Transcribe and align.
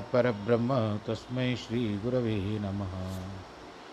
परब्रह्म 0.00 0.98
तस्मै 1.06 1.56
श्रीगुरवे 1.56 2.58
नमः। 2.62 3.49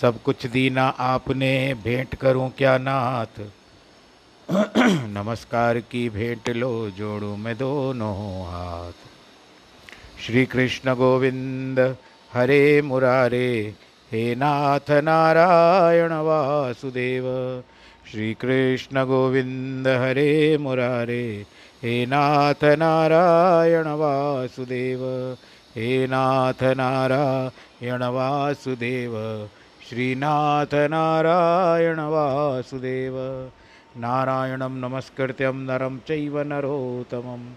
सब 0.00 0.22
कुछ 0.22 0.46
दीना 0.46 0.88
आपने, 0.98 1.74
भेंट 1.74 2.14
करूँ 2.14 2.52
क्या 2.58 2.78
नाथ? 2.78 3.40
नमस्कार 5.06 5.78
की 5.78 6.08
भेंट 6.08 6.50
लो 6.50 6.90
जोड़ू 6.90 7.36
मैं 7.36 7.56
दोनों 7.56 8.44
हाथ। 8.46 8.92
श्री 10.26 10.46
कृष्ण 10.46 10.94
गोविंद, 10.94 11.96
हरे 12.32 12.82
मुरारे, 12.82 13.74
हे 14.12 14.34
नाथ 14.34 14.90
नारायण 14.90 16.12
वासुदेव। 16.12 17.24
श्री 18.12 18.34
कृष्ण 18.34 19.04
गोविंद, 19.04 19.88
हरे 19.88 20.58
मुरारे, 20.58 21.46
हे 21.82 22.06
नाथ 22.06 22.64
नारायण 22.64 23.84
वासुदेव। 23.86 25.00
हे 25.76 26.06
नाथ 26.06 26.62
नारायण 26.62 28.02
वासुदेव। 28.02 29.48
श्रीनाथ 29.90 30.74
नारायण 30.74 32.00
वासुदेव 32.00 33.14
नारायणं 33.96 34.70
नमस्कृत्यं 34.70 35.54
नरं 35.54 35.98
चैव 35.98 36.40
नरोत्तमं। 36.40 37.54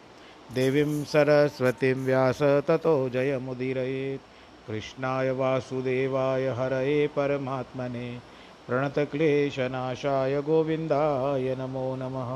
देवीं 0.56 1.04
सरस्वतीं 1.04 1.94
व्यास 1.94 2.42
ततो 2.42 3.10
जयमुदीरयेत्। 3.10 4.22
कृष्णाय 4.68 5.32
वासुदेवाय 5.32 6.48
हरये 6.48 7.08
परमात्मने। 7.08 8.20
प्रणतक्लेशनाशाय 8.68 10.42
गोविन्दाय 10.42 11.56
नमो 11.56 11.96
नमः। 11.96 12.32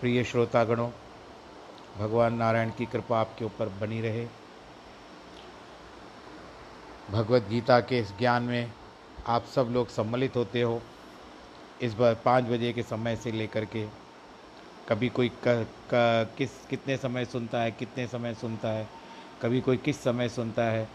प्रिय 0.00 0.24
श्रोतागणों, 0.24 0.90
भगवान 1.98 2.34
नारायण 2.34 2.70
की 2.70 2.86
कृपा 2.86 3.20
आपके 3.20 3.44
ऊपर 3.44 3.68
बनी 3.80 4.00
रहे। 4.00 4.45
भगवत 7.10 7.46
गीता 7.50 7.78
के 7.80 7.98
इस 7.98 8.08
ज्ञान 8.18 8.42
में 8.42 8.72
आप 9.26 9.44
सब 9.44 9.68
लोग 9.72 9.88
सम्मिलित 9.88 10.36
होते 10.36 10.62
हो। 10.62 10.80
इस 11.82 11.94
बार 11.94 12.14
पाँच 12.14 12.44
बजे 12.44 12.72
के 12.72 12.82
समय 12.82 13.16
से 13.16 13.32
लेकर 13.32 13.64
के 13.64 13.84
कभी 14.88 15.08
कोई 15.08 15.28
क, 15.28 15.66
क, 15.90 16.34
किस 16.38 16.50
कितने 16.66 16.96
समय 16.96 17.24
सुनता 17.24 17.60
है 17.60 17.70
कितने 17.70 18.06
समय 18.06 18.34
सुनता 18.34 18.68
है 18.68 18.88
कभी 19.42 19.60
कोई 19.60 19.76
किस 19.76 20.02
समय 20.04 20.28
सुनता 20.28 20.64
है। 20.64 20.88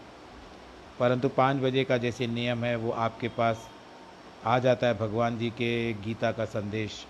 परंतु 1.00 1.28
पाँच 1.28 1.56
बजे 1.56 1.84
का 1.84 1.96
जैसे 1.96 2.26
नियम 2.26 2.64
है 2.64 2.74
वो 2.76 2.90
आपके 2.90 3.28
पास 3.28 3.68
आ 4.46 4.58
जाता 4.58 4.86
है 4.86 4.98
भगवान 4.98 5.38
जी 5.38 5.50
के 5.50 5.92
गीता 5.94 6.32
का 6.32 6.44
संदेश। 6.44 7.04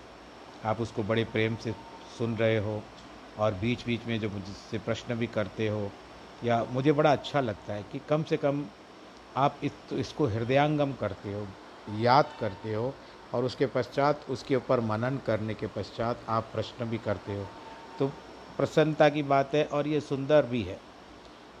आप 0.65 0.81
उसको 0.81 1.03
बड़े 1.03 1.23
प्रेम 1.23 1.55
से 1.55 1.73
सुन 2.17 2.35
रहे 2.37 2.57
हो 2.57 2.81
और 3.39 3.53
बीच 3.53 3.85
बीच 3.85 4.05
में 4.07 4.19
जो 4.19 4.29
मुझसे 4.29 4.77
प्रश्न 4.77 5.15
भी 5.15 5.27
करते 5.27 5.67
हो 5.67 5.91
या 6.43 6.63
मुझे 6.71 6.91
बड़ा 6.91 7.11
अच्छा 7.11 7.41
लगता 7.41 7.73
है 7.73 7.83
कि 7.91 7.99
कम 7.99 8.23
से 8.23 8.37
कम 8.37 8.63
आप 9.35 9.59
इस 9.63 9.77
इसको 9.93 10.25
हृदयांगम 10.27 10.93
करते 10.93 11.31
हो, 11.31 11.47
याद 11.87 12.33
करते 12.39 12.73
हो 12.73 12.99
और 13.33 13.45
उसके 13.45 13.65
पश्चात 13.67 14.25
उसके 14.29 14.55
ऊपर 14.55 14.79
मनन 14.81 15.17
करने 15.17 15.55
के 15.55 15.67
पश्चात 15.67 16.25
आप 16.29 16.49
प्रश्न 16.53 16.85
भी 16.85 16.97
करते 16.99 17.35
हो। 17.35 17.49
तो 17.99 18.07
प्रसन्नता 18.59 19.09
की 19.09 19.23
बात 19.23 19.55
है 19.55 19.63
और 19.65 19.87
ये 19.87 20.01
सुंदर 20.01 20.45
भी 20.45 20.63
है। 20.63 20.79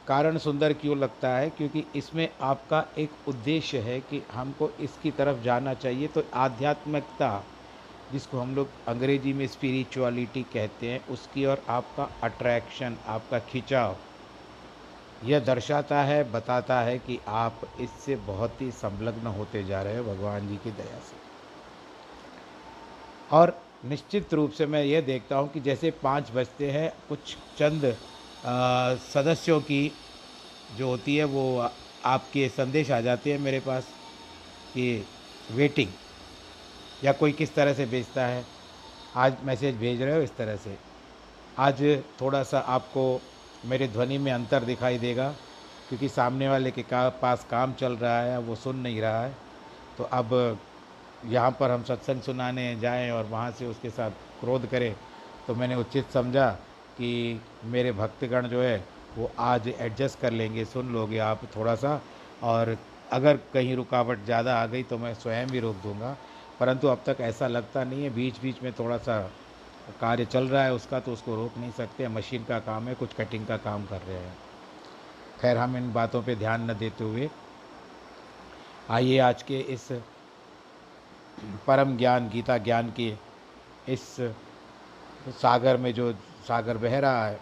कारण 0.07 0.37
सुंदर 0.37 0.73
क्यों 0.73 0.97
लगता 0.97 1.35
है? 1.37 1.49
क्योंकि 1.49 1.79
इसमें 1.95 2.27
आपका 2.41 2.85
एक 2.97 3.15
उद्देश्य 3.27 3.79
है 3.79 3.99
कि 4.01 4.25
हमको 4.31 4.69
इसकी 4.79 5.11
तरफ़ 5.11 5.39
जाना 5.41 5.73
चाहिए। 5.73 6.07
तो 6.07 6.23
आध्यात्मिकता, 6.35 7.29
जिसको 8.09 8.39
हम 8.39 8.55
लोग 8.55 8.73
अंग्रेज़ी 8.87 9.33
में 9.33 9.45
स्पिरिचुअलिटी 9.47 10.43
कहते 10.43 10.89
हैं, 10.91 11.05
उसकी 11.07 11.45
और 11.45 11.65
आपका 11.69 12.03
अट्रैक्शन 12.23 12.97
आपका 13.05 13.39
खिंचाव। 13.39 13.99
यह 15.23 15.39
दर्शाता 15.39 16.01
है, 16.03 16.23
बताता 16.31 16.79
है 16.81 16.97
कि 16.99 17.19
आप 17.27 17.61
इससे 17.79 18.15
बहुत 18.15 18.61
ही 18.61 18.71
संलग्न 18.71 19.27
होते 19.27 19.63
जा 19.63 19.81
रहे 19.81 19.97
हो 19.97 20.03
भगवान 20.03 20.47
जी 20.47 20.57
की 20.57 20.71
दया 20.71 20.99
से। 20.99 21.17
और 23.29 23.61
निश्चित 23.85 24.33
रूप 24.33 24.51
से 24.51 24.65
मैं 24.65 24.83
ये 24.83 25.01
देखता 25.01 25.37
हूँ 25.37 25.49
कि 25.49 25.59
जैसे 25.59 25.91
पाँच 26.03 26.31
बजते 26.31 26.71
हैं, 26.71 26.91
कुछ 27.09 27.37
चंद 27.57 27.85
सदस्यों 29.03 29.59
की 29.61 29.91
जो 30.69 30.87
होती 30.89 31.15
है, 31.15 31.23
वो 31.23 31.57
आपके 32.05 32.47
संदेश 32.49 32.91
आ 32.91 32.99
जाते 33.01 33.31
हैं 33.31 33.39
मेरे 33.39 33.59
पास 33.59 33.93
कि 34.75 34.85
वेटिंग 35.49 35.93
या 37.01 37.11
कोई 37.13 37.31
किस 37.31 37.55
तरह 37.55 37.73
से 37.73 37.85
भेजता 37.85 38.25
है। 38.27 38.45
आज 39.15 39.37
मैसेज 39.43 39.77
भेज 39.77 40.01
रहे 40.01 40.15
हो 40.15 40.21
इस 40.21 40.35
तरह 40.37 40.55
से। 40.57 40.77
आज 41.57 41.81
थोड़ा 42.21 42.43
सा 42.43 42.59
आपको 42.59 43.03
मेरे 43.63 43.87
ध्वनि 43.87 44.17
में 44.17 44.31
अंतर 44.31 44.63
दिखाई 44.63 44.97
देगा, 44.97 45.29
क्योंकि 45.89 46.09
सामने 46.09 46.47
वाले 46.49 46.71
के 46.71 46.83
का 46.83 47.07
पास 47.21 47.43
काम 47.51 47.73
चल 47.73 47.93
रहा 47.93 48.19
है, 48.21 48.37
वो 48.39 48.55
सुन 48.55 48.77
नहीं 48.77 49.01
रहा 49.01 49.23
है। 49.23 49.37
तो 49.97 50.03
अब, 50.03 50.59
यहाँ 51.23 51.51
पर 51.59 51.71
हम 51.71 51.83
सत्संग 51.83 52.21
सुनाने 52.21 52.75
जाएँ 52.79 53.09
और 53.11 53.25
वहाँ 53.25 53.51
से 53.51 53.65
उसके 53.65 53.89
साथ 53.89 54.11
क्रोध 54.39 54.67
करें। 54.67 54.95
तो 55.47 55.55
मैंने 55.55 55.75
उचित 55.75 56.11
समझा 56.11 56.49
कि 56.97 57.41
मेरे 57.65 57.91
भक्तगण 57.91 58.47
जो 58.47 58.61
है, 58.61 58.77
वो 59.17 59.33
आज 59.39 59.67
एडजस्ट 59.69 60.19
कर 60.19 60.31
लेंगे। 60.31 60.65
सुन 60.65 60.91
लोगे 60.93 61.17
आप 61.19 61.41
थोड़ा 61.55 61.75
सा 61.75 62.01
और 62.41 62.77
अगर 63.11 63.37
कहीं 63.53 63.75
रुकावट 63.75 64.23
ज़्यादा 64.25 64.55
आ 64.55 64.65
गई 64.65 64.83
तो 64.83 64.97
मैं 64.97 65.13
स्वयं 65.13 65.47
भी 65.47 65.59
रोक 65.59 65.77
दूँगा। 65.77 66.17
परंतु 66.59 66.87
अब 66.87 67.03
तक 67.07 67.17
ऐसा 67.21 67.47
लगता 67.47 67.83
नहीं 67.83 68.03
है। 68.03 68.09
बीच 68.09 68.41
बीच 68.41 68.61
में 68.63 68.71
थोड़ा 68.73 68.97
सा 68.97 69.17
कार्य 69.91 70.25
चल 70.25 70.47
रहा 70.47 70.63
है 70.63 70.73
उसका 70.73 70.99
तो 70.99 71.13
उसको 71.13 71.35
रोक 71.35 71.57
नहीं 71.57 71.71
सकते, 71.71 72.07
मशीन 72.07 72.43
का 72.43 72.59
काम 72.61 72.87
है, 72.87 72.93
कुछ 72.95 73.13
कटिंग 73.13 73.47
का 73.47 73.57
काम 73.59 73.85
कर 73.85 74.01
रहे 74.01 74.17
हैं। 74.17 74.37
खैर, 75.41 75.57
हम 75.57 75.77
इन 75.77 75.91
बातों 75.93 76.21
पे 76.23 76.35
ध्यान 76.35 76.69
न 76.71 76.73
देते 76.73 77.03
हुए, 77.03 77.29
आइए 78.89 79.17
आज 79.19 79.43
के 79.43 79.59
इस 79.59 79.87
परम 81.67 81.95
ज्ञान, 81.97 82.29
गीता 82.29 82.57
ज्ञान 82.59 82.91
के 82.91 83.13
इस 83.87 84.01
सागर 85.31 85.77
में 85.77 85.93
जो 85.93 86.11
सागर 86.47 86.77
बह 86.77 86.99
रहा 86.99 87.25
है, 87.25 87.35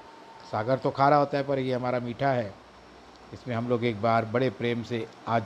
सागर 0.52 0.78
तो 0.78 0.90
खारा 0.92 1.18
होता 1.18 1.38
है, 1.38 1.44
पर 1.44 1.60
ये 1.60 1.74
हमारा 1.74 2.00
मीठा 2.00 2.30
है। 2.30 2.54
इसमें 3.34 3.56
हम 3.56 3.70
लोग 3.70 3.84
एक 3.86 4.02
बार 4.02 4.26
बड़े 4.26 4.50
प्रेम 4.52 4.84
से 4.84 5.08
आज 5.28 5.44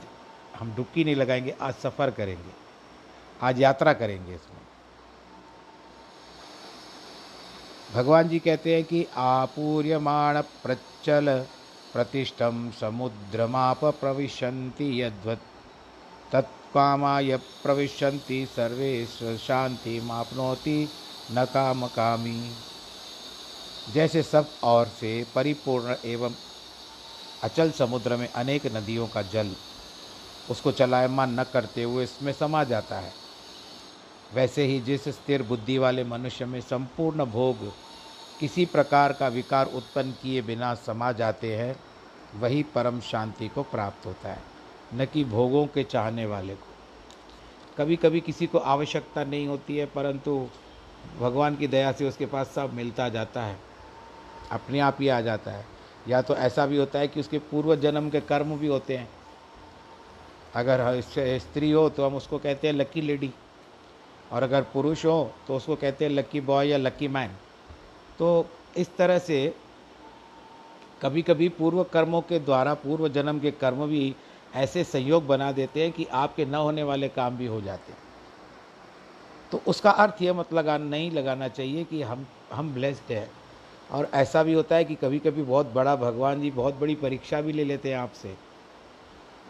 हम 0.58 0.74
डुबकी 0.76 1.04
नहीं 1.04 1.16
लगाएँगे, 1.16 1.56
आज 1.60 1.74
सफ़र 1.74 2.10
करेंगे, 2.10 2.52
आज 3.40 3.60
यात्रा 3.60 3.92
करेंगे 3.94 4.34
इसमें। 4.34 4.65
भगवान 7.90 8.28
जी 8.28 8.38
कहते 8.40 8.74
हैं 8.74 8.84
कि 8.84 9.06
आपूर्यमाण 9.16 10.40
प्रचल 10.62 11.28
प्रतिष्ठम 11.94 12.70
समुद्रमाप 12.80 13.84
प्रविशन्ति 14.00 14.90
यद्वत्। 15.02 15.44
तत्कामाय 16.32 17.36
प्रविशन्ति 17.62 18.44
सर्वे 18.46 19.06
शांति 19.38 20.00
मापनोति 20.00 20.78
न 21.28 21.44
काम 21.54 21.86
कामी 21.88 22.38
जैसे 23.86 24.22
सब 24.22 24.58
और 24.64 24.88
से 24.88 25.22
परिपूर्ण 25.34 25.96
एवं 26.04 26.34
अचल 27.42 27.70
समुद्र 27.70 28.16
में 28.16 28.28
अनेक 28.28 28.66
नदियों 28.66 29.06
का 29.08 29.22
जल 29.34 29.54
उसको 30.48 30.72
चलायमान 30.72 31.40
न 31.40 31.44
करते 31.52 31.82
हुए 31.82 32.04
इसमें 32.04 32.32
समा 32.32 32.64
जाता 32.64 32.98
है। 33.00 33.14
वैसे 34.30 34.64
ही 34.64 34.78
जिस 34.80 35.08
स्थिर 35.08 35.42
बुद्धि 35.42 35.76
वाले 35.78 36.04
मनुष्य 36.04 36.46
में 36.46 36.60
संपूर्ण 36.60 37.24
भोग 37.24 37.64
किसी 38.40 38.64
प्रकार 38.66 39.12
का 39.12 39.28
विकार 39.28 39.66
उत्पन्न 39.66 40.12
किए 40.12 40.42
बिना 40.42 40.74
समा 40.76 41.10
जाते 41.12 41.54
हैं, 41.56 41.76
वही 42.32 42.62
परम 42.74 43.00
शांति 43.00 43.48
को 43.48 43.62
प्राप्त 43.62 44.06
होता 44.06 44.28
है, 44.28 44.42
न 44.94 45.06
कि 45.06 45.24
भोगों 45.24 45.66
के 45.66 45.82
चाहने 45.84 46.26
वाले 46.26 46.54
को। 46.54 46.74
कभी 47.78 47.96
कभी 47.96 48.20
किसी 48.20 48.46
को 48.46 48.58
आवश्यकता 48.58 49.24
नहीं 49.24 49.46
होती 49.46 49.76
है, 49.76 49.86
परंतु 49.86 50.48
भगवान 51.20 51.56
की 51.56 51.66
दया 51.66 51.92
से 51.92 52.08
उसके 52.08 52.26
पास 52.26 52.46
सब 52.48 52.74
मिलता 52.74 53.08
जाता 53.08 53.44
है, 53.44 53.58
अपने 54.52 54.80
आप 54.80 54.96
ही 55.00 55.08
आ 55.08 55.20
जाता 55.20 55.50
है। 55.50 55.64
या 56.06 56.22
तो 56.22 56.34
ऐसा 56.36 56.66
भी 56.66 56.76
होता 56.76 56.98
है 56.98 57.08
कि 57.08 57.20
उसके 57.20 57.38
पूर्व 57.40 57.74
जन्म 57.76 58.10
के 58.10 58.20
कर्म 58.22 58.56
भी 58.58 58.66
होते 58.66 58.96
हैं। 58.96 59.08
अगर 60.54 61.00
स्त्री 61.00 61.70
हो 61.70 61.88
तो 61.88 62.06
हम 62.06 62.14
उसको 62.14 62.38
कहते 62.38 62.66
हैं 62.66 62.74
लकी 62.74 63.00
लेडी 63.00 63.32
और 64.32 64.42
अगर 64.42 64.62
पुरुष 64.62 65.04
हो 65.04 65.32
तो 65.48 65.56
उसको 65.56 65.76
कहते 65.76 66.04
हैं 66.04 66.12
लकी 66.12 66.40
बॉय 66.40 66.68
या 66.68 66.78
लकी 66.78 67.08
मैन 67.08 67.30
तो 68.18 68.46
इस 68.76 68.96
तरह 68.96 69.18
से 69.18 69.54
कभी 71.02 71.22
कभी 71.22 71.48
पूर्व 71.48 71.82
कर्मों 71.84 72.20
के 72.20 72.38
द्वारा, 72.38 72.74
पूर्व 72.74 73.08
जन्म 73.08 73.38
के 73.38 73.50
कर्म 73.50 73.86
भी 73.86 74.14
ऐसे 74.56 74.84
संयोग 74.84 75.26
बना 75.26 75.52
देते 75.52 75.82
हैं 75.82 75.92
कि 75.92 76.04
आपके 76.04 76.44
न 76.44 76.54
होने 76.54 76.82
वाले 76.82 77.08
काम 77.08 77.36
भी 77.36 77.46
हो 77.46 77.60
जाते 77.60 77.92
हैं। 77.92 77.98
तो 79.52 79.60
उसका 79.66 79.90
अर्थ 79.90 80.22
यह 80.22 80.34
मत 80.34 80.52
लगा, 80.54 80.78
नहीं 80.78 81.10
लगाना 81.10 81.48
चाहिए 81.48 81.84
कि 81.84 82.02
हम 82.02 82.26
हम 82.52 82.72
ब्लेस्ड 82.74 83.12
हैं। 83.12 83.30
और 83.92 84.08
ऐसा 84.14 84.42
भी 84.42 84.52
होता 84.52 84.76
है 84.76 84.84
कि 84.84 84.94
कभी 84.94 85.18
कभी 85.18 85.42
बहुत 85.42 85.72
बड़ा 85.72 85.96
भगवान 85.96 86.40
जी 86.40 86.50
बहुत 86.50 86.74
बड़ी 86.74 86.94
परीक्षा 86.94 87.40
भी 87.40 87.52
ले 87.52 87.64
लेते 87.64 87.90
हैं 87.90 87.96
आपसे। 87.96 88.45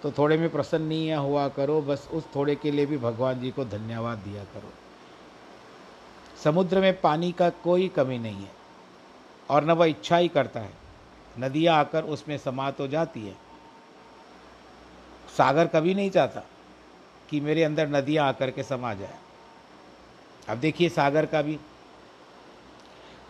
तो 0.07 0.11
थोड़े 0.13 0.37
में 0.37 0.49
प्रसन्न 0.51 0.83
नहीं 0.83 1.13
हुआ 1.13 1.49
करो, 1.49 1.81
बस 1.83 2.09
उस 2.13 2.25
थोड़े 2.35 2.55
के 2.57 2.71
लिए 2.71 2.87
भी 2.87 2.99
भगवान 2.99 3.41
जी 3.41 3.51
को 3.51 3.65
धन्यवाद 3.65 4.19
दिया 4.19 4.45
करो। 4.45 4.71
समुद्र 6.45 6.81
में 6.81 7.01
पानी 7.01 7.33
का 7.33 7.49
कोई 7.51 7.89
कमी 7.89 8.19
नहीं 8.19 8.43
है, 8.43 8.51
और 9.51 9.65
न 9.65 9.71
वह 9.71 9.87
इच्छा 9.87 10.17
ही 10.17 10.29
करता 10.29 10.61
है। 10.61 10.73
नदियाँ 11.39 11.77
आकर 11.77 12.05
उसमें 12.05 12.37
समा 12.39 12.71
तो 12.71 12.89
जाती 12.89 13.27
है। 13.27 13.35
सागर 15.37 15.67
कभी 15.67 15.95
नहीं 15.95 16.11
चाहता 16.11 16.43
कि 17.31 17.41
मेरे 17.41 17.65
अंदर 17.65 17.89
नदियाँ 17.89 18.29
आकर 18.29 18.51
के 18.51 18.63
समा 18.63 18.95
जाए। 18.95 19.19
अब 20.49 20.59
देखिए 20.59 20.89
सागर 20.89 21.27
का 21.27 21.43
भी। 21.43 21.59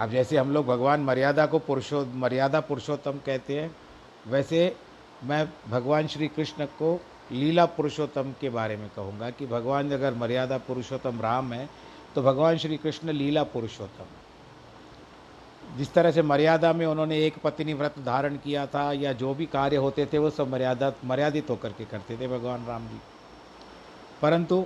अब 0.00 0.10
जैसे 0.10 0.36
हम 0.36 0.52
लोग 0.52 0.66
भगवान 0.66 1.00
मर्यादा 1.00 1.46
को 1.46 1.58
पुरुषो, 1.58 2.04
मर्यादा 2.04 2.60
पुरुषोत्तम 2.60 3.18
कहते 3.26 3.60
हैं, 3.60 3.76
वैसे 4.26 4.76
मैं 5.24 5.48
भगवान 5.70 6.06
श्री 6.06 6.28
कृष्ण 6.28 6.64
को 6.78 7.00
लीला 7.32 7.64
पुरुषोत्तम 7.66 8.32
के 8.40 8.50
बारे 8.50 8.76
में 8.76 8.88
कहूँगा 8.96 9.30
कि 9.30 9.46
भगवान 9.46 9.90
अगर 9.92 10.14
मर्यादा 10.14 10.58
पुरुषोत्तम 10.58 11.20
राम 11.20 11.52
है 11.52 11.68
तो 12.14 12.22
भगवान 12.22 12.56
श्री 12.58 12.76
कृष्ण 12.76 13.12
लीला 13.12 13.42
पुरुषोत्तम। 13.44 14.04
जिस 15.76 15.92
तरह 15.94 16.10
से 16.10 16.22
मर्यादा 16.22 16.72
में 16.72 16.84
उन्होंने 16.86 17.18
एक 17.26 17.38
पत्नी 17.38 17.74
व्रत 17.74 17.94
धारण 17.98 18.36
किया 18.36 18.66
था 18.66 18.92
या 18.92 19.12
जो 19.14 19.34
भी 19.34 19.46
कार्य 19.46 19.76
होते 19.76 20.06
थे, 20.06 20.18
वो 20.18 20.30
सब 20.30 20.50
मर्यादा, 20.50 20.92
मर्यादित 21.04 21.50
होकर 21.50 21.72
के 21.72 21.84
करते 21.84 22.16
थे 22.16 22.28
भगवान 22.28 22.64
राम 22.66 22.86
जी। 22.88 23.00
परंतु 24.22 24.64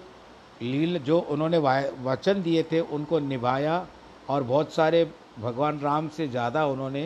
लील 0.63 0.99
जो 0.99 1.19
उन्होंने 1.21 1.59
वचन 2.05 2.43
दिए 2.43 2.63
थे, 2.63 2.81
उनको 2.81 3.19
निभाया 3.21 3.87
और 4.29 4.43
बहुत 4.43 4.73
सारे 4.73 5.05
भगवान 5.39 5.81
राम 5.81 6.09
से 6.09 6.29
ज़्यादा 6.29 6.67
उन्होंने 6.67 7.05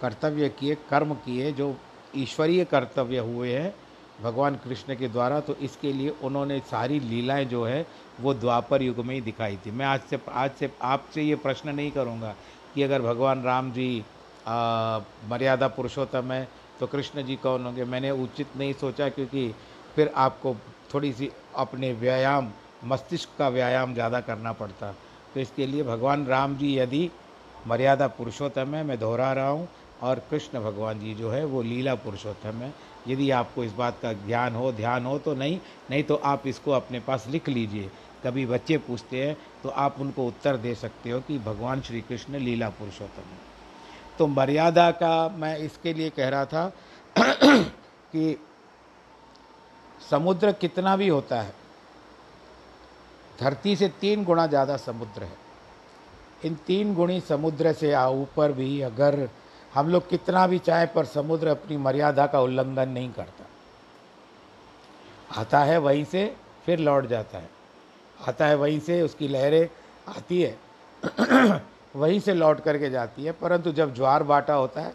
कर्तव्य 0.00 0.48
किए, 0.50 0.74
कर्म 0.90 1.14
किए, 1.16 1.52
जो 1.52 1.76
ईश्वरीय 2.14 2.64
कर्तव्य 2.64 3.18
हुए 3.20 3.52
हैं 3.52 3.74
भगवान 4.22 4.54
कृष्ण 4.56 4.94
के 4.96 5.08
द्वारा 5.08 5.40
तो 5.40 5.54
इसके 5.62 5.92
लिए 5.92 6.12
उन्होंने 6.24 6.58
सारी 6.60 7.00
लीलाएँ 7.00 7.44
जो 7.44 7.64
है 7.64 7.86
वो 8.20 8.34
द्वापर 8.34 8.82
युग 8.82 9.04
में 9.06 9.14
ही 9.14 9.20
दिखाई 9.20 9.56
थी। 9.56 9.70
मैं 9.70 9.86
आज 9.86 10.00
से 10.10 10.18
आज 10.32 10.50
से 10.50 10.70
आपसे 10.82 11.22
ये 11.22 11.34
प्रश्न 11.36 11.74
नहीं 11.74 11.90
करूँगा 11.92 12.34
कि 12.74 12.82
अगर 12.82 13.02
भगवान 13.02 13.42
राम 13.42 13.70
जी 13.72 14.04
आ, 14.46 14.98
मर्यादा 15.28 15.68
पुरुषोत्तम 15.68 16.32
है 16.32 16.46
तो 16.80 16.86
कृष्ण 16.86 17.22
जी 17.24 17.36
कौन 17.36 17.64
होंगे? 17.64 17.84
मैंने 17.84 18.10
उचित 18.12 18.56
नहीं 18.56 18.72
सोचा 18.74 19.08
क्योंकि 19.08 19.48
फिर 19.96 20.10
आपको 20.16 20.54
थोड़ी 20.94 21.12
सी 21.12 21.30
अपने 21.56 21.92
व्यायाम 21.92 22.50
मस्तिष्क 22.84 23.28
का 23.38 23.48
व्यायाम 23.48 23.94
ज़्यादा 23.94 24.20
करना 24.20 24.52
पड़ता। 24.52 24.92
तो 25.34 25.40
इसके 25.40 25.66
लिए 25.66 25.82
भगवान 25.82 26.26
राम 26.26 26.56
जी 26.56 26.76
यदि 26.78 27.10
मर्यादा 27.66 28.06
पुरुषोत्तम 28.08 28.74
है 28.74 28.82
मैं 28.84 28.98
दोहरा 28.98 29.32
रहा 29.32 29.48
हूँ। 29.48 29.68
और 30.02 30.22
कृष्ण 30.30 30.60
भगवान 30.60 31.00
जी 31.00 31.14
जो 31.14 31.30
है 31.30 31.44
वो 31.44 31.62
लीला 31.62 31.94
पुरुषोत्तम 31.96 32.62
है। 32.62 32.72
यदि 33.08 33.30
आपको 33.32 33.64
इस 33.64 33.72
बात 33.72 33.98
का 34.02 34.12
ज्ञान 34.12 34.54
हो, 34.54 34.72
ध्यान 34.72 35.06
हो 35.06 35.18
तो 35.18 35.34
नहीं 35.34 35.58
नहीं 35.90 36.02
तो 36.04 36.14
आप 36.24 36.46
इसको 36.46 36.70
अपने 36.72 37.00
पास 37.00 37.26
लिख 37.28 37.48
लीजिए। 37.48 37.90
कभी 38.24 38.46
बच्चे 38.46 38.76
पूछते 38.78 39.24
हैं 39.24 39.36
तो 39.62 39.68
आप 39.68 40.00
उनको 40.00 40.26
उत्तर 40.26 40.56
दे 40.58 40.74
सकते 40.74 41.10
हो 41.10 41.20
कि 41.20 41.38
भगवान 41.40 41.80
श्री 41.80 42.00
कृष्ण 42.00 42.38
लीला 42.38 42.68
पुरुषोत्तम 42.70 43.22
है। 43.22 43.38
तो 44.18 44.26
मर्यादा 44.26 44.90
का 44.92 45.28
मैं 45.30 45.56
इसके 45.58 45.92
लिए 45.94 46.10
कह 46.10 46.28
रहा 46.28 46.44
था 46.46 46.72
कि 47.18 48.36
समुद्र 50.00 50.52
कितना 50.52 50.96
भी 50.96 51.08
होता 51.08 51.40
है, 51.40 51.54
धरती 53.38 53.74
से 53.76 53.88
तीन 54.00 54.24
गुना 54.24 54.46
ज़्यादा 54.46 54.76
समुद्र 54.78 55.22
है। 55.22 55.36
इन 56.44 56.54
तीन 56.66 56.94
गुणी 56.94 57.20
समुद्र 57.20 57.72
से 57.72 57.94
ऊपर 57.96 58.52
भी 58.52 58.80
अगर 58.82 59.28
हम 59.76 59.88
लोग 59.88 60.08
कितना 60.08 60.46
भी 60.46 60.58
चाहे 60.58 60.86
पर 60.86 61.04
समुद्र 61.04 61.48
अपनी 61.48 61.76
मर्यादा 61.76 62.26
का 62.26 62.40
उल्लंघन 62.40 62.88
नहीं 62.88 63.12
करता। 63.12 63.44
आता 65.40 65.60
है 65.60 65.78
वहीं 65.78 66.04
से 66.04 66.36
फिर 66.66 66.78
लौट 66.78 67.06
जाता 67.06 67.38
है। 67.38 67.50
आता 68.28 68.46
है 68.46 68.54
वहीं 68.54 68.80
से 68.80 69.02
उसकी 69.02 69.28
लहरें 69.28 69.68
आती 70.08 70.42
है। 70.42 70.58
वहीं 71.96 72.20
से 72.20 72.34
लौट 72.34 72.60
करके 72.60 72.90
जाती 72.90 73.24
है, 73.24 73.32
परंतु 73.32 73.72
जब 73.72 73.94
ज्वार 73.94 74.22
बाटा 74.22 74.54
होता 74.54 74.80
है, 74.80 74.94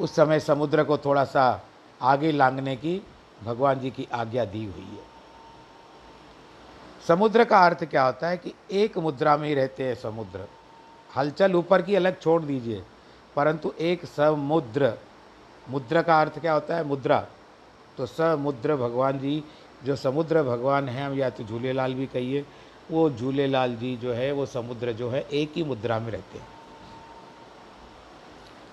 उस 0.00 0.16
समय 0.16 0.40
समुद्र 0.40 0.84
को 0.84 0.98
थोड़ा 0.98 1.24
सा 1.24 1.62
आगे 2.02 2.32
लांगने 2.32 2.76
की 2.76 3.06
भगवान 3.44 3.80
जी 3.80 3.90
की 3.90 4.08
आज्ञा 4.12 4.44
दी 4.44 4.64
हुई 4.64 4.84
है। 4.84 5.04
समुद्र 7.08 7.44
का 7.44 7.66
अर्थ 7.66 7.84
क्या 7.84 8.04
होता 8.04 8.28
है 8.28 8.36
कि 8.36 8.54
एक 8.70 8.98
मुद्रा 8.98 9.36
में 9.36 9.48
ही 9.48 9.54
रहते 9.54 9.84
हैं 9.84 9.94
समुद्र। 9.94 10.48
हलचल 11.16 11.54
ऊपर 11.54 11.82
की 11.82 11.94
अलग 11.94 12.20
छोड़ 12.20 12.42
दीजिए। 12.42 12.82
परंतु 13.36 13.72
एक 13.80 14.04
समुद्र, 14.04 14.98
मुद्रा 15.68 16.02
का 16.02 16.20
अर्थ 16.20 16.38
क्या 16.38 16.52
होता 16.52 16.76
है? 16.76 16.84
मुद्रा। 16.84 17.26
तो 17.98 18.06
समुद्र 18.06 18.76
भगवान 18.76 19.18
जी, 19.18 19.44
जो 19.84 19.96
समुद्र 19.96 20.42
भगवान 20.42 20.88
हैं, 20.88 21.06
हम 21.06 21.14
या 21.14 21.30
तो 21.30 21.44
झूलेलाल 21.44 21.94
भी 21.94 22.06
कहिए, 22.06 22.46
वो 22.90 23.10
झूलेलाल 23.10 23.76
जी 23.76 23.96
जो 23.96 24.12
है, 24.12 24.32
वो 24.32 24.46
समुद्र 24.46 24.92
जो 24.92 25.10
है, 25.10 25.26
एक 25.32 25.52
ही 25.56 25.64
मुद्रा 25.64 25.98
में 25.98 26.12
रहते 26.12 26.38
हैं। 26.38 26.48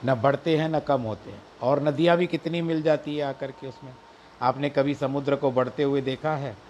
न 0.06 0.16
बढ़ते 0.16 0.58
हैं, 0.58 0.70
न 0.70 0.80
कम 0.80 1.02
होते 1.02 1.32
हैं। 1.32 1.44
और 1.62 1.84
नदियाँ 1.84 2.18
भी 2.18 2.28
कितनी 2.28 2.62
मिल 2.62 2.82
जाती 2.82 3.18
है 3.18 3.24
आकर 3.24 3.52
के 3.52 3.68
उसमें? 3.68 3.94
आपने 4.42 4.70
कभी 4.70 4.96
समुद्र 4.96 5.36
को 5.36 5.52
बढ़ते 5.52 5.84
हुए 5.84 6.02
देखा 6.02 6.36
है? 6.36 6.69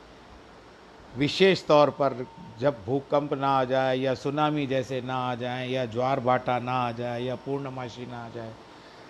विशेष 1.15 1.65
तौर 1.67 1.89
पर 1.89 2.25
जब 2.59 2.83
भूकंप 2.85 3.33
ना 3.33 3.47
आ 3.49 3.63
जाए 3.63 3.95
या 3.97 4.13
सुनामी 4.15 4.65
जैसे 4.67 5.01
ना 5.01 5.15
आ 5.29 5.35
जाए 5.35 5.67
या 5.69 5.85
ज्वार 5.85 6.19
भाटा 6.19 6.57
ना 6.59 6.71
आ 6.71 6.91
जाए 6.91 7.21
या 7.23 7.35
पूर्णमाशी 7.35 8.05
ना 8.05 8.17
आ 8.17 8.29
जाए, 8.29 8.53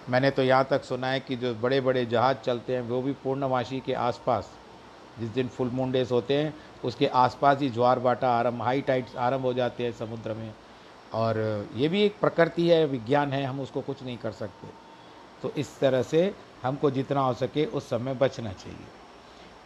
मैंने 0.10 0.32
तो 0.32 0.44
यहाँ 0.44 0.68
तक 0.70 0.84
सुना 0.84 1.08
है 1.08 1.20
कि 1.20 1.36
जो 1.36 1.54
बड़े 1.56 1.82
बड़े 1.82 2.06
जहाज़ 2.06 2.38
चलते 2.38 2.76
हैं, 2.76 2.82
वो 2.82 3.02
भी 3.02 3.12
पूर्णमाशी 3.14 3.80
के 3.80 3.94
आसपास, 3.94 4.52
जिस 5.20 5.30
दिन 5.30 5.48
फुल 5.48 5.70
मून 5.70 5.92
डेज़ 5.92 6.14
होते 6.14 6.34
हैं, 6.34 6.54
उसके 6.84 7.08
आसपास 7.08 7.60
ही 7.62 7.70
ज्वार 7.70 8.00
बाटा 8.00 8.30
आरंभ 8.30 8.62
हाई 8.62 8.82
टाइट्स 8.82 9.16
आरंभ 9.18 9.42
हो 9.42 9.54
जाते 9.54 9.84
हैं 9.84 9.92
समुद्र 9.92 10.34
में। 10.34 10.52
और 11.14 11.38
ये 11.76 11.88
भी 11.88 12.02
एक 12.04 12.20
प्रकृति 12.22 12.68
है, 12.70 12.86
विज्ञान 12.86 13.34
है, 13.34 13.44
हम 13.44 13.60
उसको 13.62 13.82
कुछ 13.82 14.04
नहीं 14.04 14.18
कर 14.18 14.32
सकते। 14.32 14.68
तो 15.44 15.52
इस 15.58 15.80
तरह 15.80 16.04
से 16.04 16.34
हमको 16.64 16.92
जितना 16.92 17.22
हो 17.22 17.34
सके 17.34 17.66
उस 17.66 17.90
समय 17.90 18.14
बचना 18.14 18.54
चाहिए। 18.54 18.99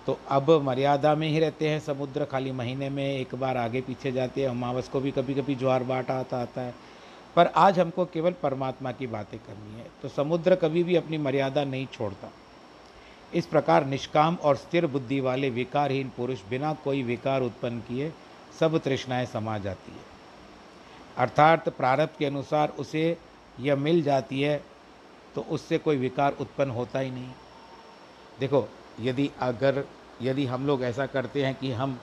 तो 0.08 0.18
अब 0.30 0.50
मर्यादा 0.64 1.14
में 1.16 1.28
ही 1.28 1.40
रहते 1.40 1.70
हैं 1.70 1.80
समुद्र, 1.80 2.26
खाली 2.26 2.52
महीने 2.52 2.90
में 2.90 3.06
एक 3.06 3.36
बार 3.36 3.58
आगे 3.58 3.82
पीछे 3.82 4.12
जाते 4.12 4.42
हैं, 4.42 4.50
अमावस 4.50 4.90
को 4.90 5.00
भी 5.00 5.12
कभी 5.12 5.34
कभी 5.34 5.56
ज्वार 5.56 5.84
बाटा 5.84 6.14
आता 6.14 6.42
आता 6.42 6.62
है। 6.62 6.74
पर 7.36 7.48
आज 7.48 7.80
हमको 7.80 8.06
केवल 8.06 8.34
परमात्मा 8.44 8.92
की 8.92 9.08
बातें 9.08 9.40
करनी 9.40 9.80
है 9.80 9.86
तो 10.02 10.10
समुद्र 10.10 10.56
कभी 10.56 10.84
भी 10.84 10.96
अपनी 10.96 11.18
मर्यादा 11.18 11.64
नहीं 11.64 11.86
छोड़ता। 11.94 12.32
इस 13.34 13.46
प्रकार 13.46 13.86
निष्काम 13.86 14.36
और 14.36 14.56
स्थिर 14.56 14.86
बुद्धि 14.88 15.20
वाले 15.20 15.50
विकारहीन 15.50 16.12
पुरुष 16.18 16.40
बिना 16.50 16.74
कोई 16.84 17.02
विकार 17.04 17.42
उत्पन्न 17.42 17.80
किए 17.80 18.12
सब 18.60 18.78
तृष्णाएँ 18.78 19.26
समा 19.26 19.58
जाती 19.58 19.92
है। 19.92 20.12
अर्थात 21.18 21.70
प्रारब्ध 21.70 22.18
के 22.20 22.26
अनुसार 22.26 22.74
उसे 22.80 23.18
यह 23.60 23.76
मिल 23.78 24.02
जाती 24.04 24.42
है 24.42 24.62
तो 25.36 25.46
उससे 25.50 25.78
कोई 25.78 25.98
विकार 25.98 26.36
उत्पन्न 26.42 26.72
होता 26.72 27.00
ही 27.00 27.12
नहीं। 27.12 27.30
देखो 28.40 28.68
यदि 29.00 29.30
अगर, 29.42 29.84
यदि 30.22 30.46
हम 30.46 30.66
लोग 30.68 30.84
ऐसा 30.84 31.06
करते 31.06 31.46
हैं 31.46 31.56
कि 31.56 31.72
हम 31.72 32.00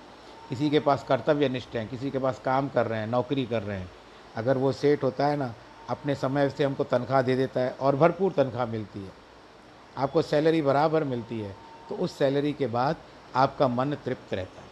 किसी 0.49 0.70
के 0.70 0.80
पास 0.80 1.04
कर्तव्य 1.09 1.49
निष्ठ 1.49 1.76
हैं, 1.76 1.88
किसी 1.88 2.11
के 2.11 2.18
पास 2.18 2.40
काम 2.44 2.68
कर 2.68 2.87
रहे 2.87 2.99
हैं, 3.00 3.06
नौकरी 3.06 3.44
कर 3.47 3.62
रहे 3.62 3.78
हैं, 3.78 3.90
अगर 4.37 4.59
वो 4.59 4.73
सेठ 4.73 5.02
होता 5.04 5.26
है 5.26 5.37
ना, 5.37 5.54
अपने 5.90 6.14
समय 6.14 6.49
से 6.50 6.64
हमको 6.64 6.85
तनख्वाह 6.85 7.23
दे 7.23 7.37
देता 7.37 7.61
है 7.61 7.70
और 7.70 7.97
भरपूर 7.97 8.32
तनख्वाह 8.32 8.66
मिलती 8.66 9.00
है। 9.00 9.12
आपको 9.99 10.23
सैलरी 10.23 10.62
बराबर 10.62 11.04
मिलती 11.04 11.40
है 11.40 11.54
तो 11.88 11.94
उस 11.94 12.18
सैलरी 12.18 12.52
के 12.52 12.66
बाद 12.66 12.97
आपका 13.35 13.68
मन 13.68 13.94
तृप्त 14.04 14.35
रहता 14.35 14.62
है 14.62 14.68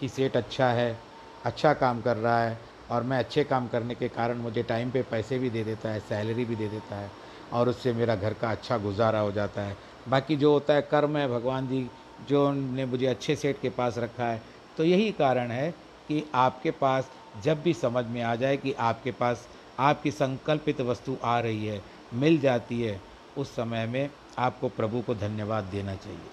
कि 0.00 0.08
सेठ 0.08 0.36
अच्छा 0.36 0.68
है 0.68 0.98
अच्छा 1.44 1.72
काम 1.74 2.00
कर 2.00 2.16
रहा 2.16 2.42
है 2.42 2.58
और 2.90 3.02
मैं 3.02 3.18
अच्छे 3.18 3.44
काम 3.44 3.66
करने 3.68 3.94
के 3.94 4.08
कारण 4.08 4.38
मुझे 4.38 4.62
टाइम 4.62 4.90
पे 4.90 5.02
पैसे 5.02 5.38
भी 5.38 5.50
दे 5.50 5.64
देता 5.64 5.88
है, 5.88 6.00
सैलरी 6.00 6.44
भी 6.44 6.56
दे 6.56 6.68
देता 6.68 6.96
है 6.96 7.10
और 7.52 7.68
उससे 7.68 7.92
मेरा 7.92 8.14
घर 8.16 8.34
का 8.34 8.50
अच्छा 8.50 8.78
गुजारा 8.78 9.20
हो 9.20 9.32
जाता 9.32 9.62
है। 9.62 9.76
बाकी 10.08 10.36
जो 10.36 10.52
होता 10.52 10.74
है 10.74 10.82
कर्म 10.82 11.16
है, 11.16 11.28
भगवान 11.28 11.68
जी, 11.68 11.90
जो 12.28 12.52
ने 12.52 12.86
मुझे 12.86 13.06
अच्छे 13.06 13.36
सेठ 13.36 13.60
के 13.60 13.68
पास 13.68 13.98
रखा 13.98 14.26
है। 14.26 14.42
तो 14.76 14.84
यही 14.84 15.12
कारण 15.12 15.50
है 15.50 15.70
कि 16.08 16.24
आपके 16.34 16.70
पास 16.70 17.10
जब 17.44 17.62
भी 17.62 17.74
समझ 17.74 18.04
में 18.04 18.22
आ 18.22 18.34
जाए 18.34 18.56
कि 18.56 18.72
आपके 18.72 19.10
पास, 19.10 19.48
आपकी 19.78 20.10
संकल्पित 20.10 20.80
वस्तु 20.80 21.16
आ 21.24 21.40
रही 21.40 21.66
है, 21.66 21.84
मिल 22.14 22.38
जाती 22.38 22.80
है, 22.80 23.00
उस 23.36 23.48
समय 23.48 23.86
में 23.86 24.10
आपको 24.38 24.68
प्रभु 24.68 25.02
को 25.02 25.14
धन्यवाद 25.14 25.64
देना 25.64 25.94
चाहिए। 25.94 26.30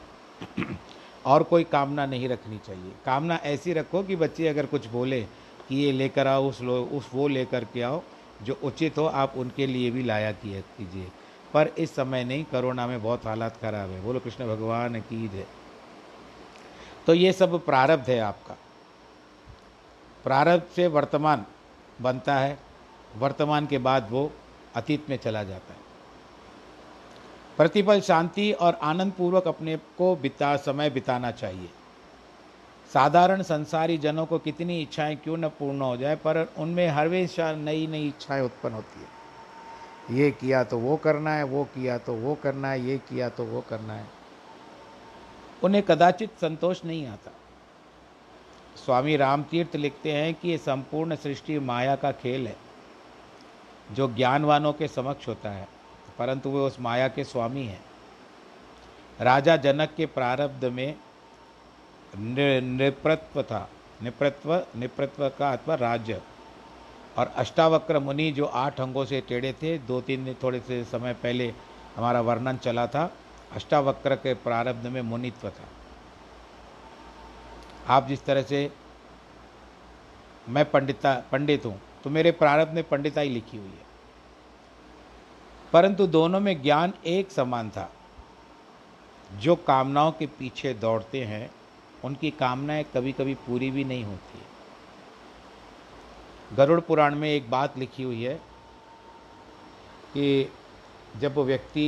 और 1.25 1.44
कोई 1.44 1.63
कामना 1.63 2.06
नहीं 2.06 2.30
रखनी 2.30 2.58
चाहिए। 2.58 2.94
कामना 3.06 3.36
ऐसी 3.36 3.74
रखो 3.74 4.03
कि 4.03 4.15
बच्चे 4.15 4.48
अगर 4.48 4.65
कुछ 4.65 4.88
बोले 4.88 5.22
कि 5.70 5.75
ये 5.75 5.92
लेकर 5.92 6.27
आओ, 6.27 6.50
उस 6.50 6.62
लो, 6.62 6.84
उस 6.84 7.10
वो 7.13 7.27
लेकर 7.27 7.63
के 7.63 7.82
आओ, 7.82 8.03
जो 8.42 8.60
उचित 8.63 8.98
हो, 8.98 9.06
आप 9.06 9.34
उनके 9.38 9.68
लिए 9.68 9.92
भी 9.92 10.03
लाया 10.03 10.32
किए 10.32 10.62
कीजिए। 10.62 11.12
पर 11.53 11.67
इस 11.67 11.95
समय 11.95 12.24
नहीं, 12.24 12.43
कोरोना 12.43 12.88
में 12.88 13.03
बहुत 13.03 13.25
हालात 13.25 13.57
ख़राब 13.57 13.89
है। 13.89 14.01
बोलो, 14.01 14.19
कृष्ण 14.19 14.48
भगवान 14.48 15.00
की 15.01 15.27
जय। 15.27 15.45
तो 17.07 17.13
ये 17.13 17.33
सब 17.33 17.65
प्रारब्ध 17.65 18.10
है 18.10 18.19
आपका। 18.19 18.57
प्रारब्ध 20.24 20.63
से 20.75 20.88
वर्तमान 20.88 21.45
बनता 22.01 22.36
है, 22.36 22.60
वर्तमान 23.15 23.65
के 23.65 23.77
बाद 23.77 24.07
वो 24.12 24.31
अतीत 24.75 25.10
में 25.10 25.17
चला 25.17 25.43
जाता 25.43 25.74
है। 25.74 25.79
प्रतिपल 27.57 28.01
शांति 28.01 28.51
और 28.51 28.74
आनंद 28.74 29.12
पूर्वक 29.12 29.48
अपने 29.48 29.77
को 29.77 30.15
बिता, 30.15 30.57
समय 30.57 30.89
बिताना 30.89 31.31
चाहिए। 31.31 31.69
साधारण 32.93 33.41
संसारी 33.41 33.98
जनों 33.98 34.25
को 34.25 34.39
कितनी 34.39 34.81
इच्छाएँ 34.81 35.15
क्यों 35.15 35.38
न 35.38 35.48
पूर्ण 35.48 35.81
हो 35.81 35.98
जाए, 35.98 36.15
पर 36.15 36.53
उनमें 36.57 36.88
हर 36.88 37.07
हमेशा 37.07 37.51
नई 37.51 37.88
नई 37.88 38.07
इच्छाएँ 38.07 38.41
उत्पन्न 38.41 38.74
होती 38.74 39.01
है। 39.01 39.23
ये 40.12 40.29
किया 40.31 40.63
तो 40.63 40.77
वो 40.77 40.95
करना 40.98 41.33
है, 41.33 41.43
वो 41.43 41.63
किया 41.65 41.98
तो 41.98 42.13
वो 42.13 42.36
करना 42.36 42.69
है, 42.69 42.81
ये 42.81 42.98
किया 43.00 43.29
तो 43.29 43.43
वो 43.45 43.62
करना 43.62 43.93
है। 43.93 44.05
उन्हें 45.63 45.83
कदाचित 45.83 46.31
संतोष 46.41 46.83
नहीं 46.86 47.05
आता। 47.07 47.31
स्वामी 48.75 49.15
रामतीर्थ 49.17 49.75
लिखते 49.75 50.12
हैं 50.12 50.33
कि 50.33 50.50
ये 50.50 50.57
संपूर्ण 50.57 51.15
सृष्टि 51.15 51.60
माया 51.60 51.95
का 51.95 52.12
खेल 52.12 52.48
है, 52.48 52.55
जो 53.91 54.07
ज्ञानवानों 54.15 54.74
के 54.74 54.88
समक्ष 54.88 55.27
होता 55.27 55.50
है, 55.50 55.67
परंतु 56.19 56.50
वे 56.50 56.60
उस 56.60 56.79
माया 56.79 57.07
के 57.07 57.24
स्वामी 57.24 57.63
हैं। 57.63 57.81
राजा 59.19 59.55
जनक 59.57 59.93
के 59.98 60.05
प्रारब्ध 60.05 60.65
में 60.65 60.95
नृपत्व 62.15 63.41
था, 63.43 63.67
निप्रत्व 64.03 64.55
निप्रत्व 64.75 65.27
का 65.29 65.51
अथवा 65.51 65.75
राज्य। 65.75 66.22
और 67.17 67.27
अष्टावक्र 67.27 68.00
मुनि 68.00 68.32
जो 68.32 68.46
आठ 68.46 68.79
अंगों 68.82 69.05
से 69.05 69.22
टेढ़े 69.22 69.53
थे, 69.53 69.77
दो 69.77 70.01
तीन 70.01 70.25
दिन 70.25 70.36
थोड़े 70.43 70.60
से 70.60 70.84
समय 70.84 71.13
पहले 71.13 71.53
हमारा 71.96 72.22
वर्णन 72.22 72.58
चला 72.58 72.88
था, 72.88 73.12
अष्टावक्र 73.51 74.15
के 74.15 74.34
प्रारब्ध 74.34 74.88
में 74.88 75.01
मुनित्व 75.01 75.50
था। 75.50 75.67
आप 77.88 78.08
जिस 78.08 78.25
तरह 78.25 78.41
से 78.41 78.72
मैं 80.50 80.72
पंडिता, 80.72 81.13
पंडित 81.32 81.65
हूँ 81.65 81.79
तो 82.03 82.10
मेरे 82.10 82.32
प्रारब्ध 82.32 82.74
में 82.74 82.84
पंडिताई 82.84 83.29
लिखी 83.29 83.58
हुई 83.58 83.67
है। 83.67 83.91
परंतु 85.74 86.08
दोनों 86.08 86.39
में 86.39 86.62
ज्ञान 86.62 86.93
एक 87.05 87.32
समान 87.32 87.70
था। 87.70 87.89
जो 89.32 89.55
कामनाओं 89.55 90.12
के 90.12 90.25
पीछे 90.27 90.74
दौड़ते 90.74 91.24
हैं, 91.24 91.50
उनकी 92.03 92.32
कामनाएँ 92.32 92.84
कभी 92.84 93.12
कभी 93.12 93.34
पूरी 93.36 93.72
भी 93.72 93.84
नहीं 93.84 94.03
होती 94.03 94.39
गरुड़ 96.57 96.79
पुराण 96.79 97.15
में 97.15 97.29
एक 97.29 97.50
बात 97.51 97.77
लिखी 97.77 98.03
हुई 98.03 98.24
है 98.24 98.33
कि 100.13 100.50
जब 101.22 101.38
व्यक्ति 101.39 101.86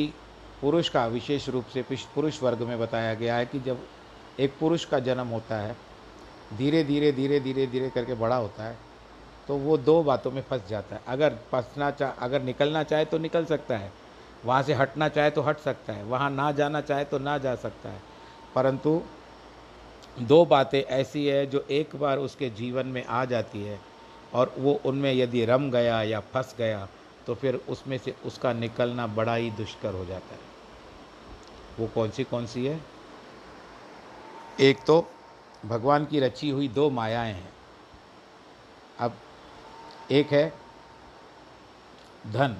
पुरुष 0.62 0.90
का 0.90 1.06
विशेष 1.08 1.48
रूप 1.50 1.66
से 1.66 1.84
पुरुष 2.16 2.42
वर्ग 2.44 2.62
में 2.62 2.80
बताया 2.80 3.14
गया 3.14 3.36
है 3.36 3.46
कि 3.46 3.60
जब 3.60 3.88
एक 4.40 4.58
पुरुष 4.60 4.86
का 4.86 5.00
जन्म 5.00 5.28
होता 5.28 5.58
है, 5.58 5.76
धीरे 6.54 6.84
धीरे 6.84 7.12
धीरे 7.12 7.40
धीरे 7.40 7.68
धीरे 7.68 7.90
करके 7.90 8.14
बड़ा 8.14 8.36
होता 8.36 8.64
है 8.64 8.78
तो 9.48 9.56
वो 9.58 9.78
दो 9.78 10.02
बातों 10.04 10.32
में 10.32 10.42
फंस 10.42 10.68
जाता 10.70 10.96
है। 10.96 11.02
अगर 11.08 11.34
फंसना 11.52 11.90
चाह 11.92 12.26
अगर 12.26 12.42
निकलना 12.42 12.84
चाहे 12.84 13.06
तो 13.06 13.18
निकल 13.18 13.46
सकता 13.46 13.78
है, 13.78 13.92
वहाँ 14.46 14.62
से 14.64 14.74
हटना 14.74 15.08
चाहे 15.10 15.30
तो 15.32 15.42
हट 15.42 15.60
सकता 15.60 15.94
है, 15.94 16.04
वहाँ 16.04 16.30
ना 16.32 16.52
जाना 16.52 16.82
चाहे 16.82 17.06
तो 17.06 17.20
ना 17.20 17.38
जा 17.38 17.56
सकता 17.56 17.90
है। 17.90 18.02
परंतु 18.56 19.02
दो 20.22 20.46
बातें 20.46 20.82
ऐसी 20.82 21.26
है 21.26 21.46
जो 21.46 21.66
एक 21.72 21.96
बार 21.96 22.18
उसके 22.20 22.50
जीवन 22.52 22.88
में 22.88 23.04
आ 23.06 23.24
जाती 23.26 23.64
है 23.64 23.80
और 24.36 24.54
वो 24.58 24.74
उनमें 24.86 25.14
यदि 25.14 25.46
रम 25.46 25.70
गया 25.72 26.02
या 26.02 26.20
फंस 26.20 26.56
गया 26.58 26.88
तो 27.28 27.36
फिर 27.36 27.56
उसमें 27.70 27.98
से 27.98 28.16
उसका 28.26 28.54
निकलना 28.54 29.08
बड़ा 29.08 29.36
ही 29.36 29.50
दुष्कर 29.52 29.94
हो 29.94 30.06
जाता 30.06 30.34
है। 30.34 30.42
वो 31.80 31.88
कौन 31.88 32.10
सी 32.10 32.24
कौन 32.24 32.46
सी 32.46 32.66
है? 32.66 32.80
एक 34.60 34.84
तो 34.84 35.08
भगवान 35.66 36.06
की 36.06 36.20
रची 36.20 36.50
हुई 36.50 36.68
दो 36.68 36.90
मायाएँ 36.90 37.34
हैं। 37.34 37.54
अब 39.00 39.18
एक 40.12 40.32
है 40.32 40.48
धन, 42.28 42.58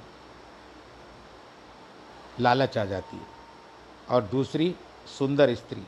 लालच 2.40 2.78
आ 2.78 2.86
जाती 2.86 3.18
है। 3.18 3.28
और 4.10 4.22
दूसरी 4.24 4.76
सुंदर 5.20 5.56
स्त्री। 5.56 5.84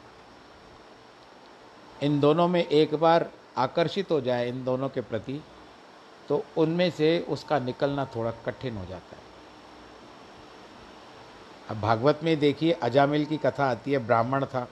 इन 2.04 2.20
दोनों 2.20 2.48
में 2.48 2.64
एक 2.66 2.96
बार 2.96 3.30
आकर्षित 3.58 4.12
हो 4.12 4.22
जाए 4.22 4.50
इन 4.50 4.64
दोनों 4.64 4.90
के 4.90 5.02
प्रति 5.02 5.42
तो 6.30 6.46
उनमें 6.58 6.92
से 6.92 7.26
उसका 7.30 7.60
निकलना 7.60 8.06
थोड़ा 8.06 8.32
कठिन 8.32 8.78
हो 8.78 8.86
जाता 8.86 9.16
है। 9.16 9.24
अब 11.70 11.82
भागवत 11.82 12.20
में 12.24 12.40
देखिए, 12.40 12.72
अजामिल 12.72 13.26
की 13.26 13.38
कथा 13.38 13.66
आती 13.66 13.92
है, 13.92 13.98
ब्राह्मण 13.98 14.46
था। 14.46 14.68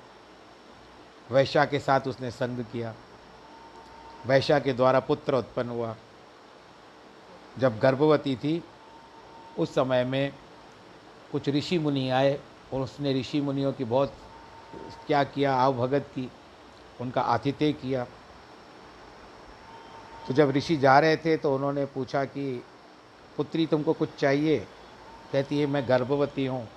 वैश्या 1.31 1.65
के 1.65 1.79
साथ 1.79 2.01
उसने 2.01 2.31
संग 2.31 2.63
किया। 2.63 2.95
वैश्या 4.25 4.59
के 4.59 4.73
द्वारा 4.73 4.99
पुत्र 4.99 5.35
उत्पन्न 5.35 5.69
हुआ। 5.69 5.95
जब 7.57 7.79
गर्भवती 7.79 8.35
थी, 8.35 8.63
उस 9.59 9.75
समय 9.75 10.03
में 10.03 10.33
कुछ 11.31 11.49
ऋषि 11.49 11.79
मुनि 11.79 12.09
आए 12.09 12.39
और 12.73 12.81
उसने 12.81 13.19
ऋषि 13.19 13.41
मुनियों 13.41 13.73
की 13.73 13.83
बहुत 13.83 14.13
क्या 15.07 15.23
किया 15.23 15.55
आव 15.55 15.73
भगत 15.73 16.05
की, 16.15 16.31
उनका 17.01 17.21
आतिथ्य 17.21 17.73
किया। 17.73 18.07
तो 20.27 20.33
जब 20.33 20.49
ऋषि 20.49 20.77
जा 20.77 20.99
रहे 20.99 21.17
थे 21.17 21.37
तो 21.37 21.55
उन्होंने 21.55 21.85
पूछा 21.85 22.25
कि, 22.25 22.63
पुत्री, 23.37 23.65
तुमको 23.65 23.93
कुछ 23.93 24.09
चाहिए? 24.19 24.67
कहती 25.33 25.59
है, 25.59 25.65
मैं 25.65 25.89
गर्भवती 25.89 26.45
हूँ। 26.45 26.69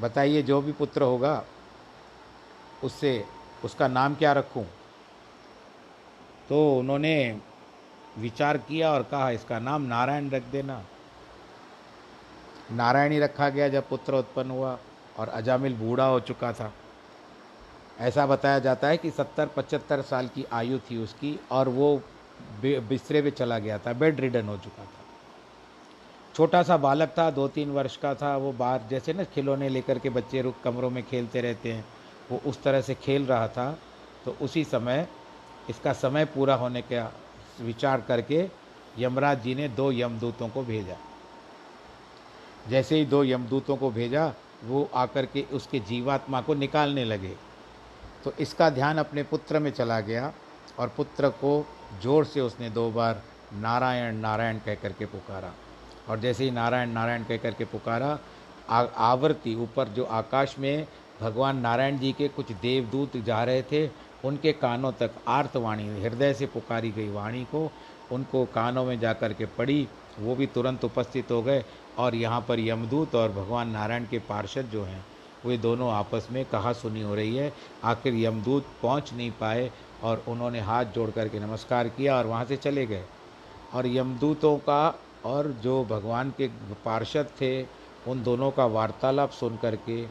बताइए, 0.00 0.42
जो 0.42 0.60
भी 0.60 0.72
पुत्र 0.72 1.02
होगा, 1.02 1.44
उससे, 2.84 3.24
उसका 3.64 3.88
नाम 3.88 4.14
क्या 4.14 4.32
रखूँ? 4.32 4.66
तो 6.48 6.78
उन्होंने 6.78 7.40
विचार 8.18 8.58
किया 8.58 8.92
और 8.92 9.02
कहा, 9.02 9.30
इसका 9.30 9.58
नाम 9.58 9.82
नारायण 9.82 10.30
रख 10.30 10.42
देना। 10.42 10.84
नारायणी 12.72 13.18
रखा 13.18 13.48
गया 13.48 13.68
जब 13.68 13.88
पुत्र 13.88 14.14
उत्पन्न 14.14 14.50
हुआ 14.50 14.78
और 15.18 15.28
अजामिल 15.28 15.74
बूढ़ा 15.74 16.06
हो 16.06 16.20
चुका 16.20 16.52
था। 16.52 16.72
ऐसा 18.00 18.26
बताया 18.26 18.58
जाता 18.58 18.88
है 18.88 18.96
कि 18.96 19.10
सत्तर 19.10 19.46
पचहत्तर 19.46 20.02
साल 20.02 20.28
की 20.28 20.44
आयु 20.52 20.78
थी 20.78 21.02
उसकी 21.02 21.40
और 21.50 21.68
वो 21.68 22.02
बिस्तरे 22.60 23.22
पे 23.22 23.30
चला 23.30 23.58
गया 23.58 23.78
था 23.78 23.92
बेड 23.92 24.20
रिडन 24.20 24.48
हो 24.48 24.56
चुका 24.56 24.84
था। 24.84 25.02
छोटा 26.34 26.62
सा 26.62 26.76
बालक 26.76 27.14
था 27.18 27.30
दो 27.30 27.46
तीन 27.48 27.70
वर्ष 27.70 27.96
का 27.96 28.14
था, 28.14 28.36
वो 28.36 28.52
बाहर 28.52 28.80
जैसे 28.90 29.12
ना 29.12 29.24
खिलौने 29.24 29.68
लेकर 29.68 29.98
के 29.98 30.10
बच्चे 30.10 30.42
रुक 30.42 30.54
कमरों 30.64 30.90
में 30.90 31.02
खेलते 31.02 31.40
रहते 31.40 31.72
हैं, 31.72 31.84
वो 32.30 32.40
उस 32.46 32.62
तरह 32.62 32.80
से 32.80 32.94
खेल 32.94 33.26
रहा 33.26 33.48
था 33.48 33.70
तो 34.24 34.36
उसी 34.42 34.64
समय, 34.64 35.06
इसका 35.70 35.92
समय 35.92 36.24
पूरा 36.24 36.54
होने 36.54 36.82
का 36.82 37.10
विचार 37.60 38.00
करके 38.00 38.46
यमराज 38.98 39.42
जी 39.42 39.54
ने 39.54 39.68
दो 39.68 39.90
यमदूतों 39.92 40.48
को 40.48 40.62
भेजा। 40.62 40.96
जैसे 42.68 42.96
ही 42.96 43.04
दो 43.04 43.22
यमदूतों 43.24 43.76
को 43.76 43.90
भेजा, 43.90 44.32
वो 44.64 44.88
आकर 44.94 45.26
के 45.26 45.42
उसके 45.52 45.78
जीवात्मा 45.80 46.40
को 46.40 46.54
निकालने 46.54 47.04
लगे। 47.04 47.34
तो 48.24 48.32
इसका 48.40 48.68
ध्यान 48.70 48.98
अपने 48.98 49.22
पुत्र 49.22 49.58
में 49.58 49.70
चला 49.70 50.00
गया 50.00 50.32
और 50.78 50.88
पुत्र 50.96 51.28
को 51.40 51.54
ज़ोर 52.02 52.24
से 52.24 52.40
उसने 52.40 52.70
दो 52.70 52.90
बार 52.90 53.22
नारायण 53.54 54.16
नारायण 54.16 54.58
कह 54.58 54.74
करके 54.74 55.06
पुकारा। 55.06 55.52
और 56.08 56.18
जैसे 56.20 56.44
ही 56.44 56.50
नारायण 56.50 56.90
नारायण 56.90 57.24
कह 57.24 57.36
करके 57.36 57.64
पुकारा 57.66 58.18
आ, 58.70 58.82
आवृत्ति 58.82 59.54
ऊपर 59.54 59.88
जो 59.88 60.04
आकाश 60.04 60.54
में 60.58 60.86
भगवान 61.20 61.58
नारायण 61.58 61.98
जी 61.98 62.12
के 62.12 62.28
कुछ 62.28 62.52
देवदूत 62.52 63.16
जा 63.26 63.42
रहे 63.44 63.62
थे 63.62 63.86
उनके 64.24 64.52
कानों 64.54 64.92
तक 64.92 65.10
आर्तवाणी 65.28 65.88
हृदय 66.02 66.32
से 66.34 66.46
पुकारी 66.46 66.90
गई 66.90 67.08
वाणी 67.10 67.44
को 67.44 67.70
उनको 68.12 68.44
कानों 68.54 68.84
में 68.84 68.98
जा 69.00 69.12
कर 69.12 69.32
के 69.32 69.46
पड़ी 69.58 69.86
वो 70.18 70.34
भी 70.34 70.46
तुरंत 70.46 70.84
उपस्थित 70.84 71.30
हो 71.30 71.42
गए 71.42 71.64
और 71.98 72.14
यहाँ 72.14 72.40
पर 72.48 72.60
यमदूत 72.60 73.14
और 73.14 73.32
भगवान 73.32 73.68
नारायण 73.70 74.04
के 74.04 74.18
पार्षद 74.28 74.68
जो 74.72 74.84
हैं 74.84 75.04
वे 75.46 75.56
दोनों 75.58 75.90
आपस 75.92 76.28
में 76.32 76.44
कहा 76.44 76.72
सुनी 76.72 77.02
हो 77.02 77.14
रही 77.14 77.36
है। 77.36 77.52
आखिर 77.84 78.14
यमदूत 78.16 78.66
पहुँच 78.82 79.12
नहीं 79.14 79.30
पाए 79.40 79.70
और 80.04 80.24
उन्होंने 80.28 80.60
हाथ 80.60 80.84
जोड़ 80.84 81.10
करके 81.10 81.40
नमस्कार 81.40 81.88
किया 81.88 82.16
और 82.16 82.26
वहाँ 82.26 82.44
से 82.44 82.56
चले 82.56 82.86
गए। 82.86 83.04
और 83.74 83.86
यमदूतों 83.86 84.56
का 84.58 84.94
और 85.24 85.50
जो 85.62 85.84
भगवान 85.84 86.30
के 86.30 86.48
पार्षद 86.84 87.28
थे, 87.40 87.62
उन 88.08 88.22
दोनों 88.22 88.50
का 88.50 88.66
वार्तालाप 88.66 89.30
सुन 89.30 89.56
करके 89.56 90.02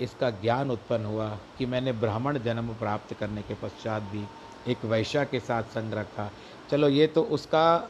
इसका 0.00 0.30
ज्ञान 0.30 0.70
उत्पन्न 0.70 1.04
हुआ 1.04 1.28
कि 1.58 1.66
मैंने 1.66 1.92
ब्राह्मण 1.92 2.38
जन्म 2.38 2.68
प्राप्त 2.74 3.14
करने 3.14 3.42
के 3.42 3.54
पश्चात 3.54 4.02
भी 4.02 4.24
एक 4.72 4.84
वैश्या 4.84 5.24
के 5.24 5.40
साथ 5.40 5.62
संग 5.74 5.94
रखा। 5.94 6.30
चलो 6.70 6.88
ये 6.88 7.06
तो 7.06 7.22
उसका, 7.22 7.88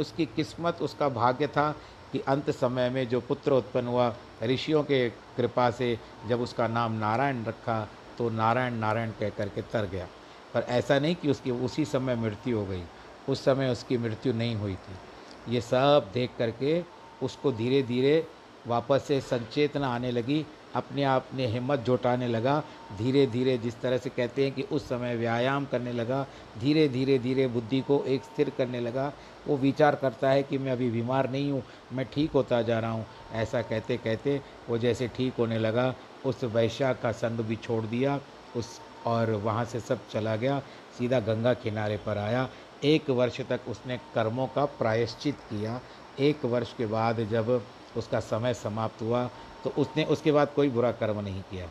उसकी 0.00 0.26
किस्मत, 0.26 0.82
उसका 0.82 1.08
भाग्य 1.08 1.46
था 1.46 1.70
कि 2.12 2.18
अंत 2.28 2.50
समय 2.50 2.90
में 2.90 3.08
जो 3.08 3.20
पुत्र 3.20 3.52
उत्पन्न 3.52 3.86
हुआ, 3.86 4.12
ऋषियों 4.42 4.82
के 4.82 5.08
कृपा 5.36 5.70
से 5.70 5.98
जब 6.28 6.40
उसका 6.40 6.68
नाम 6.68 6.92
नारायण 6.98 7.44
रखा 7.44 7.80
तो 8.18 8.28
नारायण 8.30 8.74
नारायण 8.74 9.10
कह 9.20 9.30
करके 9.30 9.62
तर 9.62 9.86
गया। 9.86 10.06
पर 10.54 10.66
ऐसा 10.68 10.98
नहीं 10.98 11.14
कि 11.14 11.30
उसकी, 11.30 11.50
उसी 11.50 11.84
समय 11.84 12.16
मृत्यु 12.16 12.58
हो 12.58 12.64
गई। 12.66 12.82
उस 13.28 13.44
समय 13.44 13.68
उसकी 13.68 13.98
मृत्यु 13.98 14.32
नहीं 14.32 14.54
हुई 14.56 14.74
थी। 14.74 15.54
ये 15.54 15.60
सब 15.60 16.10
देख 16.14 16.30
करके 16.38 16.82
उसको 17.22 17.52
धीरे 17.52 17.82
धीरे 17.82 18.26
वापस 18.66 19.04
से 19.08 19.20
संचेतना 19.20 19.88
आने 19.88 20.10
लगी, 20.10 20.44
अपने 20.74 21.02
आप 21.04 21.26
ने 21.34 21.46
हिम्मत 21.46 21.80
जुटाने 21.80 22.28
लगा। 22.28 22.62
धीरे 22.98 23.26
धीरे 23.26 23.56
जिस 23.58 23.80
तरह 23.80 23.98
से 23.98 24.10
कहते 24.10 24.44
हैं 24.44 24.52
कि 24.52 24.62
उस 24.62 24.88
समय 24.88 25.16
व्यायाम 25.16 25.64
करने 25.64 25.92
लगा 25.92 26.26
धीरे 26.60 26.88
धीरे 26.88 27.18
धीरे 27.18 27.46
बुद्धि 27.46 27.80
को 27.80 28.02
एक 28.04 28.24
स्थिर 28.24 28.50
करने 28.58 28.80
लगा। 28.80 29.12
वो 29.46 29.56
विचार 29.56 29.94
करता 29.94 30.30
है 30.30 30.42
कि 30.42 30.58
मैं 30.58 30.72
अभी 30.72 30.90
बीमार 30.90 31.30
नहीं 31.30 31.50
हूँ, 31.52 31.62
मैं 31.92 32.06
ठीक 32.14 32.30
होता 32.30 32.60
जा 32.62 32.78
रहा 32.78 32.90
हूँ। 32.90 33.06
ऐसा 33.34 33.62
कहते 33.62 33.96
कहते 33.96 34.40
वो 34.68 34.78
जैसे 34.78 35.08
ठीक 35.08 35.34
होने 35.38 35.58
लगा। 35.58 35.94
उस 36.26 36.44
वैश्या 36.44 36.92
का 36.92 37.12
संग 37.12 37.40
भी 37.40 37.56
छोड़ 37.56 37.84
दिया। 37.86 38.20
उस 38.56 38.80
और 39.06 39.30
वहाँ 39.32 39.64
से 39.64 39.80
सब 39.80 40.06
चला 40.08 40.36
गया, 40.36 40.60
सीधा 40.98 41.20
गंगा 41.20 41.52
किनारे 41.56 41.96
पर 41.96 42.18
आया। 42.18 42.48
एक 42.84 43.10
वर्ष 43.10 43.40
तक 43.40 43.68
उसने 43.68 43.98
कर्मों 44.14 44.46
का 44.48 44.64
प्रायश्चित 44.74 45.36
किया। 45.50 45.80
एक 46.18 46.44
वर्ष 46.44 46.72
के 46.74 46.86
बाद 46.88 47.20
जब 47.26 47.50
उसका 47.96 48.20
समय 48.22 48.54
समाप्त 48.54 49.02
हुआ 49.02 49.24
तो 49.64 49.70
उसने 49.78 50.04
उसके 50.06 50.32
बाद 50.32 50.52
कोई 50.54 50.68
बुरा 50.70 50.90
कर्म 50.92 51.20
नहीं 51.20 51.42
किया। 51.42 51.68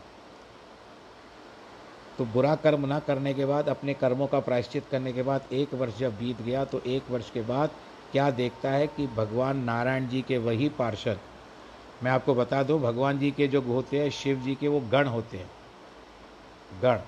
तो 2.19 2.25
बुरा 2.25 2.55
कर्म 2.55 2.85
ना 2.85 2.99
करने 2.99 3.33
के 3.33 3.45
बाद, 3.45 3.69
अपने 3.69 3.93
कर्मों 3.93 4.27
का 4.27 4.39
प्रायश्चित 4.39 4.85
करने 4.91 5.13
के 5.13 5.23
बाद, 5.23 5.47
एक 5.51 5.73
वर्ष 5.73 5.97
जब 5.99 6.17
बीत 6.17 6.41
गया 6.41 6.63
तो 6.65 6.81
एक 6.87 7.09
वर्ष 7.11 7.29
के 7.29 7.41
बाद 7.43 7.69
क्या 8.11 8.29
देखता 8.31 8.71
है 8.71 8.87
कि 8.87 9.07
भगवान 9.07 9.63
नारायण 9.63 10.07
जी 10.07 10.21
के 10.21 10.37
वही 10.37 10.69
पार्षद। 10.69 11.19
मैं 12.03 12.11
आपको 12.11 12.35
बता 12.35 12.63
दूँ, 12.63 12.79
भगवान 12.81 13.19
जी 13.19 13.31
के 13.31 13.47
जो 13.47 13.61
होते 13.63 13.99
हैं, 13.99 14.09
शिव 14.11 14.39
जी 14.39 14.55
के 14.55 14.67
वो 14.67 14.79
गण 14.91 15.07
होते 15.07 15.37
हैं। 15.37 15.49
गण। 16.81 16.99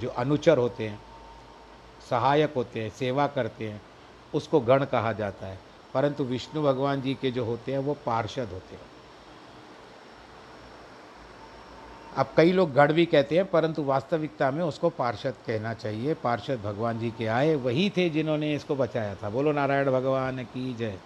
जो 0.00 0.08
अनुचर 0.08 0.58
होते 0.58 0.88
हैं, 0.88 1.02
सहायक 2.10 2.54
होते 2.54 2.82
हैं, 2.82 2.90
सेवा 2.90 3.26
करते 3.26 3.70
हैं, 3.70 3.82
उसको 4.34 4.60
गण 4.60 4.84
कहा 4.84 5.12
जाता 5.12 5.46
है। 5.46 5.58
परंतु 5.94 6.24
विष्णु 6.24 6.62
भगवान 6.62 7.02
जी 7.02 7.14
के 7.14 7.30
जो 7.30 7.44
होते 7.44 7.72
हैं, 7.72 7.78
वो 7.78 7.96
पार्षद 8.06 8.48
होते 8.52 8.74
हैं। 8.74 8.82
अब 12.16 12.30
कई 12.36 12.52
लोग 12.52 12.72
गढ़ 12.72 12.92
भी 12.92 13.06
कहते 13.06 13.36
हैं, 13.36 13.50
परंतु 13.50 13.82
वास्तविकता 13.82 14.50
में 14.50 14.64
उसको 14.64 14.90
पार्षद 14.90 15.34
कहना 15.46 15.74
चाहिए। 15.74 16.14
पार्षद 16.14 16.60
भगवान 16.60 16.98
जी 16.98 17.10
के 17.10 17.26
आए, 17.26 17.54
वही 17.54 17.92
थे 17.96 18.10
जिन्होंने 18.10 18.54
इसको 18.54 18.76
बचाया 18.76 19.14
था। 19.14 19.30
बोलो, 19.30 19.52
नारायण 19.52 19.92
भगवान 19.92 20.44
की 20.44 20.74
जय। 20.74 20.98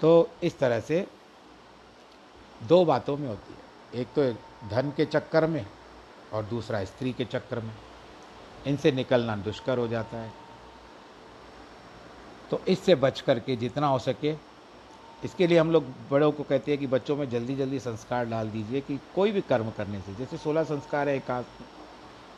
तो 0.00 0.30
इस 0.42 0.58
तरह 0.58 0.80
से 0.80 1.06
दो 2.62 2.84
बातों 2.84 3.16
में 3.16 3.28
होती 3.28 3.54
है। 3.54 4.00
एक 4.00 4.06
तो 4.06 4.32
धन 4.68 4.92
के 4.96 5.04
चक्कर 5.04 5.46
में 5.46 5.66
और 6.32 6.44
दूसरा 6.44 6.84
स्त्री 6.84 7.12
के 7.12 7.24
चक्र 7.24 7.60
में। 7.60 7.74
इनसे 8.66 8.92
निकलना 8.92 9.36
दुष्कर 9.36 9.78
हो 9.78 9.88
जाता 9.88 10.16
है। 10.16 10.32
तो 12.50 12.60
इससे 12.68 12.94
बच 12.94 13.20
करके 13.20 13.56
जितना 13.56 13.86
हो 13.86 13.98
सके, 13.98 14.34
इसके 15.24 15.46
लिए 15.46 15.58
हम 15.58 15.70
लोग 15.70 15.84
बड़ों 16.10 16.30
को 16.32 16.42
कहते 16.42 16.70
हैं 16.70 16.80
कि 16.80 16.86
बच्चों 16.86 17.16
में 17.16 17.28
जल्दी 17.30 17.56
जल्दी 17.56 17.78
संस्कार 17.80 18.26
डाल 18.26 18.50
दीजिए 18.50 18.80
कि 18.80 18.98
कोई 19.14 19.32
भी 19.32 19.40
कर्म 19.40 19.70
करने 19.70 20.00
से, 20.00 20.14
जैसे 20.14 20.36
सोलह 20.36 20.64
संस्कार 20.64 21.08
है 21.08 21.16
एक 21.16 21.30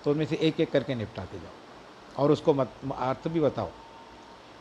तो 0.05 0.11
उनमें 0.11 0.27
से 0.27 0.37
एक 0.37 0.61
एक 0.61 0.71
करके 0.73 0.95
निपटाते 0.95 1.39
जाओ। 1.39 2.23
और 2.23 2.31
उसको 2.31 2.55
मत, 2.55 2.73
अर्थ 2.97 3.29
भी 3.29 3.41
बताओ। 3.41 3.71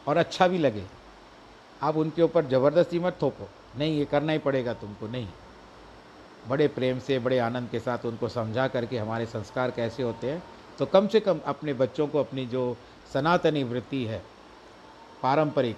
और 0.08 0.18
अच्छा 0.18 0.48
भी 0.48 0.58
लगे। 0.58 0.84
आप 1.82 1.98
उनके 1.98 2.22
ऊपर 2.22 2.46
ज़बरदस्ती 2.46 3.00
मत 3.00 3.18
थोपो। 3.22 3.48
नहीं, 3.78 3.98
ये 4.00 4.06
करना 4.06 4.32
ही 4.32 4.40
पड़ेगा 4.40 4.74
तुमको। 4.74 5.08
नहीं। 5.08 5.28
बड़े 6.50 6.68
प्रेम 6.68 7.00
से, 7.00 7.20
बड़े 7.20 7.40
आनंद 7.40 7.70
के 7.70 7.80
साथ 7.80 8.06
उनको 8.06 8.28
समझा 8.30 8.68
करके 8.68 8.98
हमारे 8.98 9.26
संस्कार 9.26 9.72
कैसे 9.72 10.04
होते 10.04 10.32
हैं 10.32 10.44
तो 10.80 10.86
कम 10.86 11.08
से 11.08 11.20
कम 11.20 11.40
अपने 11.46 11.74
बच्चों 11.74 12.08
को 12.08 12.20
अपनी 12.20 12.46
जो 12.46 12.76
सनातनी 13.14 13.64
वृत्ति 13.64 14.04
है, 14.06 14.22
पारंपरिक, 15.24 15.78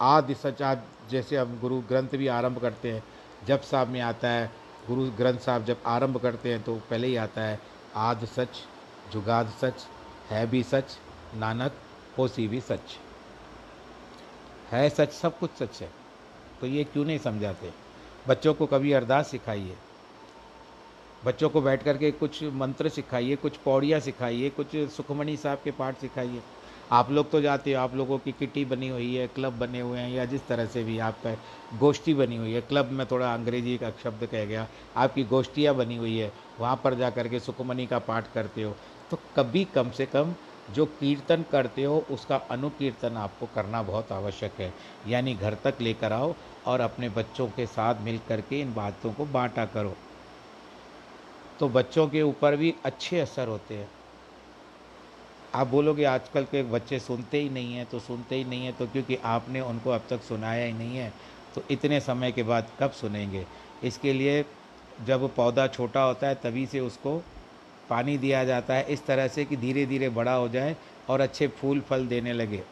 आदि 0.00 0.34
सच 0.34 0.62
जैसे 1.10 1.36
हम 1.36 1.58
गुरु 1.60 1.80
ग्रंथ 1.80 2.08
भी 2.08 2.26
आरंभ 2.28 2.58
करते 2.58 2.92
हैं, 2.92 3.02
जब 3.46 3.62
साहब 3.62 3.88
में 3.88 4.00
आता 4.00 4.28
है, 4.28 4.50
गुरु 4.88 5.04
ग्रंथ 5.16 5.38
साहब 5.38 5.64
जब 5.64 5.82
आरंभ 5.86 6.16
करते 6.16 6.52
हैं 6.52 6.62
तो 6.62 6.74
पहले 6.90 7.06
ही 7.06 7.16
आता 7.16 7.42
है, 7.42 7.58
आद 7.96 8.24
सच, 8.26 8.62
जुगाद 9.12 9.52
सच, 9.60 9.86
है 10.30 10.46
भी 10.46 10.62
सच, 10.62 10.96
नानक, 11.34 11.72
होसी 12.18 12.46
भी 12.48 12.60
सच। 12.60 12.96
है 14.70 14.88
सच, 14.90 15.12
सब 15.12 15.38
कुछ 15.38 15.50
सच 15.52 15.80
है 15.82 15.90
तो 16.60 16.66
ये 16.66 16.84
क्यों 16.84 17.04
नहीं 17.04 17.18
समझाते? 17.18 17.70
बच्चों 18.28 18.54
को 18.54 18.66
कभी 18.66 18.92
अरदास 18.92 19.30
सिखाइए। 19.30 19.76
बच्चों 21.22 21.48
को 21.50 21.60
बैठ 21.60 21.82
करके 21.82 22.10
कुछ 22.12 22.42
मंत्र 22.44 22.88
सिखाइए, 22.88 23.36
कुछ 23.36 23.56
पौड़ियाँ 23.56 24.00
सिखाइए, 24.00 24.50
कुछ 24.50 24.76
सुखमणि 24.96 25.36
साहब 25.36 25.60
के 25.64 25.70
पाठ 25.70 25.98
सिखाइए। 25.98 26.42
आप 26.90 27.10
लोग 27.10 27.30
तो 27.32 27.40
जाते 27.40 27.72
हो, 27.72 27.80
आप 27.80 27.94
लोगों 27.94 28.18
की 28.18 28.32
किटी 28.32 28.64
बनी 28.64 28.88
हुई 28.88 29.14
है, 29.14 29.26
क्लब 29.28 29.58
बने 29.58 29.80
हुए 29.80 29.98
हैं, 29.98 30.10
या 30.10 30.24
जिस 30.24 30.46
तरह 30.48 30.66
से 30.66 30.84
भी 30.84 30.98
आपका 30.98 31.34
गोष्ठी 31.74 32.14
बनी 32.14 32.36
हुई 32.36 32.52
है। 32.52 32.60
क्लब 32.60 32.90
में 32.90 33.06
थोड़ा 33.06 33.32
अंग्रेज़ी 33.34 33.76
का 33.78 33.90
शब्द 34.02 34.26
कह 34.26 34.44
गया, 34.44 34.66
आपकी 34.96 35.24
गोष्ठियाँ 35.24 35.74
बनी 35.74 35.96
हुई 35.96 36.16
है, 36.16 36.32
वहाँ 36.58 36.80
पर 36.84 36.94
जा 36.94 37.10
करके 37.10 37.40
सुखमणि 37.40 37.86
का 37.86 37.98
पाठ 37.98 38.32
करते 38.32 38.62
हो। 38.62 38.76
तो 39.10 39.16
कभी 39.36 39.64
कम 39.64 39.90
से 39.90 40.06
कम 40.06 40.34
जो 40.68 40.86
कीर्तन 40.86 41.44
करते 41.52 41.84
हो, 41.84 41.98
उसका 42.10 42.36
अनुकीर्तन 42.36 43.16
आपको 43.16 43.46
करना 43.46 43.82
बहुत 43.82 44.12
आवश्यक 44.12 44.60
है। 44.60 44.74
यानी 45.06 45.34
घर 45.34 45.54
तक 45.54 45.78
लेकर 45.80 46.12
आओ 46.12 46.36
और 46.64 46.80
अपने 46.80 47.08
बच्चों 47.08 47.48
के 47.48 47.66
साथ 47.66 48.02
मिल 48.02 48.18
करके 48.18 48.60
इन 48.60 48.74
बातों 48.74 49.12
को 49.12 49.26
बांटा 49.26 49.64
करो। 49.66 49.96
तो 51.60 51.68
बच्चों 51.68 52.06
के 52.08 52.22
ऊपर 52.22 52.56
भी 52.56 52.74
अच्छे 52.84 53.20
असर 53.20 53.48
होते 53.48 53.74
हैं। 53.74 53.88
आप 55.54 55.66
बोलोगे, 55.66 56.04
आजकल 56.04 56.44
के 56.44 56.62
बच्चे 56.62 56.98
सुनते 56.98 57.40
ही 57.40 57.48
नहीं 57.48 57.74
हैं 57.74 57.86
तो 57.86 57.98
सुनते 57.98 58.36
ही 58.36 58.44
नहीं 58.44 58.64
हैं 58.64 58.76
तो 58.76 58.86
क्योंकि 58.86 59.16
आपने 59.16 59.60
उनको 59.60 59.90
अब 59.90 60.06
तक 60.10 60.22
सुनाया 60.22 60.64
ही 60.64 60.72
नहीं 60.72 60.96
है 60.96 61.12
तो 61.54 61.62
इतने 61.70 62.00
समय 62.00 62.32
के 62.32 62.42
बाद 62.42 62.68
कब 62.80 62.90
सुनेंगे? 62.90 63.44
इसके 63.84 64.12
लिए 64.12 64.44
जब 65.06 65.28
पौधा 65.34 65.66
छोटा 65.66 66.02
होता 66.02 66.28
है, 66.28 66.34
तभी 66.34 66.66
से 66.66 66.80
उसको 66.80 67.16
पानी 67.90 68.16
दिया 68.18 68.44
जाता 68.44 68.74
है, 68.74 68.84
इस 68.84 69.04
तरह 69.06 69.28
से 69.28 69.44
कि 69.44 69.56
धीरे 69.56 69.86
धीरे 69.86 70.08
बड़ा 70.10 70.32
हो 70.32 70.48
जाए 70.48 70.76
और 71.08 71.20
अच्छे 71.20 71.48
फूल, 71.48 71.80
फल 71.80 72.06
देने 72.06 72.32
लगे। 72.32 72.62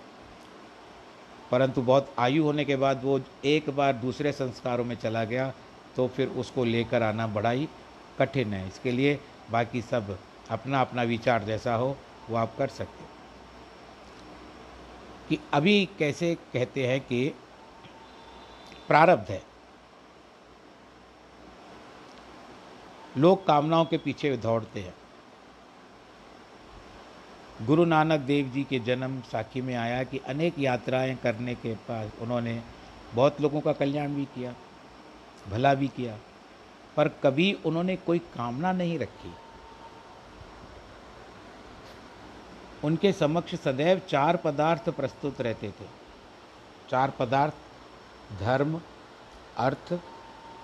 परंतु 1.50 1.82
बहुत 1.82 2.14
आयु 2.18 2.42
होने 2.42 2.64
के 2.64 2.76
बाद 2.76 3.00
वो 3.04 3.20
एक 3.44 3.70
बार 3.70 3.92
दूसरे 3.94 4.32
संस्कारों 4.32 4.84
में 4.84 4.96
चला 4.96 5.24
गया 5.24 5.52
तो 5.96 6.06
फिर 6.08 6.28
उसको 6.28 6.64
लेकर 6.64 7.02
आना 7.02 7.26
बड़ा 7.26 7.50
ही 7.50 7.68
कठिन 8.18 8.54
है। 8.54 8.66
इसके 8.66 8.92
लिए 8.92 9.20
बाकी 9.50 9.82
सब 9.82 10.18
अपना 10.50 10.80
अपना 10.80 11.02
विचार 11.02 11.44
जैसा 11.44 11.74
हो, 11.74 11.96
वो 12.30 12.36
आप 12.36 12.54
कर 12.58 12.68
सकते 12.68 13.04
हो। 13.04 13.08
कि 15.28 15.38
अभी 15.52 15.88
कैसे 15.98 16.34
कहते 16.34 16.86
हैं 16.86 17.00
कि 17.00 17.34
प्रारब्ध 18.88 19.30
है। 19.30 19.42
लोग 23.18 23.46
कामनाओं 23.46 23.84
के 23.84 23.98
पीछे 23.98 24.36
दौड़ते 24.36 24.80
हैं। 24.80 24.94
गुरु 27.66 27.84
नानक 27.84 28.20
देव 28.20 28.46
जी 28.46 28.64
के 28.64 28.78
जन्म 28.78 29.20
साखी 29.20 29.60
में 29.60 29.74
आया 29.74 30.04
कि 30.04 30.18
अनेक 30.18 30.58
यात्राएँ 30.58 31.16
करने 31.16 31.54
के 31.54 31.74
पास 31.74 32.10
उन्होंने 32.20 32.62
बहुत 33.14 33.40
लोगों 33.40 33.60
का 33.60 33.72
कल्याण 33.72 34.08
भी 34.08 34.24
किया, 34.24 34.54
भला 35.48 35.74
भी 35.74 35.88
किया। 35.88 36.18
पर 36.96 37.08
कभी 37.08 37.52
उन्होंने 37.66 37.96
कोई 37.96 38.18
कामना 38.18 38.72
नहीं 38.72 38.98
रखी। 38.98 39.34
उनके 42.84 43.12
समक्ष 43.12 43.54
सदैव 43.54 43.98
चार 43.98 44.36
पदार्थ 44.36 44.88
प्रस्तुत 44.88 45.40
रहते 45.40 45.70
थे। 45.70 45.86
चार 46.90 47.10
पदार्थ, 47.10 47.54
धर्म, 48.40 48.80
अर्थ, 49.56 49.92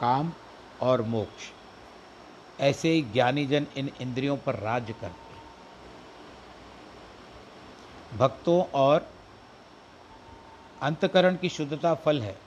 काम 0.00 0.32
और 0.80 1.02
मोक्ष। 1.02 1.50
ऐसे 2.60 2.90
ही 2.90 3.02
ज्ञानी 3.02 3.46
जन 3.46 3.66
इन 3.76 3.90
इंद्रियों 4.00 4.36
पर 4.36 4.54
राज्य 4.54 4.92
करते 4.92 5.32
भक्तों 8.18 8.64
और 8.74 9.08
अंतकरण 10.82 11.36
की 11.36 11.48
शुद्धता 11.48 11.94
फल 11.94 12.22
है। 12.22 12.38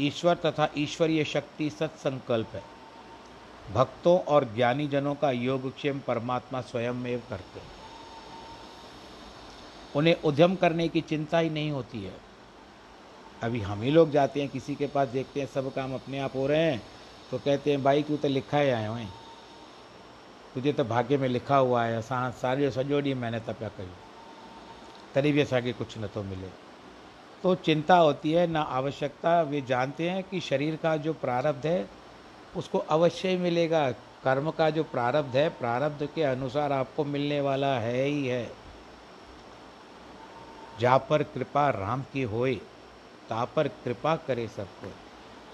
ईश्वर 0.00 0.34
तथा 0.34 0.68
ईश्वरीय 0.78 1.24
शक्ति 1.24 1.70
सत्संकल्प 1.70 2.48
है। 2.54 2.75
भक्तों 3.68 4.18
और 4.26 4.44
ज्ञानी 4.54 4.86
जनों 4.88 5.14
का 5.14 5.30
योगक्षेम 5.30 6.00
परमात्मा 6.00 6.60
स्वयं 6.60 6.94
में 6.94 7.18
करते 7.20 7.60
हैं। 7.60 7.74
उन्हें 9.94 10.22
उद्यम 10.24 10.54
करने 10.56 10.88
की 10.88 11.00
चिंता 11.02 11.38
ही 11.38 11.50
नहीं 11.50 11.70
होती 11.70 12.02
है। 12.02 12.14
अभी 13.42 13.60
हम 13.60 13.82
ही 13.82 13.90
लोग 13.90 14.10
जाते 14.10 14.40
हैं, 14.40 14.48
किसी 14.48 14.74
के 14.74 14.86
पास 14.86 15.08
देखते 15.08 15.40
हैं, 15.40 15.46
सब 15.46 15.74
काम 15.74 15.94
अपने 15.94 16.18
आप 16.18 16.36
हो 16.36 16.46
रहे 16.46 16.62
हैं 16.62 16.82
तो 17.30 17.38
कहते 17.38 17.70
हैं, 17.70 17.82
भाई 17.82 18.02
क्यों 18.02 18.18
तो 18.18 18.28
लिखा 18.28 18.58
ही 18.58 18.70
आए 18.70 18.86
हुए 18.86 19.06
तुझे 20.54 20.72
तो 20.72 20.84
भाग्य 20.84 21.16
में 21.18 21.28
लिखा 21.28 21.56
हुआ 21.56 21.84
है 21.84 21.96
असां 21.96 22.30
सारी 22.32 22.70
सॼो 22.70 23.00
ॾींहुं 23.00 23.20
महिनत 23.20 23.50
पिया 23.50 23.68
कयूं 23.68 23.94
तॾहिं 25.14 25.32
भी 25.32 25.40
असांखे 25.40 25.72
कुछ 25.72 25.96
न 25.98 26.06
तो 26.08 26.22
मिले। 26.22 26.48
तो 27.44 27.54
चिंता 27.54 27.96
होती 27.96 28.32
है, 28.32 28.46
ना 28.46 28.60
आवश्यकता। 28.60 29.40
वे 29.42 29.60
जानते 29.62 30.08
हैं 30.10 30.22
कि 30.24 30.40
शरीर 30.40 30.76
का 30.76 30.96
जो 30.96 31.12
प्रारब्ध 31.14 31.66
है 31.66 31.84
उसको 32.56 32.78
अवश्य 32.78 33.28
ही 33.28 33.36
मिलेगा। 33.36 33.90
कर्म 34.24 34.50
का 34.50 34.68
जो 34.70 34.82
प्रारब्ध 34.84 35.36
है, 35.36 35.48
प्रारब्ध 35.50 36.08
के 36.14 36.22
अनुसार 36.24 36.72
आपको 36.72 37.04
मिलने 37.04 37.40
वाला 37.40 37.78
है 37.78 38.02
ही 38.02 38.26
है। 38.26 38.50
जा 40.80 40.96
पर 41.00 41.22
कृपा 41.24 41.68
राम 41.70 42.02
की 42.12 42.22
होए 42.24 42.54
ता 43.28 43.44
पर 43.56 43.68
कृपा 43.84 44.14
करे 44.26 44.46
सबको। 44.48 44.92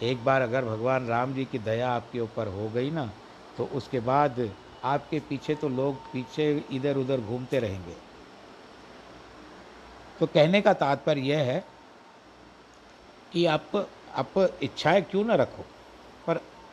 एक 0.06 0.24
बार 0.24 0.42
अगर 0.42 0.64
भगवान 0.64 1.06
राम 1.06 1.34
जी 1.34 1.44
की 1.44 1.58
दया 1.60 1.90
आपके 1.90 2.20
ऊपर 2.20 2.48
हो 2.48 2.68
गई 2.68 2.90
ना 2.90 3.10
तो 3.58 3.64
उसके 3.74 4.00
बाद 4.00 4.48
आपके 4.84 5.18
पीछे 5.20 5.54
तो 5.54 5.68
लोग 5.68 5.96
पीछे 6.12 6.50
इधर 6.72 6.96
उधर 6.96 7.20
घूमते 7.20 7.58
रहेंगे। 7.58 7.94
तो 10.20 10.26
कहने 10.26 10.60
का 10.60 10.72
तात्पर्य 10.74 11.20
यह 11.22 11.38
है 11.42 11.64
कि 13.32 13.44
आप 13.46 13.76
आप 14.14 14.38
इच्छाएँ 14.62 15.02
क्यों 15.02 15.24
ना 15.24 15.34
रखो? 15.34 15.64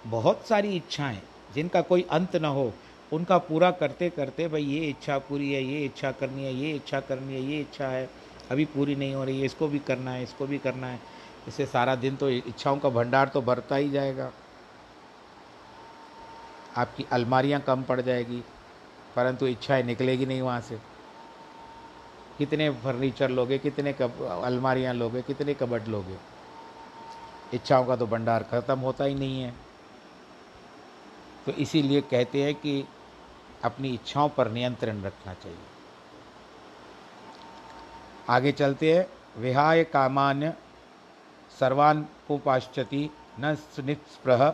बहुत 0.03 0.47
सारी 0.47 0.75
इच्छाएँ, 0.75 1.21
जिनका 1.53 1.81
कोई 1.81 2.05
अंत 2.11 2.35
ना 2.35 2.47
हो, 2.47 2.71
उनका 3.11 3.37
पूरा 3.39 3.69
करते 3.71 4.09
करते 4.09 4.47
भाई 4.47 4.63
ये 4.63 4.89
इच्छा 4.89 5.17
पूरी 5.19 5.51
है, 5.53 5.63
ये 5.63 5.85
इच्छा 5.85 6.11
करनी 6.11 6.45
है, 6.45 6.53
ये 6.55 6.73
इच्छा 6.75 6.99
करनी 6.99 7.33
है, 7.33 7.41
ये 7.43 7.59
इच्छा 7.61 7.87
है, 7.87 8.09
अभी 8.51 8.65
पूरी 8.65 8.95
नहीं 8.95 9.13
हो 9.13 9.23
रही 9.23 9.39
है, 9.39 9.45
इसको 9.45 9.67
भी 9.67 9.79
करना 9.79 10.11
है, 10.11 10.23
इसको 10.23 10.47
भी 10.47 10.57
करना 10.57 10.87
है। 10.87 10.99
इससे 11.47 11.65
सारा 11.65 11.95
दिन 11.95 12.15
तो 12.15 12.29
इच्छाओं 12.29 12.77
का 12.77 12.89
भंडार 12.89 13.27
तो 13.27 13.41
भरता 13.41 13.75
ही 13.75 13.89
जाएगा। 13.89 14.31
आपकी 16.77 17.05
अलमारियाँ 17.11 17.59
कम 17.61 17.83
पड़ 17.83 17.99
जाएगी, 18.01 18.43
परंतु 19.15 19.47
इच्छाएँ 19.47 19.83
निकलेगी 19.83 20.25
नहीं 20.25 20.41
वहाँ 20.41 20.61
से। 20.61 20.79
कितने 22.37 22.69
फर्नीचर 22.83 23.29
लोगे, 23.29 23.57
कितने 23.57 23.93
कब, 23.93 24.21
अलमारियाँ 24.43 24.93
लोगे, 24.93 25.21
कितने 25.21 25.53
कबड 25.53 25.87
लोगे। 25.87 26.17
इच्छाओं 27.53 27.85
का 27.85 27.95
तो 27.95 28.07
भंडार 28.07 28.43
खत्म 28.43 28.79
होता 28.79 29.03
ही 29.03 29.15
नहीं 29.15 29.41
है। 29.41 29.53
तो 31.49 31.53
इसीलिए 31.53 32.01
कहते 32.01 32.43
हैं 32.43 32.55
कि 32.55 32.87
अपनी 33.63 33.89
इच्छाओं 33.89 34.29
पर 34.29 34.51
नियंत्रण 34.51 35.01
रखना 35.01 35.33
चाहिए। 35.33 35.57
आगे 38.29 38.51
चलते 38.51 38.97
हैं। 38.97 39.05
विहाय 39.41 39.83
कामान्य 39.83 40.53
सर्वान 41.59 42.05
उपाश्चति 42.31 43.09
न 43.39 43.57
निस्पृह 43.79 44.53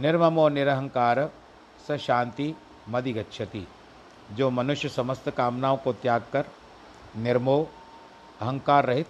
निर्ममो 0.00 0.48
निरहंकार 0.48 1.30
स 1.88 1.92
शांति 1.92 2.54
मदिगछति 2.88 3.68
जो 4.32 4.50
मनुष्य 4.50 4.88
समस्त 4.88 5.30
कामनाओं 5.30 5.76
को 5.76 5.92
त्याग 5.92 6.24
कर, 6.32 6.44
निर्मोह, 7.16 7.66
अहंकार 8.40 8.86
रहित 8.86 9.06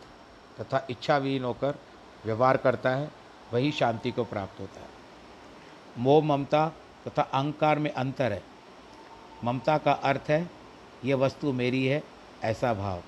तथा 0.61 0.87
इच्छाविहीन 0.91 1.45
होकर 1.45 1.75
व्यवहार 2.25 2.57
करता 2.57 2.91
है, 2.91 3.11
वही 3.53 3.73
शांति 3.73 4.11
को 4.11 4.25
प्राप्त 4.25 4.61
होता 4.61 4.81
है। 4.81 5.00
मोह 5.99 6.25
ममता 6.25 6.69
तथा 7.09 7.23
अहंकार 7.23 7.79
में 7.79 7.91
अंतर 7.91 8.33
है। 8.33 8.43
ममता 9.45 9.79
का 9.79 9.93
अर्थ 9.93 10.23
है 10.29 10.51
यह 11.05 11.17
वस्तु 11.17 11.53
मेरी 11.53 11.87
है, 11.87 12.03
ऐसा 12.45 12.75
भाव। 12.75 13.03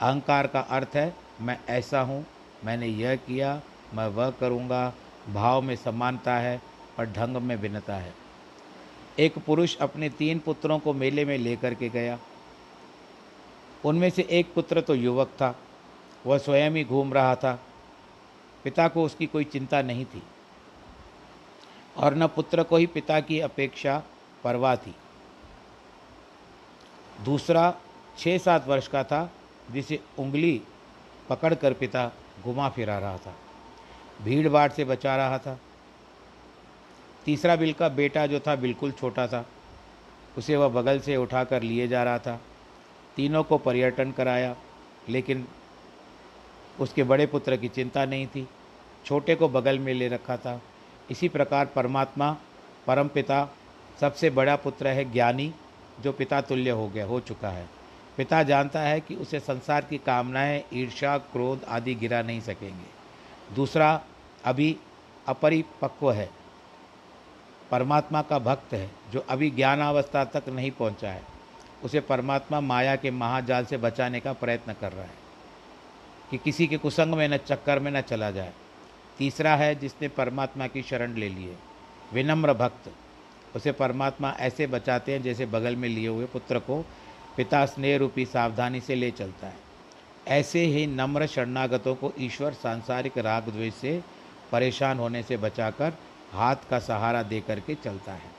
अहंकार 0.00 0.46
का 0.46 0.60
अर्थ 0.60 0.88
है, 0.94 1.14
मैं 1.40 1.60
ऐसा 1.68 2.00
हूँ, 2.00 2.26
मैंने 2.64 2.86
यह 2.86 3.16
किया, 3.16 3.62
मैं 3.94 4.06
वह 4.06 4.30
करूँगा। 4.30 4.94
भाव 5.34 5.62
में 5.62 5.76
समानता 5.76 6.34
है 6.34 6.62
और 6.98 7.06
ढंग 7.06 7.36
में 7.36 7.60
भिन्नता 7.60 7.96
है। 7.96 8.14
एक 9.18 9.38
पुरुष 9.38 9.76
अपने 9.76 10.08
तीन 10.08 10.38
पुत्रों 10.38 10.78
को 10.78 10.92
मेले 10.92 11.24
में 11.24 11.38
लेकर 11.38 11.74
के 11.74 11.88
गया। 11.88 12.18
उनमें 13.84 14.10
से 14.10 14.26
एक 14.30 14.54
पुत्र 14.54 14.80
तो 14.80 14.94
युवक 14.94 15.28
था, 15.28 15.58
वह 16.26 16.38
स्वयं 16.38 16.70
ही 16.70 16.84
घूम 16.84 17.12
रहा 17.12 17.34
था। 17.34 17.60
पिता 18.64 18.88
को 18.88 19.04
उसकी 19.04 19.26
कोई 19.26 19.44
चिंता 19.44 19.82
नहीं 19.82 20.04
थी। 20.04 20.22
और 21.96 22.14
न 22.14 22.26
पुत्र 22.26 22.62
को 22.62 22.76
ही 22.76 22.86
पिता 22.86 23.20
की 23.20 23.40
अपेक्षा 23.40 24.02
परवाह 24.44 24.76
थी। 24.76 24.94
दूसरा 27.24 27.74
छः 28.18 28.38
सात 28.38 28.68
वर्ष 28.68 28.88
का 28.88 29.04
था, 29.04 29.32
जिसे 29.70 30.00
उंगली 30.18 30.62
पकड़कर 31.28 31.72
पिता 31.72 32.12
घुमा 32.42 32.68
फिरा 32.68 32.98
रहा 32.98 33.18
था। 33.18 33.34
भीड़ 34.22 34.48
भाड़ 34.48 34.72
से 34.72 34.84
बचा 34.84 35.16
रहा 35.16 35.38
था। 35.38 35.60
तीसरा 37.24 37.56
बिल 37.56 37.72
का 37.72 37.88
बेटा 37.88 38.26
जो 38.26 38.40
था 38.40 38.56
बिल्कुल 38.56 38.92
छोटा 38.92 39.26
था। 39.26 39.46
उसे 40.38 40.56
वह 40.56 40.68
बगल 40.68 41.00
से 41.00 41.16
उठाकर 41.16 41.62
लिए 41.62 41.88
जा 41.88 42.02
रहा 42.04 42.18
था। 42.18 42.40
तीनों 43.16 43.42
को 43.42 43.58
पर्यटन 43.58 44.12
कराया, 44.12 44.56
लेकिन 45.08 45.48
उसके 46.80 47.02
बड़े 47.02 47.26
पुत्र 47.26 47.56
की 47.56 47.68
चिंता 47.68 48.04
नहीं 48.04 48.26
थी। 48.26 48.48
छोटे 49.04 49.34
को 49.34 49.48
बगल 49.48 49.78
में 49.78 49.94
ले 49.94 50.08
रखा 50.08 50.36
था। 50.36 50.60
इसी 51.10 51.28
प्रकार 51.28 51.66
परमात्मा, 51.66 52.36
परम 52.86 53.08
पिता, 53.08 53.48
सबसे 54.00 54.30
बड़ा 54.30 54.56
पुत्र 54.56 54.88
है 54.88 55.12
ज्ञानी, 55.12 55.54
जो 56.00 56.12
पिता 56.12 56.40
तुल्य 56.40 56.70
हो 56.70 56.88
गया, 56.88 57.06
हो 57.06 57.20
चुका 57.20 57.48
है। 57.48 57.68
पिता 58.16 58.42
जानता 58.42 58.80
है 58.80 59.00
कि 59.00 59.14
उसे 59.14 59.40
संसार 59.40 59.84
की 59.84 59.98
कामनाएँ, 59.98 60.64
ईर्ष्या, 60.74 61.18
क्रोध 61.18 61.64
आदि 61.64 61.94
गिरा 61.94 62.22
नहीं 62.22 62.40
सकेंगे। 62.40 63.00
दूसरा, 63.54 64.00
अभी 64.44 64.76
अपरिपक्व 65.26 66.12
है। 66.12 66.30
परमात्मा 67.70 68.22
का 68.22 68.38
भक्त 68.38 68.72
है, 68.72 68.90
जो 69.12 69.24
अभी 69.28 69.50
ज्ञानावस्था 69.50 70.24
तक 70.24 70.48
नहीं 70.48 70.70
पहुँचा 70.70 71.10
है। 71.10 71.22
उसे 71.84 72.00
परमात्मा 72.00 72.60
माया 72.60 72.96
के 72.96 73.10
महाजाल 73.10 73.64
से 73.64 73.76
बचाने 73.76 74.20
का 74.20 74.32
प्रयत्न 74.32 74.72
कर 74.72 74.92
रहा 74.92 75.04
है, 75.04 75.10
कि 76.30 76.38
किसी 76.38 76.66
के 76.66 76.78
कुसंग 76.78 77.14
में, 77.14 77.28
न 77.28 77.36
चक्कर 77.36 77.78
में, 77.78 77.90
न 77.90 78.00
चला 78.00 78.30
जाए। 78.30 78.52
तीसरा 79.20 79.54
है 79.56 79.74
जिसने 79.74 80.08
परमात्मा 80.08 80.66
की 80.66 80.82
शरण 80.82 81.14
ले 81.14 81.28
ली 81.28 81.44
है, 81.44 81.56
विनम्र 82.12 82.52
भक्त। 82.54 82.90
उसे 83.56 83.72
परमात्मा 83.72 84.30
ऐसे 84.40 84.66
बचाते 84.66 85.12
हैं 85.12 85.22
जैसे 85.22 85.46
बगल 85.46 85.76
में 85.76 85.88
लिए 85.88 86.08
हुए 86.08 86.26
पुत्र 86.26 86.58
को 86.58 86.80
पिता 87.36 87.64
स्नेह 87.66 87.96
रूपी 87.98 88.24
सावधानी 88.26 88.80
से 88.80 88.94
ले 88.94 89.10
चलता 89.10 89.46
है। 89.46 89.68
ऐसे 90.28 90.64
ही 90.64 90.86
नम्र 90.86 91.26
शरणागतों 91.26 91.94
को 91.94 92.12
ईश्वर 92.20 92.52
सांसारिक 92.52 93.18
राग 93.18 93.48
द्वेष 93.48 93.74
से 93.74 94.00
परेशान 94.52 94.98
होने 94.98 95.22
से 95.22 95.36
बचाकर 95.36 95.92
हाथ 96.32 96.68
का 96.70 96.78
सहारा 96.78 97.22
दे 97.22 97.40
करके 97.40 97.74
चलता 97.74 98.12
है। 98.12 98.30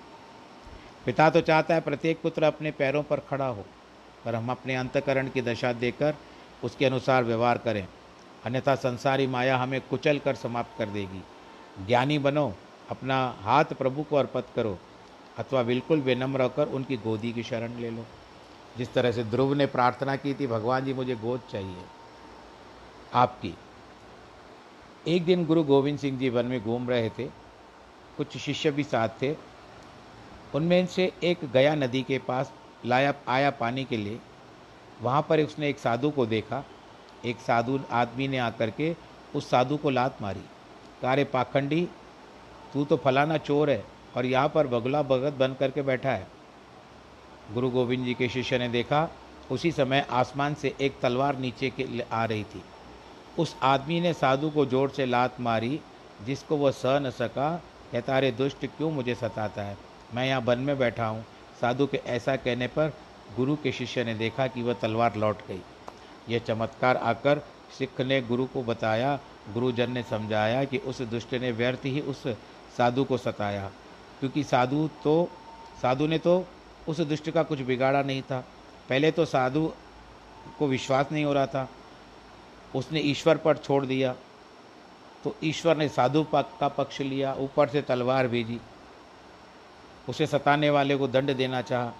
पिता 1.06 1.30
तो 1.30 1.42
चाहता 1.42 1.76
है 1.76 1.82
प्रत्येक 1.82 2.22
पुत्र 2.22 2.44
अपने 2.44 2.72
पैरों 2.72 3.04
पर 3.04 3.20
खड़ा 3.20 3.48
हो, 3.48 3.66
पर 4.26 4.36
हम 4.36 4.52
अपने 4.52 4.76
अंतकरण 4.76 5.30
की 5.30 5.42
दशा 5.42 5.74
देकर 5.74 6.16
उसके 6.64 6.86
अनुसार 6.86 7.24
व्यवहार 7.24 7.58
करें। 7.58 7.88
अन्यथा 8.46 8.76
संसारी 8.76 9.28
माया 9.28 9.58
हमें 9.58 9.82
कुचल 9.82 10.20
कर 10.20 10.36
समाप्त 10.36 10.78
कर 10.78 10.86
देगी। 10.86 11.24
ज्ञानी 11.88 12.20
बनो, 12.20 12.56
अपना 12.90 13.36
हाथ 13.40 13.66
प्रभु 13.66 14.04
को 14.04 14.16
अर्पित 14.16 14.46
करो, 14.56 14.78
अथवा 15.38 15.64
बिल्कुल 15.64 16.00
विनम्र 16.00 16.42
होकर 16.42 16.68
उनकी 16.68 16.98
गोदी 16.98 17.34
की 17.34 17.44
शरण 17.44 17.74
ले 17.74 17.90
लो। 17.90 18.06
जिस 18.78 18.94
तरह 18.94 19.12
से 19.12 19.24
ध्रुव 19.24 19.54
ने 19.54 19.66
प्रार्थना 19.66 20.16
की 20.16 20.34
थी, 20.34 20.48
भगवान 20.48 20.86
जी, 20.86 20.94
मुझे 20.94 21.16
गोद 21.16 21.42
चाहिए। 21.52 21.84
आपकी। 23.14 23.54
एक 25.08 25.26
दिन 25.26 25.46
गुरु 25.46 25.64
गोविंद 25.64 26.00
सिंह 26.00 26.20
जी 26.20 26.30
वन 26.30 26.46
में 26.46 26.64
घूम 26.64 26.90
रहे 26.90 27.10
थे। 27.10 27.24
कुछ 28.18 28.38
शिष्य 28.38 28.72
भी 28.72 28.84
साथ 28.84 29.10
थे। 29.10 29.36
उनमें 30.56 30.86
से 30.86 31.12
एक 31.24 31.52
गया 31.52 31.76
नदी 31.76 32.02
के 32.02 32.20
पास 32.20 32.54
लाया, 32.86 33.14
आया 33.28 33.52
पानी 33.52 33.86
के 33.86 33.98
लिए। 33.98 34.20
वहाँ 35.02 35.26
पर 35.30 35.42
उसने 35.42 35.70
एक 35.70 35.80
साधु 35.80 36.10
को 36.10 36.26
देखा। 36.26 36.66
एक 37.26 37.40
साधु 37.40 37.80
आदमी 37.92 38.28
ने 38.28 38.38
आकर 38.38 38.70
के 38.70 38.96
उस 39.36 39.50
साधु 39.50 39.78
को 39.78 39.90
लात 39.90 40.22
मारी। 40.22 40.44
कारे 41.02 41.24
पाखंडी, 41.24 41.88
तू 42.74 42.86
तो 42.86 42.98
फलाना 42.98 43.38
चोर 43.38 43.70
है 43.70 43.84
और 44.18 44.26
यहाँ 44.26 44.50
पर 44.50 44.68
बगुला 44.68 45.02
भगत 45.04 45.34
बन 45.34 45.54
करके 45.60 45.82
बैठा 45.82 46.12
है। 46.12 46.28
गुरु 47.54 47.70
गोविंद 47.70 48.06
जी 48.06 48.14
के 48.14 48.30
शिष्य 48.30 48.58
ने 48.58 48.70
देखा, 48.70 49.08
उसी 49.52 49.72
समय 49.72 50.06
आसमान 50.12 50.54
से 50.54 50.74
एक 50.82 51.00
तलवार 51.02 51.38
नीचे 51.38 51.70
के 51.70 51.88
आ 52.02 52.24
रही 52.26 52.44
थी। 52.44 52.64
उस 53.40 53.56
आदमी 53.64 54.00
ने 54.02 54.14
साधु 54.14 54.50
को 54.50 54.66
ज़ोर 54.66 54.90
से 54.90 55.06
लात 55.06 55.40
मारी, 55.42 55.80
जिसको 56.26 56.58
वह 56.58 56.72
सह 56.72 57.00
न 57.00 57.10
सका 57.10 57.56
कहता 57.92 58.18
अरे 58.18 58.32
दुष्ट 58.32 58.66
क्यों 58.68 58.92
मुझे 58.92 59.16
सताता 59.16 59.62
है? 59.62 59.78
मैं 60.14 60.26
यहाँ 60.26 60.42
वन 60.42 60.60
में 60.60 60.78
बैठा 60.78 61.06
हूँ। 61.06 61.26
साधु 61.62 61.86
के 61.88 62.02
ऐसा 62.08 62.36
कहने 62.36 62.68
पर 62.68 62.94
गुरु 63.36 63.56
के 63.56 63.72
शिष्य 63.72 64.04
ने 64.04 64.14
देखा 64.14 64.48
कि 64.48 64.62
वह 64.62 64.74
तलवार 64.74 65.16
लौट 65.16 65.48
गई। 65.48 65.62
यह 66.30 66.40
चमत्कार 66.40 66.98
आकर 66.98 67.42
सिख 67.78 68.02
ने 68.02 68.22
गुरु 68.22 68.46
को 68.46 68.64
बताया, 68.64 69.20
गुरुजन 69.54 69.92
ने 69.92 70.04
समझाया 70.04 70.64
कि 70.64 70.78
उस 70.78 71.02
दुष्ट 71.02 71.34
ने 71.34 71.52
व्यर्थ 71.52 71.80
ही 71.86 72.02
उस 72.02 72.28
साधु 72.78 73.04
को 73.04 73.18
सताया। 73.18 73.72
क्योंकि 74.20 74.44
साधु 74.44 74.90
तो 75.04 75.30
साधु 75.82 76.08
ने 76.08 76.18
तो 76.18 76.46
उस 76.88 77.00
दुष्ट 77.00 77.30
का 77.32 77.44
कुछ 77.44 77.60
बिगाड़ा 77.60 78.02
नहीं 78.04 78.22
था। 78.22 78.46
पहले 78.90 79.12
तो 79.12 79.26
साधु 79.26 79.74
को 80.60 80.68
विश्वास 80.68 81.12
नहीं 81.12 81.26
हो 81.26 81.34
रहा 81.34 81.46
था। 81.46 81.70
उसने 82.76 83.00
ईश्वर 83.00 83.38
पर 83.38 83.58
छोड़ 83.58 83.86
दिया। 83.86 84.16
तो 85.24 85.36
ईश्वर 85.44 85.78
ने 85.78 85.90
साधु 85.90 86.26
का 86.34 86.68
पक्ष 86.68 87.02
लिया, 87.02 87.34
ऊपर 87.34 87.68
से 87.68 87.82
तलवार 87.82 88.28
भेजी। 88.28 88.60
उसे 90.10 90.28
सताने 90.28 90.70
वाले 90.70 90.96
को 90.96 91.08
दंड 91.08 91.36
देना 91.36 91.62
चाहा, 91.62 91.92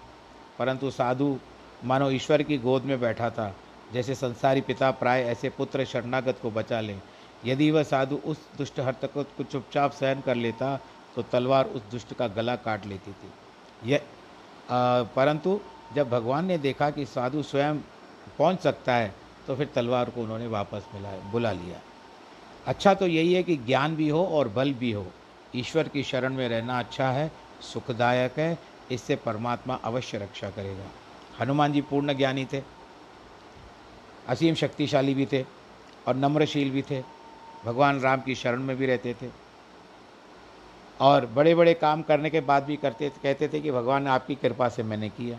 परंतु 0.58 0.90
साधु 0.90 1.38
मानो 1.84 2.10
ईश्वर 2.10 2.42
की 2.42 2.58
गोद 2.58 2.82
में 2.82 3.00
बैठा 3.00 3.30
था। 3.30 3.56
जैसे 3.92 4.14
संसारी 4.14 4.60
पिता 4.60 4.90
प्राय 4.92 5.22
ऐसे 5.22 5.48
पुत्र 5.50 5.84
शरणागत 5.84 6.38
को 6.42 6.50
बचा 6.50 6.80
ले। 6.80 6.96
यदि 7.44 7.70
वह 7.70 7.82
साधु 7.82 8.16
उस 8.24 8.38
दुष्ट 8.58 8.80
हरकत 8.80 9.28
को 9.36 9.44
चुपचाप 9.44 9.92
सहन 9.92 10.20
कर 10.20 10.34
लेता 10.36 10.76
तो 11.16 11.22
तलवार 11.22 11.66
उस 11.66 11.82
दुष्ट 11.90 12.14
का 12.14 12.26
गला 12.28 12.56
काट 12.58 12.86
लेती 12.86 13.12
थी। 13.12 13.90
यह 13.90 14.00
परंतु 15.16 15.60
जब 15.94 16.08
भगवान 16.10 16.44
ने 16.44 16.58
देखा 16.58 16.90
कि 16.90 17.04
साधु 17.06 17.42
स्वयं 17.42 17.78
पहुँच 18.38 18.60
सकता 18.60 18.94
है 18.94 19.14
तो 19.46 19.56
फिर 19.56 19.68
तलवार 19.74 20.10
को 20.10 20.22
उन्होंने 20.22 20.46
वापस 20.46 20.86
मिला, 20.94 21.10
बुला 21.32 21.52
लिया। 21.52 21.80
अच्छा 22.66 22.94
तो 22.94 23.06
यही 23.06 23.32
है 23.34 23.42
कि 23.42 23.56
ज्ञान 23.58 23.96
भी 23.96 24.08
हो 24.08 24.24
और 24.26 24.48
बल 24.48 24.72
भी 24.74 24.92
हो। 24.92 25.06
ईश्वर 25.54 25.88
की 25.88 26.02
शरण 26.02 26.34
में 26.34 26.48
रहना 26.48 26.78
अच्छा 26.78 27.10
है, 27.10 27.30
सुखदायक 27.62 28.38
है, 28.38 28.58
इससे 28.90 29.16
परमात्मा 29.16 29.74
अवश्य 29.84 30.18
रक्षा 30.18 30.50
करेगा। 30.50 30.86
हनुमान 31.40 31.72
जी 31.72 31.80
पूर्ण 31.82 32.14
ज्ञानी 32.14 32.44
थे। 32.44 32.60
असीम 34.28 34.54
शक्तिशाली 34.54 35.14
भी 35.14 35.26
थे 35.26 35.42
और 36.08 36.16
नम्रशील 36.16 36.70
भी 36.70 36.82
थे। 36.82 37.02
भगवान 37.64 38.00
राम 38.00 38.20
की 38.20 38.34
शरण 38.34 38.62
में 38.62 38.76
भी 38.76 38.86
रहते 38.86 39.14
थे। 39.14 39.28
और 41.00 41.26
बड़े 41.26 41.54
बड़े 41.54 41.74
काम 41.74 42.02
करने 42.02 42.30
के 42.30 42.40
बाद 42.40 42.64
भी 42.64 42.76
करते, 42.76 43.08
कहते 43.08 43.48
थे 43.48 43.60
कि 43.60 43.70
भगवान, 43.70 44.06
आपकी 44.06 44.34
कृपा 44.34 44.68
से 44.68 44.82
मैंने 44.82 45.08
किया। 45.08 45.38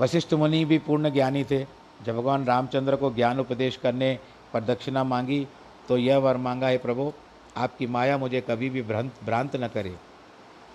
वशिष्ठ 0.00 0.34
मुनि 0.34 0.64
भी 0.64 0.78
पूर्ण 0.78 1.10
ज्ञानी 1.10 1.44
थे। 1.44 1.66
जब 2.04 2.16
भगवान 2.16 2.44
रामचंद्र 2.44 2.96
को 2.96 3.10
ज्ञान 3.10 3.40
उपदेश 3.40 3.76
करने 3.76 4.18
पर 4.52 4.64
दक्षिणा 4.64 5.04
मांगी 5.04 5.46
तो 5.88 5.96
यह 5.96 6.18
वर 6.18 6.36
मांगा, 6.36 6.68
है 6.68 6.78
प्रभु, 6.78 7.12
आपकी 7.56 7.86
माया 7.86 8.18
मुझे 8.18 8.40
कभी 8.40 8.70
भी 8.70 8.82
भ्रांत 8.82 9.12
भ्रांत 9.24 9.56
न 9.56 9.68
करे। 9.68 9.94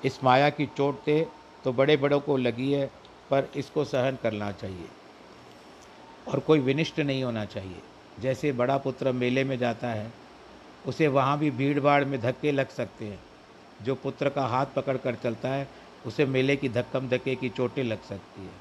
इस 0.05 0.23
माया 0.23 0.49
की 0.49 0.65
चोट 0.65 1.03
से 1.05 1.27
तो 1.63 1.73
बड़े 1.73 1.97
बड़ों 1.97 2.19
को 2.19 2.37
लगी 2.37 2.71
है, 2.73 2.91
पर 3.29 3.49
इसको 3.55 3.85
सहन 3.85 4.17
करना 4.23 4.51
चाहिए। 4.51 4.87
और 6.31 6.39
कोई 6.39 6.59
विनिष्ट 6.59 6.99
नहीं 6.99 7.23
होना 7.23 7.45
चाहिए। 7.45 7.81
जैसे 8.19 8.51
बड़ा 8.51 8.77
पुत्र 8.77 9.11
मेले 9.11 9.43
में 9.43 9.59
जाता 9.59 9.87
है, 9.87 10.11
उसे 10.87 11.07
वहाँ 11.07 11.39
भी 11.39 11.51
भीड़ 11.51 11.79
भाड़ 11.79 12.05
में 12.05 12.21
धक्के 12.21 12.51
लग 12.51 12.69
सकते 12.69 13.05
हैं। 13.05 13.19
जो 13.81 13.95
पुत्र 13.95 14.29
का 14.29 14.45
हाथ 14.45 14.65
पकड़ 14.65 14.97
कर 14.97 15.15
चलता 15.15 15.49
है, 15.49 15.67
उसे 16.05 16.25
मेले 16.25 16.55
की 16.55 16.69
धक्कम 16.69 17.09
धक्के 17.09 17.35
की 17.35 17.49
चोटें 17.49 17.83
लग 17.83 18.03
सकती 18.03 18.41
है। 18.41 18.51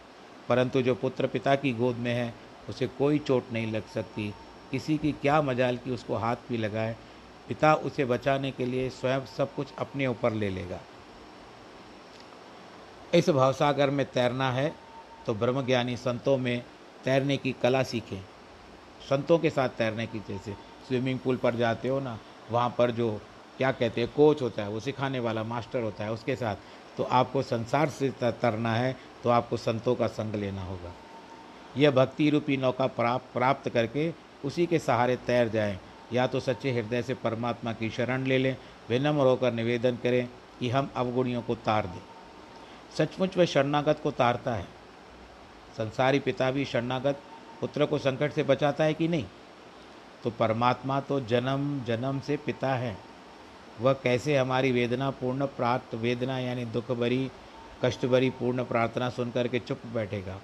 परंतु 0.48 0.82
जो 0.82 0.94
पुत्र 0.94 1.26
पिता 1.26 1.54
की 1.54 1.72
गोद 1.72 1.96
में 1.96 2.14
है, 2.14 2.34
उसे 2.68 2.86
कोई 2.86 3.18
चोट 3.18 3.44
नहीं 3.52 3.72
लग 3.72 3.86
सकती। 3.86 4.34
किसी 4.70 4.98
की 4.98 5.12
क्या 5.12 5.42
मजाल 5.42 5.76
की 5.76 5.90
उसको 5.90 6.16
हाथ 6.16 6.36
भी 6.48 6.56
लगाए। 6.56 6.96
पिता 7.48 7.74
उसे 7.74 8.04
बचाने 8.04 8.50
के 8.50 8.66
लिए 8.66 8.90
स्वयं 8.90 9.26
सब 9.26 9.54
कुछ 9.54 9.66
अपने 9.78 10.06
ऊपर 10.06 10.32
ले 10.32 10.48
लेगा। 10.48 10.80
इस 13.14 13.30
भावसागर 13.30 13.90
में 13.90 14.06
तैरना 14.06 14.52
है 14.52 14.74
तो 15.26 15.34
ब्रह्मज्ञानी 15.34 15.96
संतों 15.96 16.38
में 16.38 16.64
तैरने 17.04 17.36
की 17.36 17.52
कला 17.52 17.82
सीखें। 17.82 18.20
संतों 19.10 19.38
के 19.38 19.50
साथ 19.50 19.68
तैरने 19.68 20.06
की, 20.06 20.18
जैसे 20.18 20.52
स्विमिंग 20.88 21.18
पूल 21.18 21.36
पर 21.36 21.54
जाते 21.54 21.88
हो 21.88 22.00
ना, 22.00 22.18
वहाँ 22.50 22.74
पर 22.78 22.90
जो 22.90 23.10
क्या 23.58 23.70
कहते 23.72 24.00
हैं, 24.00 24.12
कोच 24.12 24.42
होता 24.42 24.62
है, 24.62 24.68
वो 24.68 24.80
सिखाने 24.80 25.18
वाला 25.18 25.42
मास्टर 25.44 25.82
होता 25.82 26.04
है 26.04 26.12
उसके 26.12 26.36
साथ। 26.36 26.56
तो 26.96 27.04
आपको 27.04 27.42
संसार 27.42 27.88
से 27.88 28.10
तरना 28.20 28.74
है 28.74 28.96
तो 29.24 29.30
आपको 29.30 29.56
संतों 29.56 29.94
का 29.94 30.06
संग 30.06 30.34
लेना 30.34 30.62
होगा। 30.62 30.92
यह 31.76 31.90
भक्ति 31.90 32.28
रूपी 32.30 32.56
नौका 32.56 32.86
प्राप्त 32.86 33.32
प्राप्त 33.34 33.68
करके 33.68 34.12
उसी 34.44 34.66
के 34.66 34.78
सहारे 34.78 35.16
तैर 35.16 35.48
जाएँ। 35.48 35.78
या 36.12 36.26
तो 36.26 36.40
सच्चे 36.40 36.72
हृदय 36.72 37.02
से 37.02 37.14
परमात्मा 37.14 37.72
की 37.72 37.90
शरण 37.90 38.24
ले 38.24 38.38
लें, 38.38 38.56
विनम्र 38.88 39.26
होकर 39.26 39.52
निवेदन 39.52 39.96
करें 39.96 40.28
कि 40.60 40.70
हम 40.70 40.90
अवगुणियों 40.96 41.42
को 41.42 41.54
तार 41.54 41.86
दें। 41.86 42.02
सचमुच 42.98 43.36
वह 43.36 43.44
शरणागत 43.44 44.00
को 44.02 44.10
तारता 44.10 44.54
है। 44.54 44.79
संसारी 45.76 46.18
पिता 46.18 46.50
भी 46.50 46.64
शरणागत 46.64 47.20
पुत्र 47.60 47.86
को 47.86 47.98
संकट 47.98 48.32
से 48.32 48.42
बचाता 48.42 48.84
है 48.84 48.94
कि 48.94 49.08
नहीं? 49.08 49.24
तो 50.24 50.30
परमात्मा 50.30 51.00
तो 51.00 51.20
जन्म 51.20 51.84
जन्म 51.84 52.20
से 52.20 52.36
पिता 52.36 52.74
है। 52.74 52.96
वह 53.80 53.92
कैसे 53.92 54.36
हमारी 54.36 54.72
वेदना 54.72 55.10
पूर्ण 55.10 55.46
प्राप्त 55.46 55.94
वेदना 55.94 56.38
यानी 56.38 56.64
दुख 56.64 56.90
भरी, 56.92 57.30
कष्ट 57.84 58.06
भरी 58.06 58.30
पूर्ण 58.30 58.64
प्रार्थना 58.64 59.10
सुनकर 59.10 59.48
के 59.48 59.58
चुप 59.58 59.80
बैठेगा? 59.94 60.40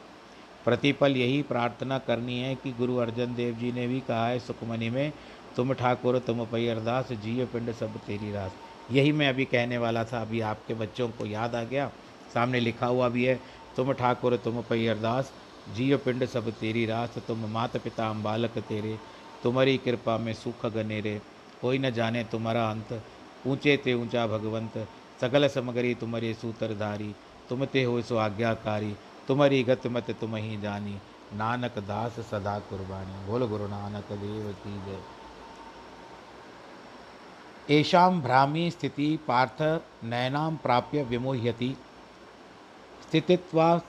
प्रतिपल 0.65 1.17
यही 1.17 1.43
प्रार्थना 1.43 1.99
करनी 1.99 2.41
है 2.41 2.55
कि 2.55 2.73
गुरु 2.73 2.97
अर्जन 2.97 3.35
देव 3.35 3.55
जी 3.55 3.73
ने 3.73 3.87
भी 3.87 4.01
कहा 4.01 4.29
है 4.29 4.39
सुखमणि 4.39 4.91
में, 4.91 5.13
तुम 5.57 5.73
ठाकुर, 5.73 6.19
तुम 6.19 6.45
पै 6.45 6.69
अरदास, 6.69 7.13
जिय 7.13 7.45
पिंड 7.45 7.73
सब 7.73 7.99
तेरी 7.99 8.33
रास। 8.33 8.53
यही 8.93 9.13
मैं 9.13 9.29
अभी 9.29 9.45
कहने 9.45 9.79
वाला 9.79 10.05
था, 10.05 10.23
अभी 10.23 10.41
आपके 10.41 10.75
बच्चों 10.75 11.09
को 11.09 11.27
याद 11.27 11.55
आ 11.55 11.63
गया। 11.63 11.91
सामने 12.35 12.61
लिखा 12.61 12.87
हुआ 12.87 13.09
भी 13.09 13.25
है 13.25 13.41
तुम 13.77 13.93
ठाकुर, 13.93 14.37
तुम 14.37 14.63
पै 14.63 14.87
अरदास। 14.87 15.33
जियो 15.69 15.99
पिंड 15.99 16.25
सब 16.27 16.51
तेरी 16.59 16.85
रास, 16.87 17.19
तुम 17.19 17.47
मात 17.51 17.77
पिता 17.77 18.09
हम 18.09 18.23
बालक 18.23 18.59
तेरे। 18.59 19.01
तुम्हारी 19.43 19.77
कृपा 19.79 20.19
में 20.19 20.33
सुख 20.35 20.67
गनेरे, 20.67 21.23
कोई 21.61 21.79
न 21.79 21.91
जाने 21.91 22.25
तुम्हारा 22.25 22.69
अंत। 22.71 22.93
ऊँचे 23.45 23.77
ते 23.77 23.95
ऊँचा 23.95 24.27
भगवंत 24.27 24.79
सकल 25.21 25.49
समगरी 25.49 25.95
तुम्हारे 25.95 26.33
सूत्रधारी 26.35 27.15
तुम 27.49 27.65
ते 27.65 27.83
हो 27.85 28.01
सो 28.03 28.17
आज्ञाकारी, 28.17 28.97
तुम्हारी 29.29 29.63
गत 29.65 29.87
मत 29.87 30.11
तुम 30.21 30.37
ही 30.37 30.57
जानी। 30.57 31.01
नानक 31.33 31.79
दास 31.79 32.19
सदा 32.21 32.59
कुर्बानी। 32.61 33.21
बोल 33.21 33.47
गुरु 33.47 33.67
नानक 33.67 34.13
देव 34.13 34.53
की 34.53 34.81
जय। 34.85 35.05
एशाम 37.69 38.21
भ्रामी 38.23 38.71
स्थिति 38.71 39.17
पार्थ 39.29 39.63
नयनाम 40.05 40.57
प्राप्य 40.57 41.03
विमोह्यति। 41.03 41.77
स्थितित्वा 43.09 43.81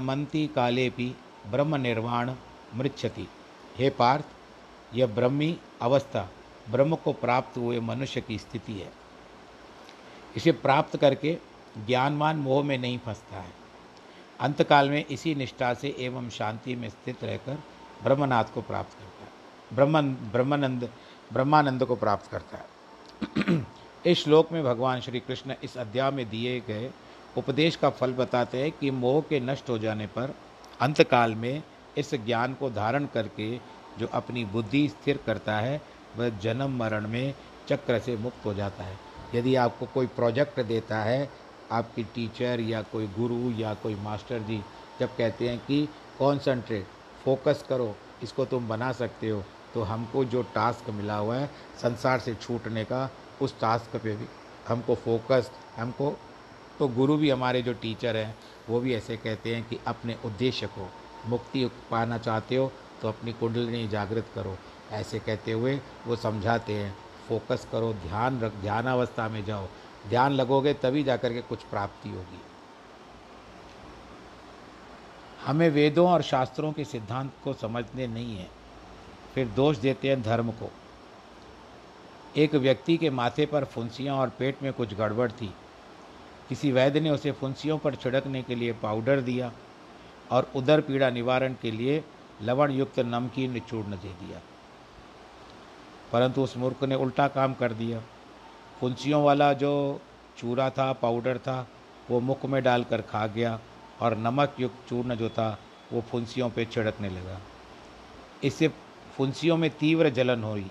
मंती 0.00 0.46
काले 0.46 0.90
भी 0.90 1.14
ब्रह्म 1.46 1.76
निर्वाण 1.76 2.34
मृक्षति 2.74 3.28
हे 3.76 3.90
पार्थ, 3.90 4.24
यह 4.94 5.06
ब्रह्मी 5.06 5.58
अवस्था, 5.82 6.30
ब्रह्म 6.70 6.96
को 6.96 7.12
प्राप्त 7.12 7.58
हुए 7.58 7.80
मनुष्य 7.80 8.20
की 8.20 8.38
स्थिति 8.38 8.72
है। 8.72 8.92
इसे 10.36 10.52
प्राप्त 10.52 10.96
करके 10.96 11.38
ज्ञानवान 11.86 12.36
मोह 12.36 12.64
में 12.64 12.78
नहीं 12.78 12.98
फंसता 12.98 13.36
है। 13.36 13.52
अंतकाल 14.40 14.90
में 14.90 15.06
इसी 15.06 15.34
निष्ठा 15.34 15.74
से 15.74 15.96
एवं 15.98 16.28
शांति 16.30 16.76
में 16.76 16.88
स्थित 16.88 17.24
रहकर 17.24 17.58
ब्रह्मनाथ 18.02 18.44
को 18.44 18.62
प्राप्त 18.62 18.92
करता 18.92 19.24
है। 19.24 19.30
ब्रह्मन 19.74 20.14
ब्रह्मानंद 20.14 20.88
ब्रह्मानंद 21.32 21.84
को 21.84 21.96
प्राप्त 21.96 22.30
करता 22.30 22.58
है। 22.58 22.74
इस 24.06 24.24
श्लोक 24.24 24.52
में 24.52 24.64
भगवान 24.64 25.00
श्री 25.00 25.20
कृष्ण 25.20 25.54
इस 25.62 25.76
अध्याय 25.76 26.10
में 26.10 26.30
दिए 26.30 26.60
गए 26.60 26.90
उपदेश 27.36 27.76
का 27.76 27.90
फल 27.90 28.12
बताते 28.12 28.62
हैं 28.62 28.70
कि 28.72 28.90
मोह 28.90 29.20
के 29.20 29.40
नष्ट 29.40 29.70
हो 29.70 29.78
जाने 29.78 30.06
पर 30.06 30.34
अंतकाल 30.80 31.34
में 31.34 31.62
इस 31.96 32.14
ज्ञान 32.16 32.54
को 32.54 32.70
धारण 32.70 33.06
करके 33.14 33.50
जो 33.98 34.06
अपनी 34.12 34.44
बुद्धि 34.44 34.88
स्थिर 34.88 35.18
करता 35.26 35.56
है, 35.56 35.80
वह 36.16 36.28
जन्म 36.38 36.76
मरण 36.78 37.08
में 37.08 37.34
चक्र 37.68 37.98
से 37.98 38.16
मुक्त 38.16 38.46
हो 38.46 38.54
जाता 38.54 38.84
है। 38.84 38.98
यदि 39.34 39.54
आपको 39.56 39.86
कोई 39.86 40.06
प्रोजेक्ट 40.06 40.60
देता 40.60 41.02
है, 41.02 41.28
आपकी 41.72 42.02
टीचर 42.04 42.60
या 42.60 42.82
कोई 42.82 43.06
गुरु 43.18 43.50
या 43.52 43.74
कोई 43.74 43.94
मास्टर 43.94 44.38
जी 44.40 44.62
जब 45.00 45.16
कहते 45.16 45.48
हैं 45.48 45.58
कि 45.58 45.86
कॉन्सनट्रेट 46.18 46.86
फोकस 47.24 47.64
करो, 47.68 47.94
इसको 48.22 48.44
तुम 48.44 48.68
बना 48.68 48.92
सकते 48.92 49.28
हो 49.28 49.42
तो 49.74 49.82
हमको 49.82 50.24
जो 50.24 50.42
टास्क 50.54 50.90
मिला 50.90 51.16
हुआ 51.16 51.36
है, 51.36 51.50
संसार 51.82 52.18
से 52.20 52.34
छूटने 52.34 52.84
का, 52.84 53.10
उस 53.40 53.58
टास्क 53.60 53.96
पे 53.96 54.14
भी 54.16 54.26
हमको 54.66 54.94
फोकस, 54.96 55.50
हमको 55.76 56.16
तो 56.78 56.88
गुरु 56.88 57.16
भी 57.16 57.30
हमारे 57.30 57.62
जो 57.62 57.72
टीचर 57.72 58.16
हैं, 58.16 58.34
वो 58.68 58.80
भी 58.80 58.94
ऐसे 58.94 59.16
कहते 59.16 59.54
हैं 59.54 59.68
कि 59.68 59.78
अपने 59.86 60.16
उद्देश्य 60.24 60.66
को 60.66 60.88
मुक्ति 61.26 61.70
पाना 61.90 62.18
चाहते 62.18 62.56
हो 62.56 62.72
तो 63.02 63.08
अपनी 63.08 63.32
कुंडलिनी 63.32 63.88
जागृत 63.88 64.26
करो। 64.34 64.56
ऐसे 64.90 65.18
कहते 65.18 65.52
हुए 65.52 65.80
वो 66.06 66.16
समझाते 66.16 66.72
हैं 66.72 66.94
फोकस 67.28 67.66
करो, 67.72 67.92
ध्यान 67.92 68.40
रख, 68.40 68.52
ध्यान 68.52 68.86
अवस्था 68.86 69.28
में 69.28 69.44
जाओ। 69.44 69.68
ध्यान 70.08 70.32
लगोगे 70.32 70.74
तभी 70.74 71.02
जाकर 71.02 71.32
के 71.32 71.40
कुछ 71.40 71.62
प्राप्ति 71.62 72.08
होगी। 72.08 72.40
हमें 75.46 75.70
वेदों 75.70 76.08
और 76.08 76.22
शास्त्रों 76.22 76.72
के 76.72 76.84
सिद्धांत 76.84 77.32
को 77.44 77.52
समझने 77.52 78.06
नहीं 78.06 78.36
है। 78.36 78.48
फिर 79.34 79.48
दोष 79.48 79.76
देते 79.76 80.08
हैं 80.08 80.22
धर्म 80.22 80.50
को। 80.50 80.70
एक 82.36 82.54
व्यक्ति 82.54 82.96
के 82.96 83.10
माथे 83.10 83.46
पर 83.46 83.64
फुंसियाँ 83.64 84.16
और 84.16 84.28
पेट 84.28 84.62
में 84.62 84.72
कुछ 84.72 84.94
गड़बड़ 84.94 85.30
थी 85.32 85.54
किसी 86.48 86.72
वैद्य 86.72 87.00
ने 87.00 87.10
उसे 87.10 87.32
फुंसियों 87.32 87.78
पर 87.78 87.94
छिड़कने 87.94 88.42
के 88.42 88.54
लिए 88.54 88.72
पाउडर 88.72 89.20
दिया 89.20 89.52
और 90.30 90.50
उदर 90.56 90.80
पीड़ा 90.80 91.10
निवारण 91.10 91.54
के 91.62 91.70
लिए 91.70 92.04
लवण 92.42 92.70
युक्त 92.70 93.00
नमकीन 93.00 93.60
चूर्ण 93.60 93.90
दे 93.90 94.08
दिया। 94.08 94.40
परंतु 96.12 96.42
उस 96.42 96.56
मूर्ख 96.56 96.84
ने 96.84 96.94
उल्टा 96.94 97.28
काम 97.28 97.54
कर 97.54 97.72
दिया। 97.72 98.02
फुंसियों 98.80 99.24
वाला 99.24 99.52
जो 99.52 100.00
चूरा 100.38 100.70
था, 100.70 100.92
पाउडर 100.92 101.38
था, 101.38 101.68
वो 102.10 102.20
मुख 102.20 102.44
में 102.44 102.62
डालकर 102.62 103.02
खा 103.02 103.26
गया 103.26 103.60
और 104.00 104.16
नमक 104.16 104.56
युक्त 104.60 104.88
चूर्ण 104.88 105.14
जो 105.14 105.28
था, 105.28 105.58
वो 105.92 106.00
फुंसियों 106.00 106.50
पे 106.50 106.64
छिड़कने 106.64 107.08
लगा। 107.08 107.40
इससे 108.44 108.68
फुंसियों 109.16 109.56
में 109.56 109.70
तीव्र 109.70 110.10
जलन 110.10 110.44
हुई 110.44 110.70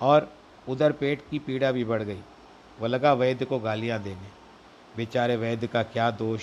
और 0.00 0.32
उधर 0.68 0.92
पेट 0.92 1.22
की 1.30 1.38
पीड़ा 1.38 1.72
भी 1.72 1.84
बढ़ 1.84 2.02
गई। 2.02 2.20
वह 2.80 2.88
लगा 2.88 3.12
वैद्य 3.12 3.44
को 3.44 3.58
गालियाँ 3.58 4.02
देने। 4.02 4.35
बेचारे 4.96 5.36
वैद्य 5.36 5.66
का 5.66 5.82
क्या 5.84 6.10
दोष? 6.12 6.42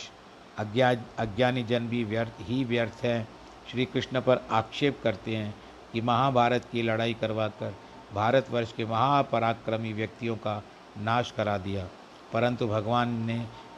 अज्ञा, 0.58 0.92
अज्ञानी 1.20 1.64
जन 1.64 1.88
भी 1.88 2.04
व्यर्थ, 2.04 2.42
ही 2.42 2.64
व्यर्थ 2.64 3.04
हैं। 3.04 3.28
श्री 3.72 3.86
कृष्ण 3.86 4.22
पर 4.22 4.42
आक्षेप 4.52 5.00
करते 5.04 5.36
हैं 5.36 5.54
कि 5.94 6.02
महाभारत 6.02 6.66
की 6.72 6.82
लड़ाई 6.82 7.14
करवाकर 7.14 7.74
भारतवर्ष 8.14 8.72
के 8.74 8.86
महापराक्रमी 8.86 9.94
व्यक्तियों 9.94 10.36
का 10.38 10.62
नाश 11.00 11.32
करा 11.32 11.58
दिया। 11.58 11.88
परंतु 12.34 12.68
भगवान 12.68 13.10
ने 13.26 13.38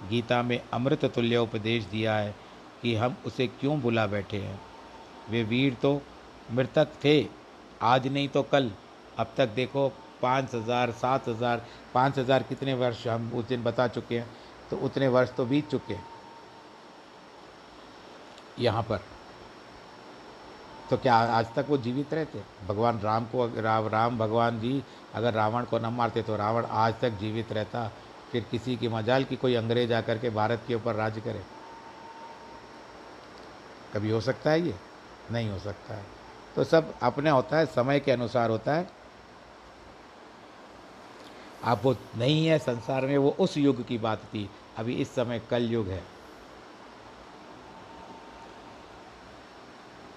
गीता 0.10 0.42
में 0.44 0.60
अमृत 0.74 1.06
तुल्य 1.06 1.38
उपदेश 1.38 1.84
दिया 1.86 2.16
है 2.16 2.34
कि 2.82 2.96
हम 2.96 3.16
उसे 3.26 3.48
क्यों 3.50 3.80
बुला 3.82 4.06
बैठे 4.08 4.38
हैं? 4.38 4.60
वे 5.30 5.44
वीर 5.44 5.74
तो 5.74 6.02
मृतक 6.52 6.88
थे, 7.04 7.26
आज 7.82 8.08
नहीं 8.08 8.28
तो 8.30 8.44
कल। 8.44 8.72
अब 9.18 9.34
तक 9.38 9.50
देखो, 9.56 9.88
पाँच 10.22 10.54
हज़ार, 10.56 10.92
सात 10.92 11.28
हज़ार, 11.30 11.66
पाँच 11.94 12.18
हज़ार 12.20 12.44
कितने 12.44 12.74
वर्ष 12.74 13.08
हम 13.08 13.32
उस 13.36 13.48
दिन 13.48 13.64
बता 13.64 13.88
चुके 13.88 14.18
हैं। 14.20 14.28
तो 14.72 14.78
उतने 14.78 15.08
वर्ष 15.08 15.34
तो 15.36 15.46
बीत 15.46 15.70
चुके 15.70 15.98
यहाँ 18.60 18.84
पर। 18.84 19.00
तो 20.90 20.98
क्या 20.98 21.16
आज 21.16 21.54
तक 21.56 21.66
वो 21.70 21.78
जीवित 21.78 22.14
रहते? 22.14 22.42
भगवान 22.68 23.00
राम 23.00 23.26
को 23.26 23.46
राम 23.62 23.88
राम 23.88 24.18
भगवान 24.18 24.60
जी 24.60 24.84
अगर 25.16 25.34
रावण 25.34 25.64
को 25.64 25.80
न 25.80 25.86
मारते 25.86 26.22
तो 26.22 26.36
रावण 26.36 26.66
आज 26.66 26.94
तक 27.02 27.10
जीवित 27.10 27.52
रहता। 27.52 27.92
फिर 28.32 28.46
किसी 28.52 28.76
की 28.76 28.88
मजाल 28.88 29.24
की 29.24 29.36
कोई 29.36 29.56
अंग्रेज़ 29.56 29.94
आकर 29.94 30.18
के 30.18 30.30
भारत 30.30 30.64
के 30.68 30.76
ऊपर 30.76 30.96
राज 30.96 31.20
करे? 31.20 31.42
कभी 33.94 34.12
हो 34.12 34.22
सकता 34.22 34.52
है 34.52 34.62
ये? 34.62 34.76
नहीं 35.32 35.50
हो 35.50 35.60
सकता 35.60 35.94
है। 35.94 36.06
तो 36.56 36.64
सब 36.64 36.94
अपने 37.04 37.30
होता 37.30 37.58
है, 37.58 37.66
समय 37.66 38.00
के 38.00 38.12
अनुसार 38.12 38.50
होता 38.50 38.74
है। 38.74 38.88
आप 41.66 41.82
वो 41.84 41.96
नहीं 42.18 42.48
है 42.48 42.60
संसार 42.60 43.06
में, 43.06 43.18
वो 43.18 43.36
उस 43.40 43.58
युग 43.58 43.88
की 43.88 43.98
बात 43.98 44.24
थी। 44.24 44.50
अभी 44.78 44.96
इस 44.96 45.16
समय 45.16 45.42
कल 45.50 45.72
युग 45.72 45.88
है। 45.88 46.04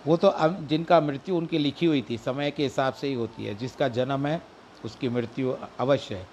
वो 0.07 0.17
तो 0.17 0.35
जिनका 0.39 1.01
मृत्यु 1.01 1.37
उनकी 1.37 1.59
लिखी 1.59 1.87
हुई 1.87 2.05
थी, 2.11 2.19
समय 2.19 2.51
के 2.51 2.63
हिसाब 2.63 2.95
से 2.95 3.07
ही 3.07 3.15
होती 3.15 3.45
है। 3.45 3.55
जिसका 3.55 3.89
जन्म 3.89 4.27
है, 4.27 4.43
उसकी 4.85 5.09
मृत्यु 5.09 5.57
अवश्य 5.79 6.15
है। 6.15 6.29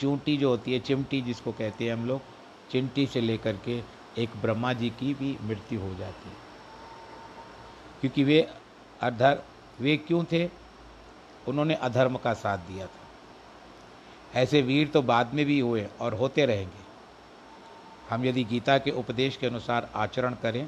चूंटी 0.00 0.36
जो 0.36 0.48
होती 0.48 0.72
है, 0.72 0.80
चिमटी 0.80 1.20
जिसको 1.20 1.52
कहते 1.52 1.84
हैं 1.84 1.92
हम 1.92 2.06
लोग, 2.06 2.20
चिमटी 2.70 3.06
से 3.06 3.20
लेकर 3.20 3.56
के 3.56 3.82
एक 4.18 4.30
ब्रह्मा 4.36 4.72
जी 4.72 4.90
की 4.90 5.14
भी 5.14 5.38
मृत्यु 5.42 5.80
हो 5.80 5.94
जाती 5.94 6.28
है। 6.28 6.36
क्योंकि 8.00 8.24
वे 8.24 8.50
अधर, 9.00 9.42
वे 9.80 9.96
क्यों 9.96 10.24
थे? 10.24 10.50
उन्होंने 11.48 11.74
अधर्म 11.74 12.16
का 12.16 12.34
साथ 12.34 12.58
दिया 12.58 12.86
था। 12.86 13.03
ऐसे 14.34 14.62
वीर 14.62 14.88
तो 14.88 15.02
बाद 15.02 15.34
में 15.34 15.44
भी 15.46 15.58
हुए 15.60 15.86
और 16.00 16.14
होते 16.14 16.46
रहेंगे। 16.46 16.82
हम 18.10 18.24
यदि 18.24 18.44
गीता 18.44 18.78
के 18.78 18.90
उपदेश 18.90 19.36
के 19.36 19.46
अनुसार 19.46 19.88
आचरण 19.94 20.34
करें 20.42 20.66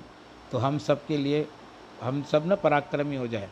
तो 0.53 0.59
हम 0.59 0.79
सबके 0.79 1.17
लिए, 1.17 1.47
हम 2.03 2.23
सब 2.23 2.45
न 2.47 2.57
पराक्रमी 2.57 3.17
हो 3.17 3.27
जाए। 3.27 3.49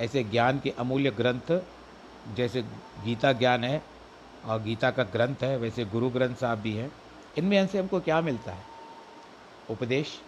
ऐसे 0.00 0.22
ज्ञान 0.24 0.58
के 0.58 0.70
अमूल्य 0.70 1.10
ग्रंथ, 1.10 1.60
जैसे 2.36 2.62
गीता 3.04 3.32
ज्ञान 3.32 3.64
है 3.64 3.82
और 4.44 4.62
गीता 4.62 4.90
का 4.90 5.02
ग्रंथ 5.02 5.42
है, 5.42 5.56
वैसे 5.56 5.84
गुरु 5.84 6.10
ग्रंथ 6.10 6.36
साहब 6.36 6.58
भी 6.58 6.74
हैं, 6.74 6.90
इनमें 7.38 7.66
से 7.66 7.78
हमको 7.78 8.00
क्या 8.00 8.20
मिलता 8.20 8.52
है? 8.52 8.64
उपदेश 9.70 10.18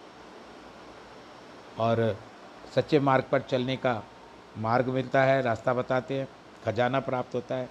और 1.81 2.17
सच्चे 2.75 3.01
मार्ग 3.01 3.25
पर 3.33 3.41
चलने 3.41 3.77
का 3.77 4.03
मार्ग 4.59 4.89
मिलता 4.89 5.23
है, 5.23 5.43
रास्ता 5.43 5.75
बताते 5.75 6.19
हैं, 6.19 6.29
खजाना 6.65 7.01
प्राप्त 7.01 7.35
होता 7.35 7.55
है 7.55 7.69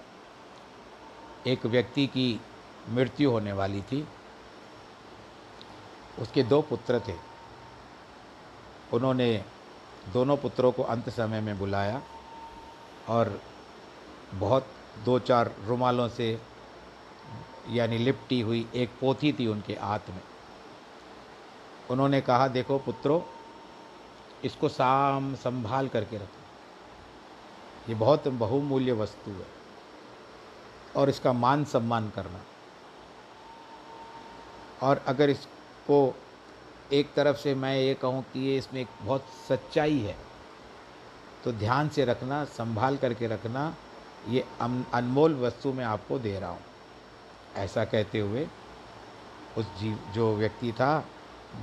एक 1.46 1.66
व्यक्ति 1.66 2.06
की 2.06 2.40
मृत्यु 2.88 3.30
होने 3.30 3.52
वाली 3.52 3.82
थी। 3.82 4.08
उसके 6.18 6.42
दो 6.42 6.62
पुत्र 6.62 7.00
थे। 7.08 7.14
उन्होंने 8.92 9.44
दोनों 10.12 10.36
पुत्रों 10.36 10.72
को 10.72 10.82
अंत 10.82 11.10
समय 11.10 11.40
में 11.40 11.58
बुलाया 11.58 12.02
और 13.08 13.42
बहुत 14.34 14.66
दो 15.04 15.18
चार 15.18 15.54
रुमालों 15.64 16.08
से, 16.08 16.40
यानी 17.68 17.98
लिपटी 17.98 18.40
हुई 18.40 18.68
एक 18.74 18.90
पोथी 19.00 19.32
थी 19.32 19.46
उनके 19.46 19.72
हाथ 19.72 19.98
में। 20.10 20.20
उन्होंने 21.90 22.20
कहा, 22.20 22.48
देखो 22.48 22.78
पुत्रों, 22.78 23.20
इसको 24.44 24.68
साम 24.68 25.34
संभाल 25.34 25.88
करके 25.88 26.16
रखो। 26.16 26.40
ये 27.88 27.94
बहुत 27.94 28.28
बहुमूल्य 28.28 28.92
वस्तु 28.92 29.30
है। 29.30 29.59
और 30.96 31.08
इसका 31.08 31.32
मान 31.34 31.64
सम्मान 31.66 32.08
करना। 32.10 32.40
और 34.82 35.02
अगर 35.08 35.30
इसको 35.30 36.14
एक 36.92 37.12
तरफ़ 37.14 37.36
से 37.36 37.54
मैं 37.54 37.76
ये 37.76 37.94
कहूँ 37.94 38.22
कि 38.32 38.40
ये 38.40 38.56
इसमें 38.58 38.80
एक 38.80 38.88
बहुत 39.02 39.26
सच्चाई 39.48 39.98
है 39.98 40.16
तो 41.44 41.52
ध्यान 41.52 41.88
से 41.88 42.04
रखना, 42.04 42.44
संभाल 42.46 42.96
करके 42.96 43.26
रखना, 43.26 43.74
ये 44.28 44.44
अनमोल 44.60 45.34
वस्तु 45.36 45.72
मैं 45.72 45.84
आपको 45.84 46.18
दे 46.18 46.38
रहा 46.38 46.50
हूँ। 46.50 46.60
ऐसा 47.56 47.84
कहते 47.84 48.18
हुए 48.18 48.46
उस 49.58 49.66
जीव, 49.78 49.98
जो 50.14 50.34
व्यक्ति 50.36 50.72
था, 50.72 51.04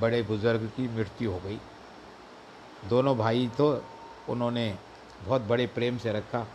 बड़े 0.01 0.21
बुज़ुर्ग 0.23 0.65
की 0.77 0.87
मृत्यु 0.87 1.31
हो 1.31 1.39
गई। 1.39 1.59
दोनों 2.89 3.17
भाई 3.17 3.47
तो 3.57 3.69
उन्होंने 4.29 4.73
बहुत 5.25 5.41
बड़े 5.41 5.65
प्रेम 5.67 5.97
से 5.97 6.13
रखा, 6.13 6.45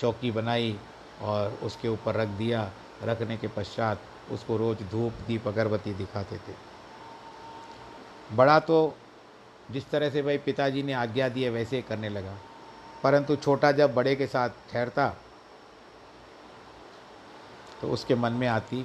चौकी 0.00 0.30
बनाई 0.30 0.78
और 1.20 1.58
उसके 1.62 1.88
ऊपर 1.88 2.14
रख 2.14 2.28
दिया। 2.28 2.70
रखने 3.02 3.36
के 3.36 3.48
पश्चात 3.48 4.00
उसको 4.30 4.56
रोज़ 4.56 4.82
धूप, 4.82 5.12
दीप, 5.26 5.46
अगरबत्ती 5.48 5.92
दिखाते 5.94 6.36
थे। 6.38 6.54
बड़ा 8.32 8.58
तो 8.60 8.94
जिस 9.70 9.90
तरह 9.90 10.10
से 10.10 10.22
भाई 10.22 10.38
पिताजी 10.38 10.82
ने 10.82 10.92
आज्ञा 10.92 11.28
दी 11.28 11.42
है, 11.42 11.50
वैसे 11.50 11.76
ही 11.76 11.82
करने 11.82 12.08
लगा। 12.08 12.34
परंतु 13.02 13.36
छोटा 13.36 13.72
जब 13.72 13.94
बड़े 13.94 14.14
के 14.16 14.26
साथ 14.26 14.50
ठहरता 14.70 15.08
तो 17.80 17.88
उसके 17.88 18.14
मन 18.14 18.32
में 18.32 18.46
आती 18.48 18.84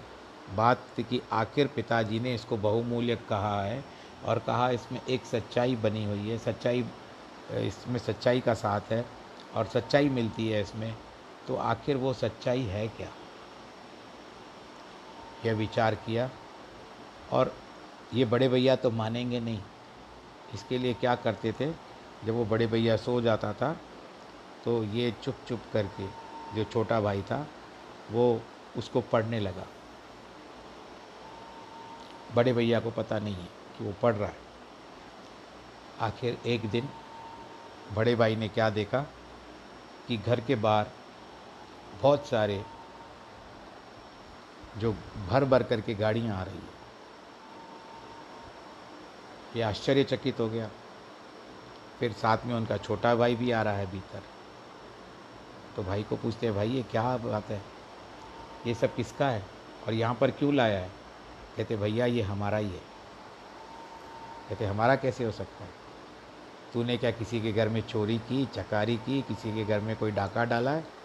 बात 0.56 0.82
कि 1.00 1.22
आखिर 1.32 1.68
पिताजी 1.68 2.20
ने 2.20 2.34
इसको 2.36 2.58
बहुमूल्य 2.58 3.16
कहा 3.30 3.62
है 3.64 3.84
और 4.26 4.40
कहा 4.40 4.70
इसमें 4.70 5.00
एक 5.10 5.26
सच्चाई 5.26 5.76
बनी 5.76 6.04
हुई 6.06 6.30
है। 6.30 6.38
सच्चाई, 6.38 6.86
इसमें 7.52 8.00
सच्चाई 8.00 8.40
का 8.40 8.54
साथ 8.54 8.92
है 8.92 9.06
और 9.56 9.66
सच्चाई 9.66 10.10
मिलती 10.10 10.50
है 10.50 10.62
इसमें। 10.62 10.94
तो 11.48 11.56
आखिर 11.56 11.98
वो 11.98 12.14
सच्चाई 12.14 12.64
है 12.64 12.88
क्या? 12.88 13.10
यह 15.46 15.54
विचार 15.54 15.96
किया, 15.96 16.30
और 17.32 17.54
ये 18.14 18.26
बड़े 18.26 18.48
भैया 18.50 18.76
तो 18.76 18.92
मानेंगे 18.92 19.40
नहीं। 19.40 19.62
इसके 20.54 20.78
लिए 20.78 20.94
क्या 20.94 21.16
करते 21.16 21.52
थे? 21.52 21.72
जब 22.26 22.34
वो 22.34 22.46
बड़े 22.46 22.68
भैया 22.68 22.96
सो 22.98 23.20
जाता 23.22 23.54
था 23.54 23.72
तो 24.66 24.84
ये 24.86 25.12
चुप 25.24 25.36
चुप 25.48 25.62
करके, 25.74 26.08
जो 26.56 26.64
छोटा 26.64 27.00
भाई 27.02 27.22
था, 27.22 27.48
वो 28.12 28.42
उसको 28.78 29.02
पढ़ने 29.04 29.40
लगा। 29.40 29.68
बड़े 32.36 32.54
भैया 32.54 32.80
को 32.80 32.92
पता 32.92 33.20
नहीं 33.20 33.36
है 33.36 33.48
कि 33.78 33.84
वो 33.84 33.94
पढ़ 34.02 34.16
रहा 34.16 34.30
है। 34.30 34.42
आखिर 36.02 36.38
एक 36.46 36.70
दिन 36.70 36.90
बड़े 37.92 38.16
भाई 38.16 38.36
ने 38.36 38.48
क्या 38.50 38.70
देखा 38.70 39.02
कि 40.08 40.18
घर 40.18 40.42
के 40.42 40.56
बाहर 40.58 40.88
बहुत 42.04 42.28
सारे 42.28 42.66
जो 44.78 44.94
भर 45.30 45.46
भर 45.46 45.64
करके 45.64 45.94
गाड़ियाँ 45.94 46.40
आ 46.40 46.44
रही 46.44 46.56
है। 46.56 46.74
ये 49.56 49.62
आश्चर्यचकित 49.62 50.40
हो 50.40 50.50
गया। 50.50 50.70
फिर 52.00 52.14
साथ 52.14 52.38
में 52.46 52.56
उनका 52.56 52.78
छोटा 52.78 53.16
भाई 53.16 53.36
भी 53.36 53.52
आ 53.52 53.62
रहा 53.62 53.74
है 53.74 53.92
भीतर। 53.92 54.22
तो 55.76 55.84
भाई 55.84 56.04
को 56.04 56.16
पूछते 56.16 56.46
हैं, 56.46 56.56
भाई, 56.56 56.70
ये 56.70 56.84
क्या 56.84 57.18
बात 57.18 57.46
है? 57.46 57.62
ये 58.68 58.74
सब 58.74 58.96
किसका 58.96 59.30
है? 59.30 59.44
और 59.88 59.94
यहाँ 59.94 60.16
पर 60.16 60.32
क्यों 60.32 60.54
लाया 60.54 60.80
है? 60.80 60.92
कहते, 61.58 61.76
भैया, 61.76 62.06
ये 62.06 62.22
हमारा 62.22 62.58
ही 62.58 62.70
है। 62.70 62.82
कहते, 64.50 64.66
हमारा 64.66 64.96
कैसे 64.96 65.24
हो 65.24 65.32
सकता 65.32 65.64
है? 65.64 65.72
तूने 66.74 66.98
क्या 66.98 67.12
किसी 67.12 67.42
के 67.42 67.54
घर 67.54 67.70
में 67.70 67.82
चोरी 67.82 68.18
की, 68.18 68.46
चकारी 68.46 68.98
की, 68.98 69.22
किसी 69.22 69.54
के 69.54 69.66
घर 69.66 69.80
में 69.80 69.96
कोई 69.96 70.12
डाका 70.12 70.46
डाला 70.46 70.72
है? 70.72 71.03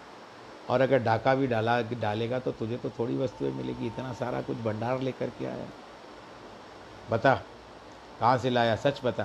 और 0.70 0.80
अगर 0.80 0.98
डाका 0.98 1.34
भी 1.34 1.46
डाला, 1.46 1.80
डालेगा 1.82 2.38
तो 2.38 2.52
तुझे 2.52 2.76
तो 2.76 2.90
थोड़ी 2.90 3.16
वस्तुएँ 3.16 3.52
मिलेगी। 3.52 3.86
इतना 3.86 4.12
सारा 4.12 4.40
कुछ 4.42 4.56
भंडार 4.56 5.00
लेकर 5.00 5.30
के 5.30 5.46
आया। 5.46 5.66
बता, 7.10 7.34
कहाँ 8.20 8.38
से 8.38 8.50
लाया? 8.50 8.76
सच 8.76 9.00
बता। 9.04 9.24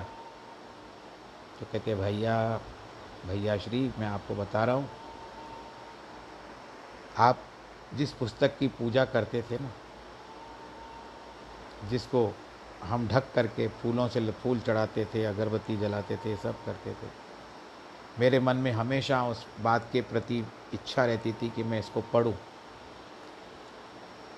तो 1.60 1.66
कहते 1.72 1.94
भैया 1.94 2.60
भैया 3.26 3.56
श्री, 3.58 3.80
मैं 3.98 4.06
आपको 4.06 4.34
बता 4.34 4.64
रहा 4.64 4.74
हूँ। 4.76 4.88
आप 7.18 7.38
जिस 7.94 8.12
पुस्तक 8.12 8.58
की 8.58 8.68
पूजा 8.68 9.04
करते 9.04 9.42
थे 9.42 9.58
ना, 9.58 9.70
जिसको 11.88 12.30
हम 12.84 13.06
ढक 13.08 13.32
करके 13.34 13.68
फूलों 13.72 14.08
से 14.08 14.30
फूल 14.32 14.60
चढ़ाते 14.60 15.04
थे, 15.04 15.24
अगरबत्ती 15.24 15.76
जलाते 15.76 16.16
थे, 16.16 16.36
सब 16.36 16.64
करते 16.66 16.92
थे 16.92 17.23
मेरे 18.18 18.40
मन 18.40 18.56
में 18.56 18.72
हमेशा 18.72 19.22
उस 19.28 19.46
बात 19.60 19.88
के 19.92 20.00
प्रति 20.00 20.38
इच्छा 20.74 21.04
रहती 21.04 21.32
थी 21.32 21.50
कि 21.50 21.62
मैं 21.62 21.78
इसको 21.78 22.00
पढ़ूं। 22.00 22.32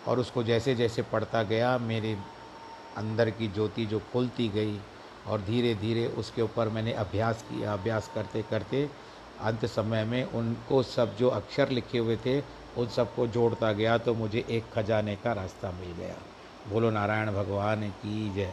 और 0.09 0.19
उसको 0.19 0.43
जैसे 0.43 0.75
जैसे 0.75 1.03
पढ़ता 1.03 1.43
गया, 1.43 1.79
मेरे 1.79 2.17
अंदर 2.97 3.31
की 3.31 3.49
ज्योति 3.49 3.87
जो 3.87 3.99
खुलती 4.13 4.49
गई 4.49 4.79
और 5.27 5.41
धीरे 5.41 5.75
धीरे 5.75 6.07
उसके 6.07 6.43
ऊपर 6.43 6.69
मैंने 6.69 6.93
अभ्यास 6.93 7.43
किया। 7.43 7.73
अभ्यास 7.73 8.11
करते 8.15 8.43
करते 8.43 8.91
अंत 9.41 9.67
समय 9.67 10.05
में 10.05 10.25
उनको 10.25 10.83
सब 10.83 11.17
जो 11.17 11.29
अक्षर 11.29 11.71
लिखे 11.71 11.99
हुए 11.99 12.17
थे, 12.17 12.41
उन 12.79 12.89
सबको 12.89 13.27
जोड़ता 13.27 13.73
गया 13.73 13.99
तो 13.99 14.15
मुझे 14.15 14.45
एक 14.51 14.65
खजाने 14.75 15.17
का 15.17 15.33
रास्ता 15.33 15.71
मिल 15.71 15.93
गया। 15.93 16.17
बोलो 16.69 16.91
नारायण 16.91 17.33
भगवान 17.33 17.89
की 17.91 18.35
जय। 18.35 18.53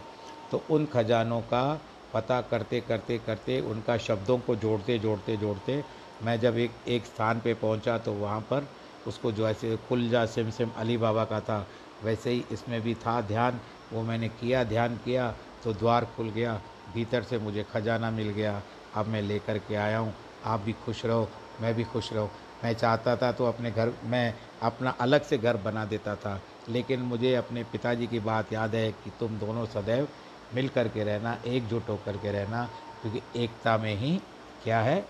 तो 0.52 0.64
उन 0.72 0.86
खजानों 0.86 1.42
का 1.42 1.82
पता 2.14 2.40
करते 2.42 2.80
करते 2.82 3.18
करते 3.20 3.60
उनका 3.62 3.98
शब्दों 3.98 4.38
को 4.40 4.56
जोड़ते 4.56 4.98
जोड़ते 5.00 5.38
जोड़ते 5.38 5.84
मैं 6.24 6.40
जब 6.40 6.58
एक 6.58 6.72
एक 6.88 7.06
स्थान 7.06 7.40
पे 7.40 7.54
पहुँचा 7.54 7.98
तो 7.98 8.14
वहाँ 8.14 8.40
पर 8.52 8.68
उसको 9.08 9.32
जो 9.32 9.48
ऐसे 9.48 9.76
खुल 9.88 10.08
जा 10.10 10.26
सिम 10.26 10.50
सिम 10.50 10.70
अली 10.78 10.98
बाबा 10.98 11.24
का 11.26 11.40
था, 11.40 11.68
वैसे 12.04 12.32
ही 12.32 12.44
इसमें 12.52 12.82
भी 12.82 12.94
था 12.96 13.20
ध्यान, 13.22 13.60
वो 13.94 14.02
मैंने 14.04 14.30
किया, 14.30 14.64
ध्यान 14.64 14.96
किया 14.98 15.30
तो 15.64 15.74
द्वार 15.74 16.06
खुल 16.16 16.30
गया, 16.30 16.62
भीतर 16.94 17.24
से 17.24 17.38
मुझे 17.40 17.64
खजाना 17.64 18.12
मिल 18.12 18.30
गया, 18.30 18.62
अब 18.96 19.08
मैं 19.08 19.22
लेकर 19.22 19.58
के 19.60 19.76
आया 19.76 19.98
हूँ, 19.98 20.14
आप 20.46 20.60
भी 20.60 20.74
खुश 20.76 21.06
रहो, 21.06 21.30
मैं 21.62 21.74
भी 21.76 21.84
खुश 21.84 22.12
रहो। 22.14 22.30
मैं 22.64 22.74
चाहता 22.74 23.16
था 23.18 23.32
तो 23.32 23.46
अपने 23.46 23.72
घर, 23.72 23.92
मैं 24.04 24.34
अपना 24.62 24.90
अलग 25.02 25.24
से 25.24 25.38
घर 25.38 25.58
बना 25.58 25.86
देता 25.86 26.16
था, 26.16 26.42
लेकिन 26.70 27.00
मुझे 27.02 27.34
अपने 27.36 27.64
पिताजी 27.64 28.08
की 28.08 28.20
बात 28.22 28.54
याद 28.54 28.76
है 28.76 28.92
कि 28.94 29.12
तुम 29.20 29.38
दोनों 29.40 29.66
सदैव 29.66 30.08
मिल 30.56 30.70
कर 30.70 30.88
के 30.88 31.04
रहना, 31.04 31.38
एकजुट 31.46 31.90
होकर 31.90 32.18
के 32.18 32.32
रहना, 32.32 32.70
क्योंकि 33.02 33.44
एकता 33.44 33.78
में 33.78 33.96
ही 33.96 34.22
क्या 34.64 34.82
है? 34.82 35.06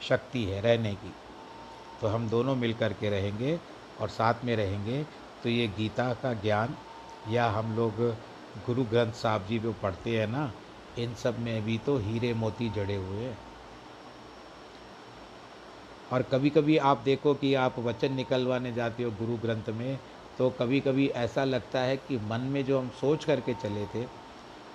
शक्ति 0.00 0.44
है 0.44 0.60
रहने 0.60 0.94
की। 0.94 1.12
तो 2.00 2.06
हम 2.06 2.28
दोनों 2.28 2.56
मिल 2.56 2.74
कर 2.74 2.92
के 2.92 3.10
रहेंगे 3.10 3.58
और 4.00 4.08
साथ 4.08 4.44
में 4.44 4.56
रहेंगे। 4.56 5.04
तो 5.42 5.48
ये 5.48 5.68
गीता 5.68 6.12
का 6.14 6.32
ज्ञान 6.34 6.76
या 7.28 7.50
हम 7.50 7.76
लोग 7.76 8.00
गुरु 8.66 8.84
ग्रंथ 8.84 9.12
साहब 9.12 9.46
जी 9.46 9.58
जो 9.58 9.72
पढ़ते 9.72 10.18
हैं 10.18 10.26
ना, 10.26 10.52
इन 10.98 11.14
सब 11.14 11.38
में 11.38 11.62
भी 11.62 11.78
तो 11.78 11.96
हीरे 11.98 12.34
मोती 12.34 12.68
जड़े 12.68 12.96
हुए 12.96 13.24
हैं। 13.24 13.36
और 16.12 16.22
कभी 16.22 16.50
कभी 16.50 16.76
आप 16.76 16.98
देखो 16.98 17.34
कि 17.34 17.54
आप 17.54 17.78
वचन 17.78 18.12
निकलवाने 18.12 18.72
जाते 18.72 19.02
हो 19.02 19.10
गुरु 19.10 19.36
ग्रंथ 19.36 19.68
में 19.68 19.98
तो 20.38 20.50
कभी 20.50 20.80
कभी 20.80 21.06
ऐसा 21.08 21.44
लगता 21.44 21.80
है 21.80 21.96
कि 21.96 22.16
मन 22.16 22.40
में 22.40 22.64
जो 22.64 22.78
हम 22.78 22.88
सोच 22.90 23.24
करके 23.24 23.54
चले 23.54 23.86
थे 23.86 24.19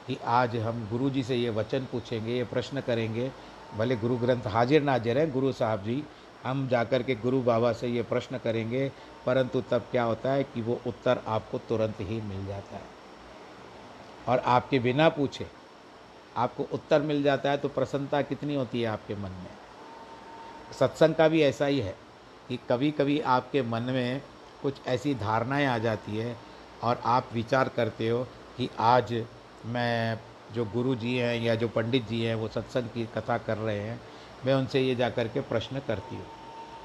कि 0.08 0.18
आज 0.26 0.56
हम 0.56 0.88
गुरु 0.92 1.10
जी 1.10 1.24
से 1.24 1.36
ये 1.36 1.50
वचन 1.50 1.88
पूछेंगे, 1.92 2.34
ये 2.34 2.44
प्रश्न 2.44 2.82
करेंगे। 2.82 3.32
भले 3.78 3.96
गुरु 3.96 4.18
ग्रंथ 4.18 4.48
हाजिर 4.48 4.84
नाजिर 4.84 5.18
है, 5.18 5.32
गुरु 5.32 5.52
साहब 5.52 5.84
जी, 5.84 6.04
हम 6.44 6.68
जाकर 6.68 7.04
के 7.04 7.16
गुरु 7.16 7.42
बाबा 7.42 7.72
से 7.74 7.88
ये 7.88 8.04
प्रश्न 8.04 8.38
करेंगे, 8.38 8.92
परंतु 9.26 9.62
तब 9.62 9.86
क्या 9.92 10.04
होता 10.04 10.32
है 10.32 10.44
कि 10.44 10.62
वो 10.62 10.80
उत्तर 10.88 11.22
आपको 11.28 11.58
तुरंत 11.58 12.02
ही 12.02 12.22
मिल 12.22 12.46
जाता 12.46 12.76
है। 12.76 12.94
और 14.28 14.40
आपके 14.40 14.80
बिना 14.80 15.10
पूछे, 15.10 15.48
आपको 16.38 16.68
उत्तर 16.74 17.02
मिल 17.02 17.24
जाता 17.24 17.52
है 17.52 17.58
तो 17.58 17.70
प्रसन्नता 17.70 18.22
कितनी 18.22 18.56
होती 18.56 18.82
है 18.82 18.88
आपके 18.88 19.16
मन 19.16 19.32
में? 19.32 19.52
सत्संग 20.80 21.16
का 21.16 21.28
भी 21.28 21.42
ऐसा 21.42 21.66
ही 21.66 21.80
है 21.80 21.96
कि 22.50 22.60
कभी 22.70 22.92
कभी 22.92 23.20
आपके 23.20 23.62
मन 23.62 23.82
में 23.82 24.22
कुछ 24.62 24.76
ऐसी 24.88 25.16
धारणाएँ 25.16 25.66
आ 25.66 25.78
जाती 25.78 26.18
है 26.18 26.36
और 26.84 27.02
आप 27.06 27.30
विचार 27.34 27.70
करते 27.70 28.10
हो 28.10 28.24
कि 28.58 28.70
आज 28.80 29.14
मैं, 29.66 30.20
जो 30.56 30.66
गुरु 30.66 30.96
जी 30.96 31.16
हैं 31.18 31.36
या 31.42 31.56
जो 31.56 31.68
पंडित 31.68 32.08
जी 32.08 32.22
हैं, 32.22 32.36
वो 32.36 32.48
सत्संग 32.48 32.90
की 32.90 33.06
कथा 33.16 33.38
कर 33.38 33.58
रहे 33.58 33.80
हैं, 33.80 34.00
मैं 34.46 34.54
उनसे 34.54 34.82
ये 34.82 34.96
जा 34.96 35.10
कर 35.10 35.28
के 35.28 35.42
प्रश्न 35.42 35.80
करती 35.80 36.16
हूँ। 36.16 36.26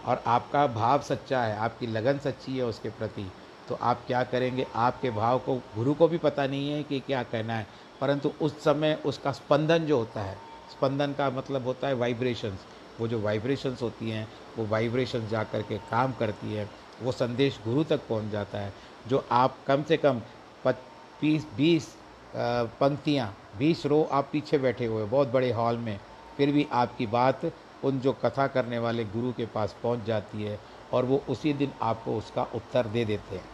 और 0.06 0.22
आपका 0.26 0.66
भाव 0.66 1.00
सच्चा 1.02 1.42
है, 1.42 1.56
आपकी 1.56 1.86
लगन 1.86 2.18
सच्ची 2.18 2.56
है 2.56 2.64
उसके 2.64 2.88
प्रति 2.90 3.30
तो 3.68 3.78
आप 3.82 4.00
क्या 4.06 4.22
करेंगे? 4.24 4.66
आपके 4.74 5.10
भाव 5.10 5.38
को, 5.38 5.54
गुरु 5.76 5.94
को 5.94 6.08
भी 6.08 6.18
पता 6.18 6.46
नहीं 6.46 6.70
है 6.70 6.82
कि 6.82 6.98
क्या 7.00 7.22
कहना 7.22 7.54
है, 7.54 7.66
परंतु 8.00 8.32
उस 8.42 8.62
समय 8.64 8.98
उसका 9.06 9.32
स्पंदन 9.32 9.78
जो 9.78 9.98
होता 9.98 10.22
है, 10.22 10.36
स्पंदन 10.70 11.12
का 11.12 11.30
मतलब 11.30 11.64
होता 11.64 11.88
है 11.88 11.94
वाइब्रेशंस 11.94 12.66
वो 13.00 13.08
जो 13.08 13.20
वाइब्रेशंस 13.20 13.82
होती 13.82 14.10
हैं, 14.10 14.26
वो 14.58 14.66
वाइब्रेशंस 14.66 15.28
जा 15.30 15.42
कर 15.44 15.62
के 15.62 15.78
काम 15.90 16.12
करती 16.12 16.54
है, 16.54 16.68
वो 17.02 17.12
संदेश 17.12 17.58
गुरु 17.64 17.84
तक 17.84 18.00
पहुँच 18.08 18.30
जाता 18.32 18.58
है, 18.58 18.72
जो 19.08 19.24
आप 19.32 19.56
कम 19.66 19.82
से 19.82 19.96
कम 19.96 20.20
पच्चीस 20.64 21.46
बीस 21.56 21.94
पंक्तियाँ, 22.34 23.34
बीस 23.58 23.84
रो 23.86 24.02
आप 24.12 24.28
पीछे 24.32 24.58
बैठे 24.58 24.86
हुए, 24.86 25.04
बहुत 25.04 25.28
बड़े 25.28 25.50
हॉल 25.52 25.76
में। 25.78 25.98
फिर 26.36 26.52
भी 26.52 26.66
आपकी 26.72 27.06
बात 27.06 27.40
उन 27.84 27.98
जो 28.00 28.12
कथा 28.14 28.46
करने 28.46 28.78
वाले 28.78 29.04
गुरु 29.04 29.32
के 29.32 29.46
पास 29.46 29.74
पहुँच 29.82 30.04
जाती 30.06 30.42
है 30.42 30.58
और 30.92 31.04
वो 31.04 31.22
उसी 31.28 31.52
दिन 31.52 31.72
आपको 31.82 32.16
उसका 32.18 32.42
उत्तर 32.54 32.86
दे 32.86 33.04
देते 33.04 33.36
हैं। 33.36 33.44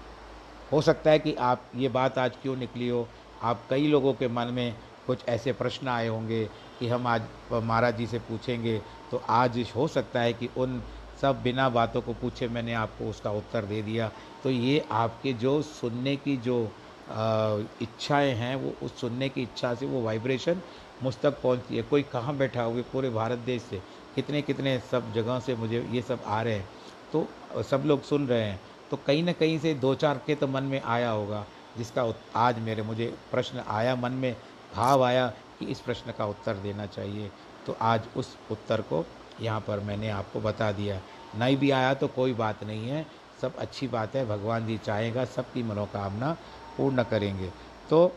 हो 0.73 0.81
सकता 0.83 1.11
है 1.11 1.19
कि 1.19 1.35
आप 1.35 1.71
ये 1.77 1.89
बात 1.89 2.19
आज 2.19 2.37
क्यों 2.43 2.57
निकली 2.57 2.89
हो? 2.89 3.07
आप 3.43 3.67
कई 3.71 3.87
लोगों 3.87 4.13
के 4.15 4.29
मन 4.29 4.53
में 4.53 4.75
कुछ 5.07 5.25
ऐसे 5.29 5.53
प्रश्न 5.53 5.89
आए 5.89 6.07
होंगे 6.09 6.45
कि 6.81 6.89
हम 6.89 7.07
आज 7.07 7.23
महाराज 7.53 7.97
जी 7.97 8.07
से 8.07 8.19
पूछेंगे 8.21 8.79
तो 9.11 9.23
आज 9.29 9.65
हो 9.77 9.87
सकता 9.89 10.21
है 10.21 10.33
कि 10.33 10.49
उन 10.57 10.81
सब 11.23 11.43
बिना 11.43 11.69
बातों 11.69 12.01
को 12.03 12.13
पूछे 12.13 12.49
मैंने 12.49 12.73
आपको 12.75 13.11
उसका 13.11 13.31
उत्तर 13.33 13.65
दे 13.65 13.81
दिया। 13.83 14.11
तो 14.45 14.51
ये 14.51 14.85
आपके 14.93 15.33
जो 15.35 15.61
सुनने 15.63 16.17
की 16.17 16.37
जो 16.37 16.69
इच्छाएँ 17.09 18.33
हैं, 18.35 18.55
वो 18.57 18.73
उस 18.83 19.01
सुनने 19.01 19.29
की 19.29 19.43
इच्छा 19.43 19.75
से 19.75 19.87
वो 19.87 20.03
वाइब्रेशन 20.03 20.61
मुझ 21.03 21.15
तक 21.17 21.41
पहुँचती 21.43 21.77
है। 21.77 21.83
कोई 21.83 22.03
कहाँ 22.03 22.37
बैठा 22.37 22.63
हुआ 22.63 22.83
पूरे 22.93 23.11
भारत 23.11 23.39
देश 23.39 23.63
से? 23.63 23.81
कितने 24.15 24.43
कितने 24.43 24.79
सब 24.91 25.13
जगह 25.13 25.41
से 25.41 25.55
मुझे 25.55 25.87
ये 25.93 26.03
सब 26.03 26.23
आ 26.27 26.41
रहे 26.43 26.55
हैं। 26.55 26.69
तो 27.13 27.63
सब 27.63 27.83
लोग 27.87 28.03
सुन 28.03 28.27
रहे 28.29 28.43
हैं। 28.43 28.61
तो 28.91 28.97
कहीं 28.97 29.23
ना 29.23 29.33
कहीं 29.33 29.59
से 29.59 29.75
दो 29.75 29.95
चार 29.95 30.21
के 30.27 30.35
तो 30.35 30.47
मन 30.47 30.65
में 30.65 30.81
आया 30.81 31.11
होगा, 31.11 31.45
जिसका 31.79 32.13
आज 32.37 32.59
मेरे, 32.59 32.83
मुझे 32.83 33.13
प्रश्न 33.31 33.65
आया, 33.69 33.97
मन 33.97 34.13
में 34.13 34.37
भाव 34.75 35.05
आया 35.05 35.27
कि 35.59 35.67
इस 35.67 35.81
प्रश्न 35.81 36.13
का 36.19 36.27
उत्तर 36.27 36.55
देना 36.57 36.87
चाहिए। 36.87 37.31
तो 37.67 37.77
आज 37.81 38.09
उस 38.17 38.37
उत्तर 38.51 38.81
को 38.83 39.05
यहाँ 39.41 39.61
पर 39.61 39.81
मैंने 39.81 40.09
आपको 40.11 40.41
बता 40.41 40.71
दिया। 40.73 41.01
नहीं 41.37 41.57
भी 41.57 41.71
आया 41.71 41.95
तो 41.95 42.09
कोई 42.09 42.35
बात 42.35 42.65
नहीं 42.65 42.89
है। 42.89 43.07
सब 43.43 43.57
अच्छी 43.57 43.89
बात 43.89 44.15
है, 44.17 44.25
भगवान 44.29 44.67
जी 44.67 44.77
चाहेगा, 44.79 45.25
सबकी 45.25 45.63
मनोकामना 45.63 46.37
पूर्ण 46.77 47.03
करेंगे। 47.03 47.51
तो 47.91 48.13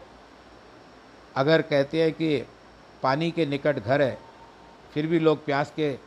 अगर 1.35 1.61
कहते 1.61 2.01
हैं 2.03 2.11
कि 2.13 2.37
पानी 3.03 3.31
के 3.31 3.45
निकट 3.45 3.79
घर 3.79 4.01
है, 4.01 4.17
फिर 4.93 5.07
भी 5.07 5.19
लोग 5.19 5.45
प्यास 5.45 5.73
के 5.75 5.97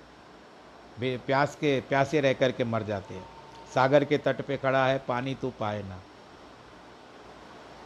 प्यास 1.01 1.55
के, 1.55 1.81
प्यासे 1.81 2.21
रह 2.21 2.33
कर 2.33 2.53
के 2.53 2.65
मर 2.65 2.83
जाते 2.83 3.15
हैं। 3.15 3.25
सागर 3.75 4.05
के 4.05 4.19
तट 4.19 4.41
पे 4.41 4.57
खड़ा 4.57 4.87
है, 4.87 4.99
पानी 4.99 5.35
तो 5.35 5.51
पाए 5.61 5.83
ना। 5.83 5.99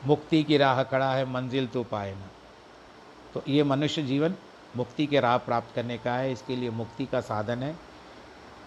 मुक्ति 0.07 0.43
की 0.43 0.57
राह 0.57 0.83
खड़ा 0.83 1.13
है, 1.15 1.25
मंजिल 1.25 1.67
तो 1.67 1.83
पाए 1.85 2.15
ना। 2.15 2.29
तो 3.35 3.43
ये 3.49 3.63
मनुष्य 3.65 4.03
जीवन 4.03 4.35
मुक्ति 4.77 5.07
के 5.07 5.21
राह 5.21 5.37
प्राप्त 5.39 5.75
करने 5.75 5.99
का 5.99 6.15
है, 6.15 6.33
इसके 6.33 6.57
लिए 6.57 6.71
मुक्ति 6.71 7.07
का 7.07 7.21
साधन 7.21 7.63
है। 7.63 7.75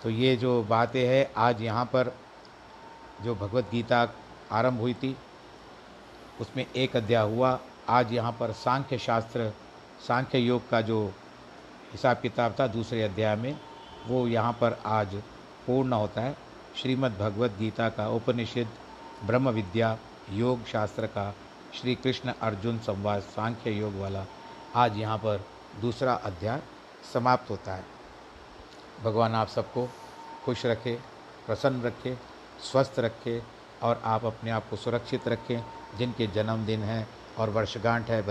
तो 0.04 0.10
ये 0.10 0.36
जो 0.36 0.62
बातें 0.64 1.06
हैं, 1.08 1.32
आज 1.38 1.62
यहाँ 1.62 1.86
पर 1.86 2.14
जो 3.24 3.36
भगवत 3.36 3.70
गीता 3.72 4.08
आरंभ 4.52 4.80
हुई 4.80 4.94
थी 4.94 5.16
उसमें 6.42 6.66
एक 6.76 6.96
अध्याय 6.96 7.32
हुआ। 7.32 7.60
आज 7.90 8.14
यहाँ 8.14 8.32
पर 8.32 8.52
सांख्य 8.52 8.98
शास्त्र, 8.98 9.54
सांख्य 10.08 10.40
योग 10.40 10.70
का 10.70 10.82
जो 10.82 11.14
हिसाब 11.92 12.18
किताब 12.18 12.56
था 12.60 12.68
दूसरे 12.68 13.02
अध्याय 13.04 13.36
में, 13.36 13.60
वो 14.08 14.28
यहाँ 14.28 14.54
पर 14.54 14.80
आज 14.86 15.16
पूर्ण 15.68 15.94
होता 15.94 16.22
है। 16.22 16.38
श्रीमद् 16.76 17.18
भगवत 17.18 17.56
गीता 17.60 17.90
का 17.90 18.08
उपनिषद, 18.10 18.68
ब्रह्म 19.26 19.50
विद्या, 19.50 19.98
योग 20.32 20.66
शास्त्र 20.66 21.08
का 21.08 21.34
श्री 21.74 21.96
कृष्ण 21.96 22.34
अर्जुन 22.42 22.80
संवाद, 22.80 23.22
सांख्य 23.22 23.72
योग 23.72 23.96
वाला 23.96 24.26
आज 24.76 24.98
यहाँ 24.98 25.18
पर 25.18 25.46
दूसरा 25.82 26.14
अध्याय 26.14 26.62
समाप्त 27.14 27.50
होता 27.50 27.76
है। 27.76 27.86
भगवान 29.04 29.36
आप 29.36 29.48
सबको 29.48 29.88
खुश 30.46 30.66
रखे, 30.66 30.98
प्रसन्न 31.46 31.82
रखे, 31.82 32.18
स्वस्थ 32.62 33.00
रखे 33.00 33.42
और 33.84 34.02
आप 34.04 34.26
अपने 34.26 34.52
आप 34.52 34.70
को 34.70 34.76
सुरक्षित 34.76 35.28
रखें। 35.28 35.62
जिनके 35.98 36.28
जन्मदिन 36.28 36.84
हैं 36.84 37.08
और 37.38 37.50
वर्षगांठ 37.50 38.10
है 38.10 38.22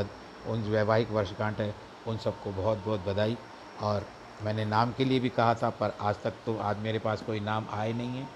उन 0.47 0.63
वैवाहिक 0.63 1.11
वर्षगांठ 1.11 1.61
है, 1.61 1.75
उन 2.07 2.17
सबको 2.17 2.51
बहुत 2.53 2.79
बहुत 2.79 3.01
बधाई। 3.01 3.37
और 3.81 4.07
मैंने 4.43 4.65
नाम 4.65 4.93
के 4.93 5.05
लिए 5.05 5.21
भी 5.21 5.29
कहा 5.31 5.55
था, 5.55 5.71
पर 5.71 5.97
आज 6.01 6.23
तक 6.23 6.35
तो 6.47 6.57
आज 6.59 6.79
मेरे 6.79 6.99
पास 6.99 7.23
कोई 7.23 7.41
नाम 7.41 7.67
आए 7.71 7.93
नहीं 7.93 8.19
है। 8.19 8.29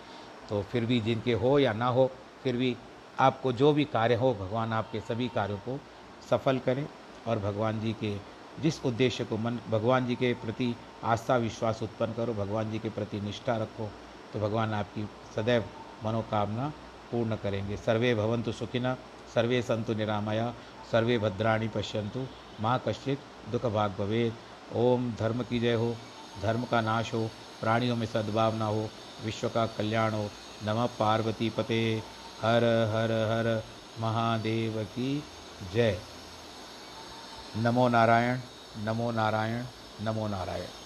तो 0.49 0.63
फिर 0.63 0.87
भी 0.87 1.01
जिनके 1.01 1.33
हो 1.33 1.59
या 1.59 1.73
ना 1.73 1.87
हो, 1.87 2.11
फिर 2.43 2.57
भी 2.57 2.77
आपको 3.19 3.53
जो 3.53 3.73
भी 3.73 3.85
कार्य 3.85 4.15
हो, 4.15 4.35
भगवान 4.35 4.73
आपके 4.73 5.01
सभी 5.01 5.29
कार्यों 5.29 5.59
को 5.59 5.79
सफल 6.31 6.59
करें। 6.59 6.87
और 7.27 7.39
भगवान 7.39 7.81
जी 7.81 7.93
के 7.93 8.17
जिस 8.59 8.85
उद्देश्य 8.85 9.25
को 9.25 9.37
मन, 9.39 9.59
भगवान 9.69 10.07
जी 10.07 10.15
के 10.17 10.33
प्रति 10.35 10.75
आस्था, 11.05 11.37
विश्वास 11.37 11.83
उत्पन्न 11.83 12.13
करो, 12.13 12.35
भगवान 12.35 12.71
जी 12.71 12.79
के 12.79 12.89
प्रति 12.89 13.21
निष्ठा 13.21 13.57
रखो 13.57 13.91
तो 14.33 14.41
भगवान 14.41 14.73
आपकी 14.75 15.05
सदैव 15.37 15.65
मनोकामना 16.05 16.73
पूर्ण 17.11 17.37
करेंगे। 17.37 17.77
सर्वे 17.77 18.15
भवंतु 18.15 18.53
सुखिना 18.53 18.97
सर्वे 19.35 19.63
संतु 19.63 19.95
निरामया, 19.95 20.55
सर्वे 20.93 21.19
भद्राणी 21.19 21.69
पश्यंतु 21.69 22.27
माँ 22.61 22.83
कश्चित 22.89 23.21
दुख 23.49 23.67
भाग 23.67 23.93
भवेद 23.99 24.37
ओम 24.73 25.13
धर्म 25.15 25.43
की 25.43 25.61
जय 25.61 25.75
हो, 25.75 25.97
धर्म 26.39 26.65
का 26.65 26.81
नाश 26.81 27.15
हो, 27.15 27.31
प्राणियों 27.61 27.97
में 27.97 28.07
सद्भावना 28.07 28.67
हो, 28.67 28.91
विश्व 29.25 29.49
का 29.49 29.67
कल्याण 29.67 30.15
हो। 30.15 30.31
नमः 30.63 30.87
पार्वती 30.87 31.51
पते 31.51 32.03
हर 32.41 32.65
हर 32.65 33.13
हर 33.13 33.63
महादेव 33.99 34.85
की 34.85 35.25
जय। 35.73 36.01
नमो 37.57 37.89
नारायण 37.89 38.41
नमो 38.77 39.11
नारायण 39.11 39.65
नमो 40.01 40.29
नारायण। 40.29 40.82